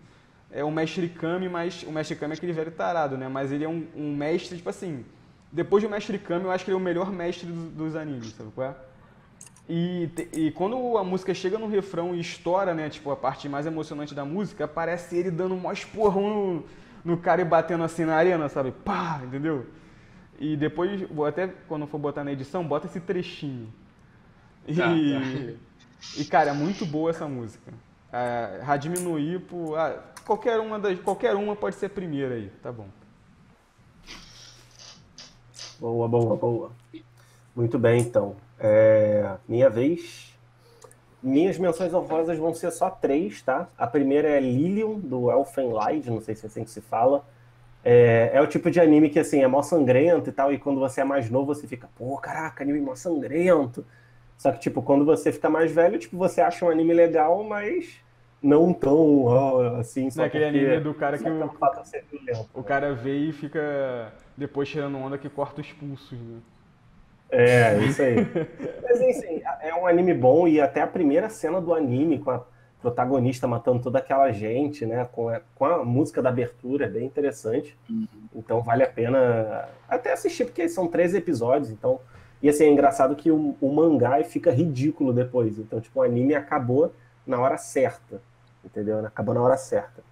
É 0.51 0.65
o 0.65 0.71
Mestre 0.71 1.09
Kami, 1.09 1.49
mas 1.49 1.83
o 1.83 1.93
Mestre 1.93 2.17
Kami 2.17 2.33
é 2.35 2.37
aquele 2.37 2.53
velho 2.53 2.71
tarado, 2.73 3.17
né? 3.17 3.29
Mas 3.29 3.53
ele 3.53 3.65
é 3.65 3.69
um, 3.69 3.87
um 3.95 4.17
mestre, 4.17 4.57
tipo 4.57 4.69
assim. 4.71 5.05
Depois 5.53 5.83
do 5.83 5.89
Mestre 5.91 6.19
Kami, 6.19 6.45
eu 6.45 6.51
acho 6.51 6.65
que 6.65 6.71
ele 6.71 6.77
é 6.77 6.81
o 6.81 6.83
melhor 6.83 7.13
mestre 7.13 7.47
do- 7.47 7.71
dos 7.71 7.95
animes, 7.97 8.33
sabe 8.35 8.51
qual 8.55 8.69
é? 8.71 8.75
E, 9.69 10.09
e 10.33 10.51
quando 10.53 10.97
a 10.97 11.05
música 11.05 11.35
chega 11.35 11.59
no 11.59 11.69
refrão 11.69 12.15
e 12.15 12.21
estoura, 12.21 12.75
né? 12.75 12.89
Tipo, 12.89 13.11
a 13.11 13.17
parte 13.17 13.49
mais 13.49 13.67
emocionante 13.67 14.15
da 14.15 14.25
música, 14.25 14.65
aparece 14.65 15.17
ele 15.17 15.31
dando 15.31 15.55
um 15.55 15.59
maior 15.61 15.75
esporrão 15.75 16.55
no, 17.05 17.13
no 17.13 17.17
cara 17.19 17.43
e 17.43 17.45
batendo 17.45 17.85
assim 17.85 18.05
na 18.05 18.17
arena, 18.17 18.49
sabe? 18.49 18.73
Pá, 18.73 19.21
entendeu? 19.25 19.67
E 20.41 20.57
depois, 20.57 21.03
vou 21.11 21.27
até 21.27 21.49
quando 21.69 21.87
for 21.87 21.99
botar 21.99 22.25
na 22.25 22.33
edição, 22.33 22.65
bota 22.65 22.87
esse 22.87 23.01
trechinho. 23.01 23.69
E, 24.69 24.75
Tá, 25.59 25.69
e 26.17 26.25
cara, 26.25 26.51
é 26.51 26.53
muito 26.53 26.87
boa 26.87 27.11
essa 27.11 27.27
música. 27.27 27.73
É, 28.13 28.61
no 29.01 29.19
Ippo, 29.19 29.75
ah, 29.75 30.03
qualquer 30.25 30.59
uma 30.61 30.79
das, 30.79 30.99
qualquer 31.01 31.35
uma 31.35 31.57
pode 31.57 31.77
ser 31.77 31.87
a 31.87 31.91
primeira 31.91 32.35
aí, 32.35 32.51
tá 32.63 32.71
bom. 32.71 32.87
Boa, 35.81 36.09
boa, 36.09 36.37
boa. 36.37 36.73
Muito 37.55 37.79
bem, 37.79 38.01
então. 38.01 38.37
É, 38.59 39.37
minha 39.49 39.69
vez. 39.69 40.27
Minhas 41.21 41.59
menções 41.59 41.93
honrosas 41.93 42.39
vão 42.39 42.55
ser 42.55 42.71
só 42.71 42.89
três, 42.89 43.43
tá? 43.43 43.69
A 43.77 43.89
primeira 43.89 44.29
é 44.29 44.39
Lilium, 44.41 45.01
do 45.01 45.31
Elfenlied, 45.31 46.09
não 46.09 46.21
sei 46.21 46.37
se 46.37 46.47
é 46.47 46.49
assim 46.49 46.63
que 46.63 46.71
se 46.71 46.81
fala. 46.81 47.25
É, 47.85 48.31
é 48.35 48.41
o 48.41 48.47
tipo 48.47 48.71
de 48.71 48.81
anime 48.81 49.11
que, 49.11 49.19
assim, 49.19 49.43
é 49.43 49.49
mó 49.49 49.63
sangrento 49.63 50.31
e 50.31 50.33
tal, 50.33 50.53
e 50.53 50.59
quando 50.59 50.79
você 50.79 51.01
é 51.01 51.05
mais 51.05 51.29
novo, 51.29 51.53
você 51.55 51.67
fica, 51.67 51.89
pô, 51.97 52.17
caraca, 52.19 52.63
anime 52.63 52.81
mó 52.81 52.95
sangrento. 52.95 53.85
Só 54.39 54.51
que, 54.53 54.61
tipo, 54.61 54.81
quando 54.81 55.05
você 55.05 55.31
fica 55.33 55.51
mais 55.51 55.71
velho, 55.73 55.99
tipo, 55.99 56.17
você 56.17 56.41
acha 56.41 56.65
um 56.65 56.71
anime 56.71 56.95
legal, 56.95 57.43
mas 57.45 58.01
não 58.41 58.73
tão, 58.73 59.25
ó, 59.25 59.77
assim, 59.81 60.09
só 60.11 60.19
Não 60.19 60.25
é 60.25 60.29
aquele 60.29 60.45
porque- 60.45 60.59
anime 60.67 60.81
do 60.81 60.95
cara 60.95 61.19
que 61.19 61.25
só 61.25 62.45
o-. 62.55 62.61
O 62.61 62.63
cara 62.63 62.95
vê 62.95 63.17
e 63.19 63.33
fica 63.33 64.13
depois 64.37 64.69
tirando 64.69 64.97
onda 64.97 65.19
que 65.19 65.29
corta 65.29 65.61
os 65.61 65.73
pulsos, 65.73 66.17
né? 66.19 66.39
É, 67.31 67.77
isso 67.81 68.01
aí. 68.01 68.17
Mas 68.83 69.01
enfim, 69.03 69.43
é 69.61 69.75
um 69.75 69.87
anime 69.87 70.15
bom 70.15 70.49
e 70.49 70.61
até 70.61 70.81
a 70.81 70.87
primeira 70.87 71.29
cena 71.29 71.61
do 71.61 71.75
anime 71.75 72.19
com 72.21 72.31
a 72.31 72.43
protagonista 72.81 73.47
matando 73.47 73.83
toda 73.83 73.99
aquela 73.99 74.31
gente, 74.31 74.87
né? 74.87 75.07
Com 75.13 75.29
a, 75.29 75.41
com 75.57 75.65
a 75.67 75.85
música 75.85 76.23
da 76.23 76.29
abertura, 76.31 76.87
é 76.87 76.89
bem 76.89 77.05
interessante. 77.05 77.77
Então 78.35 78.63
vale 78.63 78.83
a 78.85 78.89
pena 78.89 79.69
até 79.89 80.13
assistir, 80.13 80.45
porque 80.47 80.69
são 80.69 80.87
três 80.87 81.13
episódios, 81.13 81.71
então. 81.71 82.01
E 82.43 82.49
assim, 82.49 82.65
é 82.65 82.71
engraçado 82.71 83.17
que 83.17 83.31
o, 83.31 83.57
o 83.61 83.73
mangá 83.73 84.23
fica 84.25 84.51
ridículo 84.51 85.13
depois. 85.13 85.59
Então, 85.59 85.81
tipo, 85.81 86.01
o 86.01 86.03
anime 86.03 86.35
acabou 86.35 86.93
na 87.27 87.39
hora 87.39 87.57
certa. 87.57 88.21
Entendeu? 88.65 89.05
Acabou 89.05 89.35
na 89.35 89.43
hora 89.43 89.57
certa. 89.57 90.03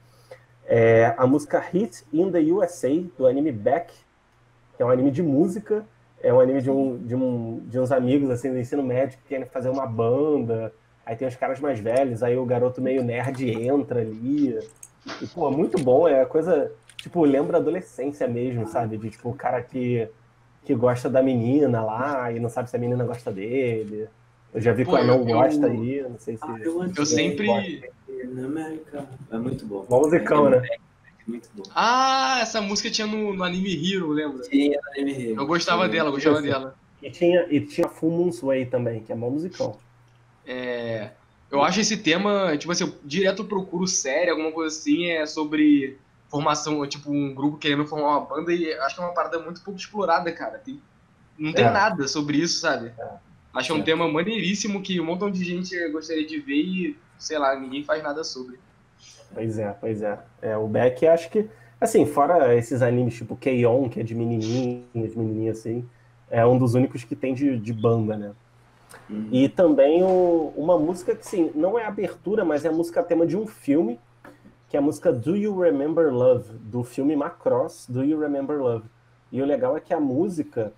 É, 0.64 1.14
a 1.16 1.26
música 1.26 1.60
Hit 1.60 2.04
in 2.12 2.30
the 2.30 2.40
USA, 2.40 2.90
do 3.16 3.26
anime 3.26 3.52
Back, 3.52 3.92
que 4.76 4.82
é 4.82 4.86
um 4.86 4.90
anime 4.90 5.10
de 5.10 5.22
música. 5.22 5.84
É 6.22 6.32
um 6.32 6.40
anime 6.40 6.60
de, 6.60 6.70
um, 6.70 6.98
de, 6.98 7.14
um, 7.14 7.60
de 7.66 7.78
uns 7.78 7.92
amigos 7.92 8.30
assim 8.30 8.50
do 8.50 8.58
ensino 8.58 8.82
médio 8.82 9.18
que 9.18 9.28
querem 9.28 9.46
fazer 9.46 9.68
uma 9.68 9.86
banda. 9.86 10.72
Aí 11.04 11.14
tem 11.14 11.28
os 11.28 11.36
caras 11.36 11.60
mais 11.60 11.78
velhos, 11.78 12.22
aí 12.22 12.36
o 12.36 12.44
garoto 12.44 12.82
meio 12.82 13.04
nerd 13.04 13.48
entra 13.48 14.00
ali. 14.00 14.58
E, 15.22 15.26
pô, 15.28 15.50
muito 15.52 15.78
bom, 15.82 16.08
é 16.08 16.24
coisa. 16.24 16.72
Tipo, 16.96 17.24
lembra 17.24 17.58
adolescência 17.58 18.26
mesmo, 18.26 18.66
sabe? 18.66 18.98
De 18.98 19.10
tipo, 19.10 19.30
o 19.30 19.34
cara 19.34 19.62
que, 19.62 20.08
que 20.66 20.74
gosta 20.74 21.08
da 21.08 21.22
menina 21.22 21.80
lá 21.82 22.32
e 22.32 22.40
não 22.40 22.48
sabe 22.50 22.68
se 22.68 22.74
a 22.76 22.78
menina 22.78 23.04
gosta 23.04 23.30
dele. 23.32 24.08
Eu 24.52 24.60
já 24.60 24.72
vi 24.72 24.84
que 24.84 24.90
Pô, 24.90 24.96
o 24.96 25.00
anão 25.00 25.18
eu- 25.20 25.24
gosta 25.24 25.66
aí, 25.66 26.02
não 26.02 26.18
sei 26.18 26.36
se. 26.36 26.42
Ah, 26.44 26.58
eu 26.62 26.92
Eu 26.96 27.06
sempre. 27.06 27.46
na 28.24 28.46
América. 28.46 29.08
É 29.30 29.38
muito 29.38 29.64
bom. 29.64 29.86
Bom 29.88 30.00
musicão, 30.00 30.50
né? 30.50 30.62
É 30.66 31.30
muito 31.30 31.48
bom. 31.54 31.62
Ah, 31.74 32.38
essa 32.40 32.60
música 32.60 32.90
tinha 32.90 33.06
no, 33.06 33.32
no 33.34 33.44
anime 33.44 33.72
Hero, 33.74 34.08
lembra? 34.10 34.42
Sim, 34.42 34.74
é 34.74 34.78
da 34.80 35.00
MR. 35.00 35.34
Eu 35.36 35.46
gostava 35.46 35.88
dela, 35.88 36.08
eu 36.08 36.12
gostava 36.14 36.38
Isso. 36.38 36.46
dela. 36.48 36.74
E 37.02 37.10
tinha, 37.10 37.46
e 37.48 37.60
tinha 37.60 37.88
Full 37.88 38.10
Moon's 38.10 38.40
Way 38.40 38.66
também, 38.66 39.00
que 39.04 39.12
é 39.12 39.14
bom 39.16 39.30
musicão. 39.30 39.76
É, 40.46 41.10
eu 41.50 41.62
acho 41.62 41.80
esse 41.80 41.96
tema, 41.96 42.56
tipo 42.56 42.72
assim, 42.72 42.84
eu 42.84 42.92
direto 43.04 43.44
procuro 43.44 43.86
série, 43.86 44.30
alguma 44.30 44.50
coisa 44.50 44.74
assim, 44.76 45.06
é 45.06 45.26
sobre 45.26 45.98
formação, 46.28 46.86
tipo, 46.86 47.10
um 47.10 47.34
grupo 47.34 47.56
querendo 47.58 47.86
formar 47.86 48.18
uma 48.18 48.20
banda 48.20 48.52
e 48.52 48.72
acho 48.72 48.96
que 48.96 49.00
é 49.00 49.04
uma 49.04 49.14
parada 49.14 49.38
muito 49.38 49.62
pouco 49.62 49.78
explorada, 49.78 50.30
cara. 50.32 50.58
Tem- 50.58 50.80
não 51.38 51.52
tem 51.52 51.64
É. 51.64 51.70
nada 51.70 52.08
sobre 52.08 52.38
isso, 52.38 52.60
sabe? 52.60 52.92
Acho 53.54 53.66
que 53.68 53.72
é 53.72 53.74
um 53.76 53.80
É. 53.80 53.84
tema 53.84 54.08
maneiríssimo 54.08 54.82
que 54.82 55.00
um 55.00 55.04
montão 55.04 55.30
de 55.30 55.44
gente 55.44 55.76
gostaria 55.90 56.26
de 56.26 56.38
ver 56.38 56.54
e, 56.62 56.98
sei 57.18 57.38
lá, 57.38 57.58
ninguém 57.58 57.84
faz 57.84 58.02
nada 58.02 58.22
sobre. 58.24 58.58
Pois 59.32 59.58
é, 59.58 59.70
pois 59.80 60.02
é. 60.02 60.18
É, 60.42 60.56
o 60.56 60.66
Beck, 60.66 61.06
acho 61.06 61.30
que, 61.30 61.48
assim, 61.80 62.06
fora 62.06 62.54
esses 62.56 62.82
animes 62.82 63.14
tipo 63.14 63.36
K-On!, 63.36 63.88
que 63.88 64.00
é 64.00 64.02
de 64.02 64.14
menininhas, 64.14 65.14
menininhas 65.14 65.58
assim, 65.58 65.88
é 66.30 66.44
um 66.44 66.58
dos 66.58 66.74
únicos 66.74 67.04
que 67.04 67.14
tem 67.16 67.34
de, 67.34 67.58
de 67.58 67.72
banda, 67.72 68.16
né? 68.16 68.32
Uhum. 69.08 69.28
E 69.30 69.48
também 69.48 70.02
o- 70.02 70.52
uma 70.56 70.78
música 70.78 71.14
que, 71.14 71.26
sim, 71.26 71.50
não 71.54 71.78
é 71.78 71.84
abertura, 71.84 72.44
mas 72.44 72.64
é 72.64 72.68
a 72.68 72.72
música 72.72 73.02
tema 73.02 73.26
de 73.26 73.36
um 73.36 73.46
filme, 73.46 73.98
que 74.68 74.76
é 74.76 74.80
a 74.80 74.82
música 74.82 75.12
Do 75.12 75.36
You 75.36 75.58
Remember 75.58 76.12
Love, 76.12 76.52
do 76.58 76.82
filme 76.82 77.14
Macross, 77.14 77.86
Do 77.88 78.04
You 78.04 78.18
Remember 78.18 78.58
Love. 78.58 78.88
E 79.30 79.40
o 79.40 79.44
legal 79.44 79.76
é 79.76 79.80
que 79.80 79.94
a 79.94 80.00
música, 80.00 80.72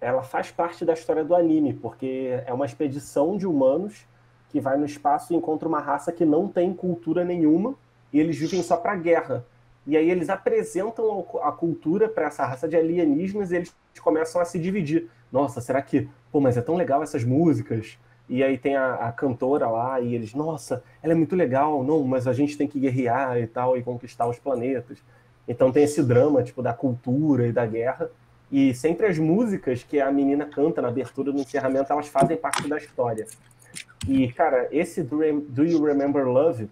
ela 0.00 0.22
faz 0.22 0.50
parte 0.50 0.84
da 0.84 0.92
história 0.92 1.24
do 1.24 1.34
anime, 1.34 1.72
porque 1.72 2.42
é 2.46 2.52
uma 2.52 2.66
expedição 2.66 3.36
de 3.36 3.46
humanos 3.46 4.06
que 4.50 4.60
vai 4.60 4.76
no 4.76 4.84
espaço 4.84 5.32
e 5.32 5.36
encontra 5.36 5.66
uma 5.66 5.80
raça 5.80 6.12
que 6.12 6.26
não 6.26 6.46
tem 6.46 6.74
cultura 6.74 7.24
nenhuma, 7.24 7.74
e 8.12 8.20
eles 8.20 8.36
vivem 8.36 8.62
só 8.62 8.76
para 8.76 8.94
guerra. 8.96 9.46
E 9.86 9.96
aí 9.96 10.10
eles 10.10 10.28
apresentam 10.28 11.26
a 11.42 11.50
cultura 11.50 12.08
para 12.08 12.26
essa 12.26 12.44
raça 12.44 12.68
de 12.68 12.76
alienígenas 12.76 13.50
e 13.50 13.56
eles 13.56 13.74
começam 14.02 14.40
a 14.40 14.44
se 14.44 14.58
dividir. 14.58 15.10
Nossa, 15.30 15.60
será 15.60 15.80
que, 15.80 16.08
pô, 16.30 16.38
mas 16.38 16.56
é 16.56 16.60
tão 16.60 16.76
legal 16.76 17.02
essas 17.02 17.24
músicas? 17.24 17.98
E 18.28 18.42
aí 18.42 18.56
tem 18.56 18.76
a, 18.76 18.94
a 18.94 19.12
cantora 19.12 19.68
lá 19.68 20.00
e 20.00 20.14
eles, 20.14 20.34
nossa, 20.34 20.82
ela 21.02 21.12
é 21.12 21.16
muito 21.16 21.36
legal, 21.36 21.82
não, 21.82 22.02
mas 22.04 22.26
a 22.26 22.32
gente 22.32 22.56
tem 22.56 22.66
que 22.66 22.80
guerrear 22.80 23.38
e 23.38 23.46
tal 23.46 23.76
e 23.76 23.82
conquistar 23.82 24.26
os 24.26 24.38
planetas. 24.38 24.98
Então 25.46 25.72
tem 25.72 25.84
esse 25.84 26.02
drama, 26.02 26.42
tipo, 26.42 26.62
da 26.62 26.72
cultura 26.72 27.46
e 27.46 27.52
da 27.52 27.66
guerra. 27.66 28.10
E 28.50 28.74
sempre 28.74 29.06
as 29.06 29.18
músicas 29.18 29.82
que 29.82 30.00
a 30.00 30.10
menina 30.12 30.46
canta 30.46 30.82
na 30.82 30.88
abertura, 30.88 31.32
no 31.32 31.40
encerramento, 31.40 31.92
elas 31.92 32.08
fazem 32.08 32.36
parte 32.36 32.68
da 32.68 32.76
história. 32.76 33.26
E, 34.06 34.30
cara, 34.32 34.68
esse 34.70 35.02
Do, 35.02 35.18
Do 35.48 35.64
You 35.64 35.82
Remember 35.84 36.26
Love 36.26 36.68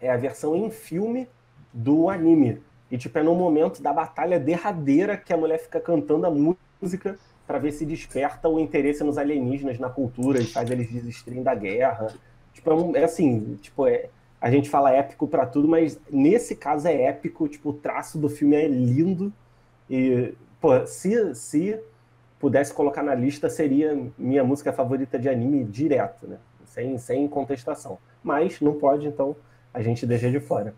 é 0.00 0.10
a 0.10 0.16
versão 0.16 0.56
em 0.56 0.70
filme 0.70 1.28
do 1.72 2.08
anime. 2.08 2.62
E, 2.90 2.96
tipo, 2.96 3.18
é 3.18 3.22
no 3.22 3.34
momento 3.34 3.82
da 3.82 3.92
batalha 3.92 4.38
derradeira 4.38 5.16
que 5.16 5.32
a 5.32 5.36
mulher 5.36 5.58
fica 5.58 5.80
cantando 5.80 6.26
a 6.26 6.30
música 6.30 7.18
para 7.46 7.58
ver 7.58 7.72
se 7.72 7.84
desperta 7.84 8.48
o 8.48 8.58
interesse 8.58 9.04
nos 9.04 9.18
alienígenas, 9.18 9.78
na 9.78 9.90
cultura, 9.90 10.40
e 10.40 10.44
faz 10.46 10.70
eles 10.70 10.90
desistirem 10.90 11.42
da 11.42 11.54
guerra. 11.54 12.06
Tipo, 12.52 12.70
é, 12.70 12.74
um- 12.74 12.96
é 12.96 13.04
assim, 13.04 13.56
tipo, 13.60 13.86
é, 13.86 14.08
a 14.40 14.50
gente 14.50 14.70
fala 14.70 14.92
épico 14.92 15.26
para 15.26 15.44
tudo, 15.46 15.68
mas 15.68 15.98
nesse 16.10 16.56
caso 16.56 16.88
é 16.88 17.02
épico, 17.02 17.48
tipo, 17.48 17.70
o 17.70 17.72
traço 17.74 18.18
do 18.18 18.28
filme 18.28 18.56
é 18.56 18.66
lindo. 18.66 19.32
E, 19.88 20.34
pô, 20.60 20.86
se, 20.86 21.34
se 21.34 21.78
pudesse 22.38 22.72
colocar 22.72 23.02
na 23.02 23.14
lista, 23.14 23.48
seria 23.50 23.98
minha 24.18 24.44
música 24.44 24.72
favorita 24.72 25.18
de 25.18 25.28
anime 25.28 25.64
direto, 25.64 26.26
né? 26.26 26.38
Sem, 26.64 26.98
sem 26.98 27.28
contestação. 27.28 27.98
Mas 28.22 28.60
não 28.60 28.74
pode, 28.74 29.06
então 29.06 29.36
a 29.72 29.80
gente 29.82 30.06
deixa 30.06 30.30
de 30.30 30.40
fora. 30.40 30.74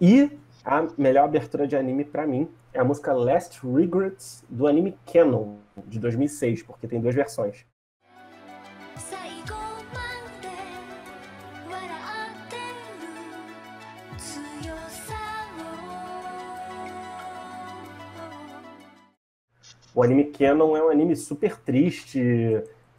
E 0.00 0.30
a 0.64 0.86
melhor 0.96 1.24
abertura 1.24 1.66
de 1.66 1.76
anime 1.76 2.04
pra 2.04 2.26
mim 2.26 2.48
é 2.72 2.80
a 2.80 2.84
música 2.84 3.12
Last 3.12 3.60
Regrets 3.66 4.44
do 4.48 4.66
anime 4.66 4.96
Canon, 5.12 5.56
de 5.84 5.98
2006, 5.98 6.62
porque 6.62 6.86
tem 6.86 7.00
duas 7.00 7.14
versões. 7.14 7.66
O 19.94 20.02
anime 20.02 20.24
Canon 20.24 20.76
é 20.76 20.84
um 20.84 20.90
anime 20.90 21.16
super 21.16 21.58
triste, 21.58 22.20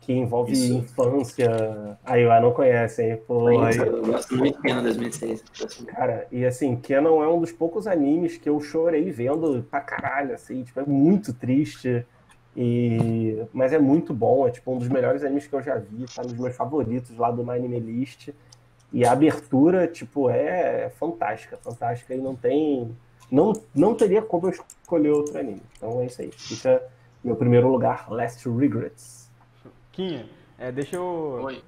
que 0.02 0.14
envolve 0.14 0.54
Isso. 0.54 0.74
infância. 0.74 2.00
Aí 2.04 2.26
o 2.26 2.42
não 2.42 2.52
conhece, 2.52 3.04
hein? 3.04 3.22
Pô, 3.28 3.46
aí... 3.48 3.78
Eu 3.78 4.04
gosto 4.04 4.36
muito 4.36 4.60
de 4.60 4.68
Canon 4.68 4.82
2006. 4.82 5.44
Cara, 5.86 6.26
e 6.32 6.44
assim, 6.44 6.76
Canon 6.76 7.22
é 7.22 7.28
um 7.28 7.40
dos 7.40 7.52
poucos 7.52 7.86
animes 7.86 8.38
que 8.38 8.50
eu 8.50 8.60
chorei 8.60 9.12
vendo 9.12 9.64
pra 9.70 9.80
caralho, 9.80 10.34
assim, 10.34 10.64
tipo, 10.64 10.80
é 10.80 10.86
muito 10.86 11.34
triste. 11.34 12.04
E... 12.60 13.46
Mas 13.54 13.72
é 13.72 13.78
muito 13.78 14.16
bom, 14.16 14.48
é 14.48 14.52
tipo 14.52 14.74
um 14.74 14.80
dos 14.80 14.88
melhores 14.88 15.24
animes 15.24 15.46
que 15.46 15.54
eu 15.54 15.62
já 15.62 15.76
vi, 15.76 16.06
tá 16.14 16.24
nos 16.24 16.34
meus 16.34 16.56
favoritos 16.56 17.16
lá 17.16 17.30
do 17.30 17.46
My 17.46 17.52
Anime 17.52 17.80
List. 17.80 18.30
E 18.92 19.06
a 19.06 19.12
abertura, 19.12 19.86
tipo, 19.86 20.28
é 20.28 20.90
fantástica, 20.90 21.56
fantástica, 21.58 22.16
e 22.16 22.18
não 22.18 22.36
tem. 22.36 22.96
Não, 23.30 23.54
não 23.76 23.94
teria 23.94 24.22
como 24.22 24.48
eu 24.48 24.52
escolher 24.52 25.12
outro 25.12 25.38
anime. 25.38 25.62
Então 25.76 26.02
é 26.02 26.06
isso 26.06 26.22
aí. 26.22 26.32
Fica 26.32 26.82
meu 27.24 27.36
primeiro 27.36 27.70
lugar, 27.70 28.10
Last 28.10 28.50
Regrets. 28.50 29.30
Quinha, 29.92 30.28
é, 30.58 30.72
deixa 30.72 30.96
eu 30.96 31.42
Oi. 31.44 31.62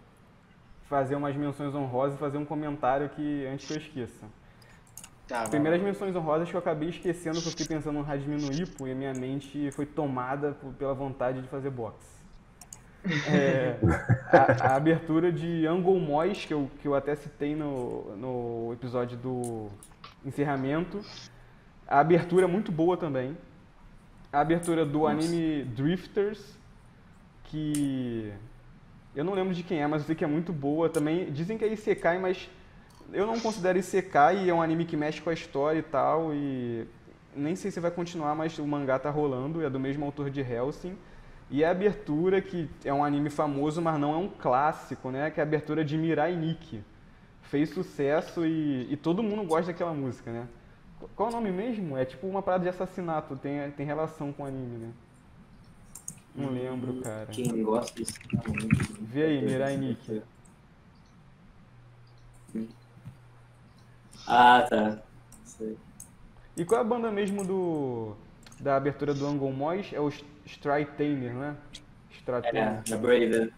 fazer 0.88 1.16
umas 1.16 1.36
menções 1.36 1.76
honrosas 1.76 2.16
e 2.16 2.18
fazer 2.20 2.38
um 2.38 2.46
comentário 2.46 3.06
aqui 3.06 3.46
antes 3.46 3.68
que 3.68 3.74
eu 3.74 3.78
esqueça. 3.78 4.26
Tá, 5.30 5.48
Primeiras 5.48 5.80
menções 5.80 6.16
honrosas 6.16 6.50
que 6.50 6.56
eu 6.56 6.60
acabei 6.60 6.90
esquecendo, 6.90 7.40
que 7.40 7.48
eu 7.48 7.52
fiquei 7.52 7.68
pensando 7.68 8.00
no 8.00 8.12
Hajime 8.12 8.42
no 8.42 8.52
Ippo 8.52 8.88
e 8.88 8.92
a 8.92 8.96
minha 8.96 9.14
mente 9.14 9.70
foi 9.72 9.86
tomada 9.86 10.54
por- 10.54 10.74
pela 10.74 10.94
vontade 10.96 11.40
de 11.40 11.48
fazer 11.48 11.70
boxe. 11.70 12.18
É, 13.32 13.78
a, 14.34 14.72
a 14.72 14.76
abertura 14.76 15.32
de 15.32 15.68
Angle 15.68 16.00
Mois, 16.00 16.44
que 16.46 16.54
eu, 16.54 16.70
que 16.82 16.88
eu 16.88 16.96
até 16.96 17.16
citei 17.16 17.56
no, 17.56 18.16
no 18.18 18.74
episódio 18.74 19.18
do 19.18 19.68
encerramento. 20.26 21.00
A 21.88 22.00
abertura 22.00 22.46
é 22.46 22.48
muito 22.48 22.72
boa 22.72 22.98
também. 22.98 23.38
A 24.34 24.42
abertura 24.42 24.84
do 24.84 25.06
anime 25.06 25.64
Drifters, 25.64 26.58
que 27.46 28.34
eu 29.16 29.24
não 29.24 29.34
lembro 29.34 29.54
de 29.54 29.62
quem 29.62 29.80
é, 29.82 29.86
mas 29.88 30.02
eu 30.02 30.08
sei 30.08 30.16
que 30.16 30.24
é 30.24 30.28
muito 30.28 30.52
boa 30.52 30.90
também. 30.90 31.32
Dizem 31.32 31.56
que 31.58 31.64
é 31.66 31.72
Isekai, 31.72 32.18
mas 32.20 32.50
eu 33.14 33.26
não 33.26 33.40
considero 33.40 33.78
Isekai 33.78 34.46
e 34.46 34.50
é 34.50 34.54
um 34.54 34.62
anime 34.62 34.86
que 34.86 34.98
mexe 34.98 35.22
com 35.22 35.30
a 35.30 35.34
história 35.34 35.80
e 35.80 35.84
tal. 35.84 36.34
E 36.34 36.88
nem 37.36 37.56
sei 37.56 37.72
se 37.72 37.80
vai 37.80 37.92
continuar, 37.92 38.36
mas 38.36 38.58
o 38.58 38.66
mangá 38.66 39.00
tá 39.00 39.10
rolando, 39.10 39.64
é 39.64 39.70
do 39.70 39.80
mesmo 39.80 40.06
autor 40.06 40.30
de 40.30 40.42
Hellsing. 40.42 40.96
E 41.52 41.64
a 41.64 41.72
abertura, 41.72 42.42
que 42.42 42.70
é 42.84 42.94
um 42.94 43.04
anime 43.04 43.30
famoso, 43.30 43.82
mas 43.82 44.00
não 44.00 44.14
é 44.14 44.18
um 44.18 44.30
clássico, 44.30 45.10
né? 45.10 45.32
Que 45.32 45.40
é 45.40 45.44
a 45.44 45.46
abertura 45.46 45.84
de 45.84 45.98
Mirai 45.98 46.36
Nikki. 46.36 46.84
Fez 47.44 47.70
sucesso 47.70 48.46
e, 48.46 48.88
e 48.92 48.96
todo 48.96 49.24
mundo 49.24 49.44
gosta 49.44 49.72
daquela 49.72 49.94
música, 49.94 50.32
né? 50.32 50.48
Qual 51.16 51.30
é 51.30 51.32
o 51.32 51.36
nome 51.36 51.52
mesmo? 51.52 51.98
É 51.98 52.06
tipo 52.06 52.28
uma 52.28 52.44
parada 52.44 52.64
de 52.64 52.70
assassinato, 52.70 53.36
tem, 53.36 53.72
tem 53.72 53.86
relação 53.86 54.32
com 54.32 54.44
o 54.44 54.46
anime, 54.46 54.78
né? 54.78 54.92
Não 56.36 56.52
lembro, 56.52 57.02
cara. 57.02 57.26
Quem 57.28 57.64
gosta 57.64 57.96
disso. 57.96 58.14
Vê 59.02 59.24
aí, 59.24 59.42
Mirai 59.42 59.76
Nikki. 59.78 60.22
Ah, 64.28 64.66
tá. 64.70 65.00
Sei. 65.44 65.78
E 66.56 66.66
qual 66.66 66.80
é 66.80 66.84
a 66.84 66.88
banda 66.88 67.12
mesmo 67.12 67.46
do 67.46 68.16
da 68.60 68.76
abertura 68.76 69.14
do 69.14 69.26
Angle 69.26 69.52
Mois? 69.54 69.92
É 69.94 70.00
o 70.00 70.12
Stratainer, 70.46 71.34
né? 71.34 71.56
Stratainer. 72.12 72.82
É, 72.86 72.90
da 72.90 72.98
Brave. 72.98 73.54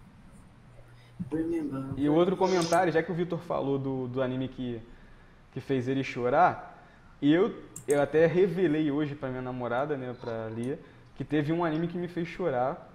Remember. 1.31 1.83
E 1.97 2.09
o 2.09 2.13
outro 2.13 2.35
comentário, 2.35 2.91
já 2.91 3.03
que 3.03 3.11
o 3.11 3.15
Vitor 3.15 3.39
falou 3.39 3.77
do, 3.77 4.07
do 4.07 4.21
anime 4.21 4.47
que, 4.47 4.81
que 5.51 5.61
fez 5.61 5.87
ele 5.87 6.03
chorar, 6.03 6.85
eu, 7.21 7.55
eu 7.87 8.01
até 8.01 8.25
revelei 8.25 8.91
hoje 8.91 9.15
pra 9.15 9.29
minha 9.29 9.41
namorada, 9.41 9.95
né, 9.95 10.15
pra 10.19 10.49
Lia, 10.49 10.79
que 11.15 11.23
teve 11.23 11.53
um 11.53 11.63
anime 11.63 11.87
que 11.87 11.97
me 11.97 12.07
fez 12.07 12.27
chorar. 12.27 12.89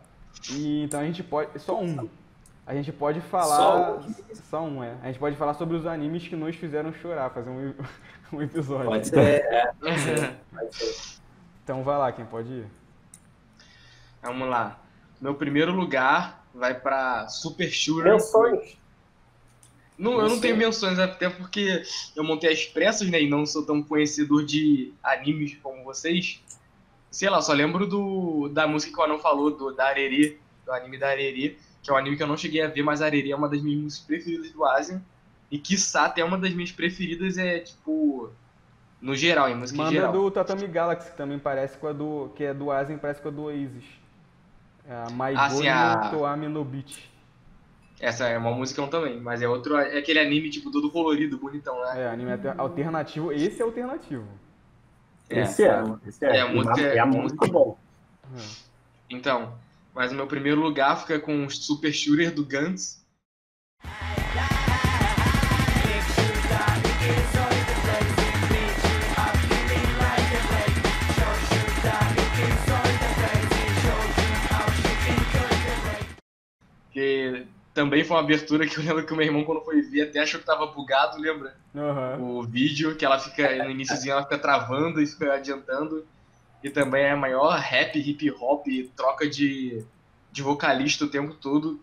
E 0.51 0.83
então 0.83 1.01
a 1.01 1.05
gente 1.05 1.23
pode. 1.23 1.59
Só 1.61 1.81
um. 1.81 2.09
A 2.67 2.75
gente 2.75 2.91
pode 2.93 3.21
falar. 3.21 3.57
Só 3.57 3.97
um? 3.97 4.15
Só 4.35 4.63
um, 4.63 4.83
é. 4.83 4.97
A 5.03 5.07
gente 5.07 5.21
pode 5.21 5.37
falar 5.37 5.55
sobre 5.55 5.77
os 5.77 5.87
animes 5.87 6.27
que 6.27 6.35
nos 6.35 6.57
fizeram 6.57 6.93
chorar, 6.93 7.31
fazer 7.31 7.49
um, 7.49 7.73
um 8.37 8.43
episódio. 8.43 8.87
Pode 8.87 9.07
ser, 9.07 9.19
é. 9.19 9.73
Pode 9.81 10.01
ser. 10.01 10.37
Pode 10.51 10.75
ser. 10.75 11.17
Então 11.63 11.83
vai 11.83 11.99
lá, 11.99 12.13
quem 12.13 12.25
pode 12.25 12.49
ir? 12.49 12.67
Vamos 14.23 14.49
lá. 14.49 14.81
Meu 15.21 15.35
primeiro 15.35 15.73
lugar 15.73 16.47
vai 16.55 16.79
pra 16.79 17.29
Super 17.29 17.69
Shooter. 17.69 18.13
Menções. 18.13 18.79
Não, 19.99 20.21
eu 20.21 20.29
não 20.29 20.39
tenho 20.39 20.57
menções, 20.57 20.99
até 20.99 21.29
porque 21.31 21.83
eu 22.15 22.23
montei 22.23 22.53
as 22.53 22.67
pressas, 22.67 23.09
né? 23.09 23.23
E 23.23 23.29
não 23.29 23.47
sou 23.47 23.65
tão 23.65 23.83
conhecedor 23.83 24.45
de 24.45 24.93
animes 25.03 25.57
como 25.63 25.83
vocês. 25.85 26.41
Sei 27.11 27.31
lá, 27.31 27.41
só 27.41 27.53
lembro 27.53 27.87
do, 27.87 28.49
da 28.49 28.67
música 28.67 28.93
que 28.93 29.01
o 29.01 29.03
Anão 29.03 29.19
falou, 29.19 29.51
do, 29.51 29.73
da 29.73 29.87
Arerê, 29.87 30.39
do 30.65 30.73
anime 30.73 30.99
da 30.99 31.09
Arerê, 31.09 31.57
que 31.87 31.91
é 31.93 31.95
um 31.95 31.97
anime 31.99 32.17
que 32.17 32.23
eu 32.23 32.27
não 32.27 32.37
cheguei 32.37 32.63
a 32.63 32.69
ver, 32.69 32.83
mas 32.83 33.01
a 33.01 33.07
Arerê 33.07 33.31
é 33.31 33.37
uma 33.37 33.49
das 33.49 33.63
minhas 33.63 33.81
músicas 33.83 34.07
preferidas 34.07 34.51
do 34.53 34.65
Asian. 34.65 35.01
E 35.51 35.59
quiçá 35.59 36.07
até 36.07 36.25
uma 36.25 36.37
das 36.37 36.53
minhas 36.53 36.73
preferidas 36.73 37.39
é, 37.39 37.61
tipo, 37.61 38.31
no 39.01 39.15
geral, 39.15 39.49
em 39.49 39.55
música 39.55 39.77
em 39.81 39.85
Manda 39.85 39.93
geral. 39.93 40.13
do 40.13 40.31
Tatami 40.31 40.67
Galaxy, 40.67 41.11
que 41.13 41.17
também 41.17 41.39
parece 41.39 41.79
com 41.79 41.87
a 41.87 41.93
do. 41.93 42.31
que 42.35 42.43
é 42.45 42.53
do 42.53 42.71
Asian, 42.73 42.99
parece 42.99 43.21
com 43.23 43.29
a 43.29 43.31
do 43.31 43.43
Oasis. 43.45 43.85
É 44.89 44.93
a 44.95 45.07
My 45.11 45.35
Ah, 45.37 45.49
sim, 45.49 45.57
Boy 45.59 45.69
a- 45.69 45.97
no 46.05 46.11
Toami 46.11 46.49
no 46.49 46.65
Beach. 46.65 47.11
Essa 48.01 48.27
é 48.29 48.37
uma 48.37 48.51
musicão 48.51 48.89
também, 48.89 49.19
mas 49.21 49.41
é 49.41 49.49
outro, 49.49 49.77
é 49.77 49.97
aquele 49.99 50.19
anime, 50.19 50.51
tipo, 50.51 50.71
todo 50.71 50.91
colorido, 50.91 51.39
bonitão, 51.39 51.81
né? 51.83 52.03
É, 52.03 52.09
anime 52.09 52.33
alter- 52.33 52.55
alternativo. 52.59 53.33
Esse 53.33 53.63
é 53.63 53.65
alternativo. 53.65 54.27
Esse 55.31 55.65
é. 55.65 55.83
Esse 56.07 56.25
é. 56.25 56.37
É, 56.37 56.41
a 56.43 56.49
música- 56.49 56.81
é, 56.83 56.99
a 56.99 57.07
muito 57.07 57.23
música- 57.23 57.47
bom. 57.49 57.79
Então, 59.09 59.55
mas 59.97 60.13
o 60.13 60.15
meu 60.15 60.27
primeiro 60.27 60.61
lugar 60.61 61.01
fica 61.01 61.19
com 61.19 61.47
o 61.47 61.51
Super 61.51 61.91
Shooter 61.91 62.31
do 62.31 62.45
Guns. 62.45 63.03
Que 76.91 77.47
também 77.73 78.05
foi 78.05 78.17
uma 78.19 78.23
abertura 78.23 78.67
que 78.67 78.77
eu 78.77 78.85
lembro 78.85 79.07
que 79.07 79.13
o 79.15 79.17
meu 79.17 79.25
irmão, 79.25 79.45
quando 79.45 79.65
foi 79.65 79.81
ver, 79.81 80.03
até 80.03 80.21
achou 80.21 80.39
que 80.39 80.45
tava 80.45 80.67
bugado, 80.67 81.19
lembra? 81.19 81.57
Aham. 81.75 82.19
o 82.21 82.43
vídeo, 82.43 82.97
que 82.97 83.05
ela 83.05 83.19
fica, 83.19 83.65
no 83.65 83.71
iníciozinho 83.71 84.13
ela 84.13 84.25
fica 84.25 84.39
travando 84.39 85.01
e 85.01 85.07
fica 85.07 85.33
adiantando. 85.33 86.07
E 86.63 86.71
também 86.71 87.05
é 87.05 87.11
a 87.11 87.17
maior 87.17 87.59
rap, 87.59 87.99
hip 87.99 88.31
hop, 88.41 88.67
troca 88.97 89.29
de, 89.29 89.85
de 90.33 90.43
vocalista 90.43 91.05
o 91.05 91.11
tempo 91.11 91.35
todo. 91.35 91.81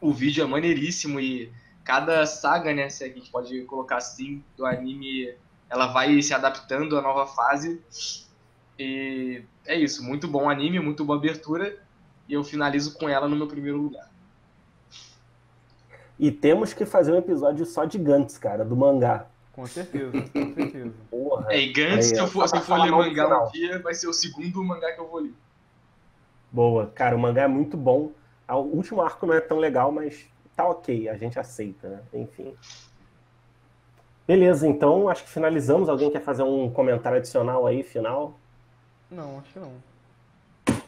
O 0.00 0.12
vídeo 0.12 0.42
é 0.42 0.46
maneiríssimo 0.46 1.20
e 1.20 1.52
cada 1.84 2.24
saga, 2.26 2.72
né, 2.74 2.88
se 2.88 3.04
a 3.04 3.08
gente 3.08 3.30
pode 3.30 3.62
colocar 3.64 3.96
assim, 3.96 4.42
do 4.56 4.64
anime, 4.64 5.34
ela 5.68 5.86
vai 5.86 6.20
se 6.22 6.34
adaptando 6.34 6.98
à 6.98 7.02
nova 7.02 7.26
fase. 7.26 7.80
E 8.78 9.42
é 9.66 9.76
isso, 9.76 10.02
muito 10.02 10.26
bom 10.26 10.48
anime, 10.48 10.80
muito 10.80 11.04
boa 11.04 11.18
abertura. 11.18 11.78
E 12.28 12.34
eu 12.34 12.42
finalizo 12.42 12.94
com 12.94 13.08
ela 13.08 13.28
no 13.28 13.36
meu 13.36 13.46
primeiro 13.46 13.78
lugar. 13.78 14.10
E 16.18 16.30
temos 16.30 16.72
que 16.72 16.84
fazer 16.84 17.12
um 17.12 17.18
episódio 17.18 17.66
só 17.66 17.84
de 17.84 17.98
Gantz, 17.98 18.38
cara, 18.38 18.64
do 18.64 18.76
mangá. 18.76 19.26
Com 19.52 19.66
certeza, 19.66 20.10
com 20.10 20.54
certeza. 20.54 20.94
Porra. 21.10 21.52
É, 21.52 21.60
e 21.60 21.72
Gantz, 21.72 22.06
se 22.06 22.16
eu 22.16 22.26
for, 22.26 22.48
se 22.48 22.56
eu 22.56 22.60
for 22.62 22.80
ler 22.80 22.90
mangá 22.90 23.44
um 23.44 23.50
dia, 23.50 23.78
vai 23.80 23.94
ser 23.94 24.08
o 24.08 24.12
segundo 24.12 24.64
mangá 24.64 24.92
que 24.92 25.00
eu 25.00 25.08
vou 25.08 25.20
ler. 25.20 25.34
Boa. 26.50 26.86
Cara, 26.94 27.14
o 27.14 27.18
mangá 27.18 27.42
é 27.42 27.48
muito 27.48 27.76
bom. 27.76 28.12
Ah, 28.48 28.56
O 28.56 28.62
último 28.62 29.02
arco 29.02 29.26
não 29.26 29.34
é 29.34 29.40
tão 29.40 29.58
legal, 29.58 29.92
mas 29.92 30.26
tá 30.56 30.66
ok, 30.66 31.08
a 31.08 31.16
gente 31.16 31.38
aceita, 31.38 31.88
né? 31.88 32.00
Enfim. 32.14 32.54
Beleza, 34.26 34.66
então 34.66 35.08
acho 35.08 35.24
que 35.24 35.30
finalizamos. 35.30 35.88
Alguém 35.88 36.10
quer 36.10 36.22
fazer 36.22 36.42
um 36.42 36.70
comentário 36.70 37.18
adicional 37.18 37.66
aí, 37.66 37.82
final? 37.82 38.38
Não, 39.10 39.38
acho 39.38 39.52
que 39.52 39.58
não. 39.58 39.72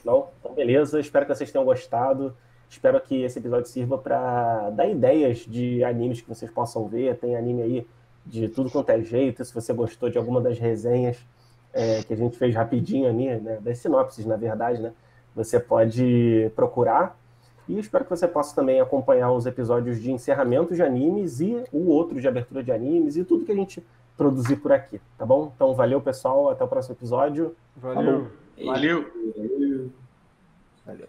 Não? 0.04 0.28
Então, 0.40 0.54
beleza. 0.54 1.00
Espero 1.00 1.26
que 1.26 1.34
vocês 1.34 1.50
tenham 1.50 1.64
gostado. 1.64 2.34
Espero 2.68 3.00
que 3.00 3.22
esse 3.22 3.38
episódio 3.38 3.66
sirva 3.66 3.98
para 3.98 4.70
dar 4.70 4.88
ideias 4.88 5.38
de 5.38 5.84
animes 5.84 6.20
que 6.20 6.28
vocês 6.28 6.50
possam 6.50 6.88
ver. 6.88 7.18
Tem 7.18 7.36
anime 7.36 7.62
aí 7.62 7.86
de 8.26 8.48
tudo 8.48 8.70
quanto 8.70 8.90
é 8.90 9.00
jeito. 9.00 9.44
Se 9.44 9.54
você 9.54 9.72
gostou 9.72 10.08
de 10.08 10.18
alguma 10.18 10.40
das 10.40 10.58
resenhas 10.58 11.18
é, 11.72 12.02
que 12.02 12.12
a 12.12 12.16
gente 12.16 12.36
fez 12.38 12.54
rapidinho 12.54 13.08
ali, 13.08 13.34
né, 13.36 13.58
das 13.60 13.78
sinopses, 13.78 14.24
na 14.24 14.36
verdade, 14.36 14.80
né, 14.80 14.92
você 15.34 15.58
pode 15.58 16.50
procurar. 16.54 17.18
E 17.68 17.78
espero 17.78 18.04
que 18.04 18.10
você 18.10 18.28
possa 18.28 18.54
também 18.54 18.80
acompanhar 18.80 19.32
os 19.32 19.46
episódios 19.46 20.00
de 20.00 20.12
encerramento 20.12 20.74
de 20.74 20.82
animes 20.82 21.40
e 21.40 21.64
o 21.72 21.88
outro 21.88 22.20
de 22.20 22.28
abertura 22.28 22.62
de 22.62 22.70
animes 22.70 23.16
e 23.16 23.24
tudo 23.24 23.44
que 23.44 23.52
a 23.52 23.56
gente 23.56 23.84
produzir 24.16 24.56
por 24.56 24.72
aqui, 24.72 25.00
tá 25.18 25.26
bom? 25.26 25.52
Então, 25.54 25.74
valeu, 25.74 26.00
pessoal. 26.00 26.50
Até 26.50 26.62
o 26.62 26.68
próximo 26.68 26.94
episódio. 26.94 27.56
Valeu. 27.76 27.96
Falou. 27.96 28.28
Valeu! 28.66 29.12
Valeu. 29.36 29.90
Valeu. 30.86 31.08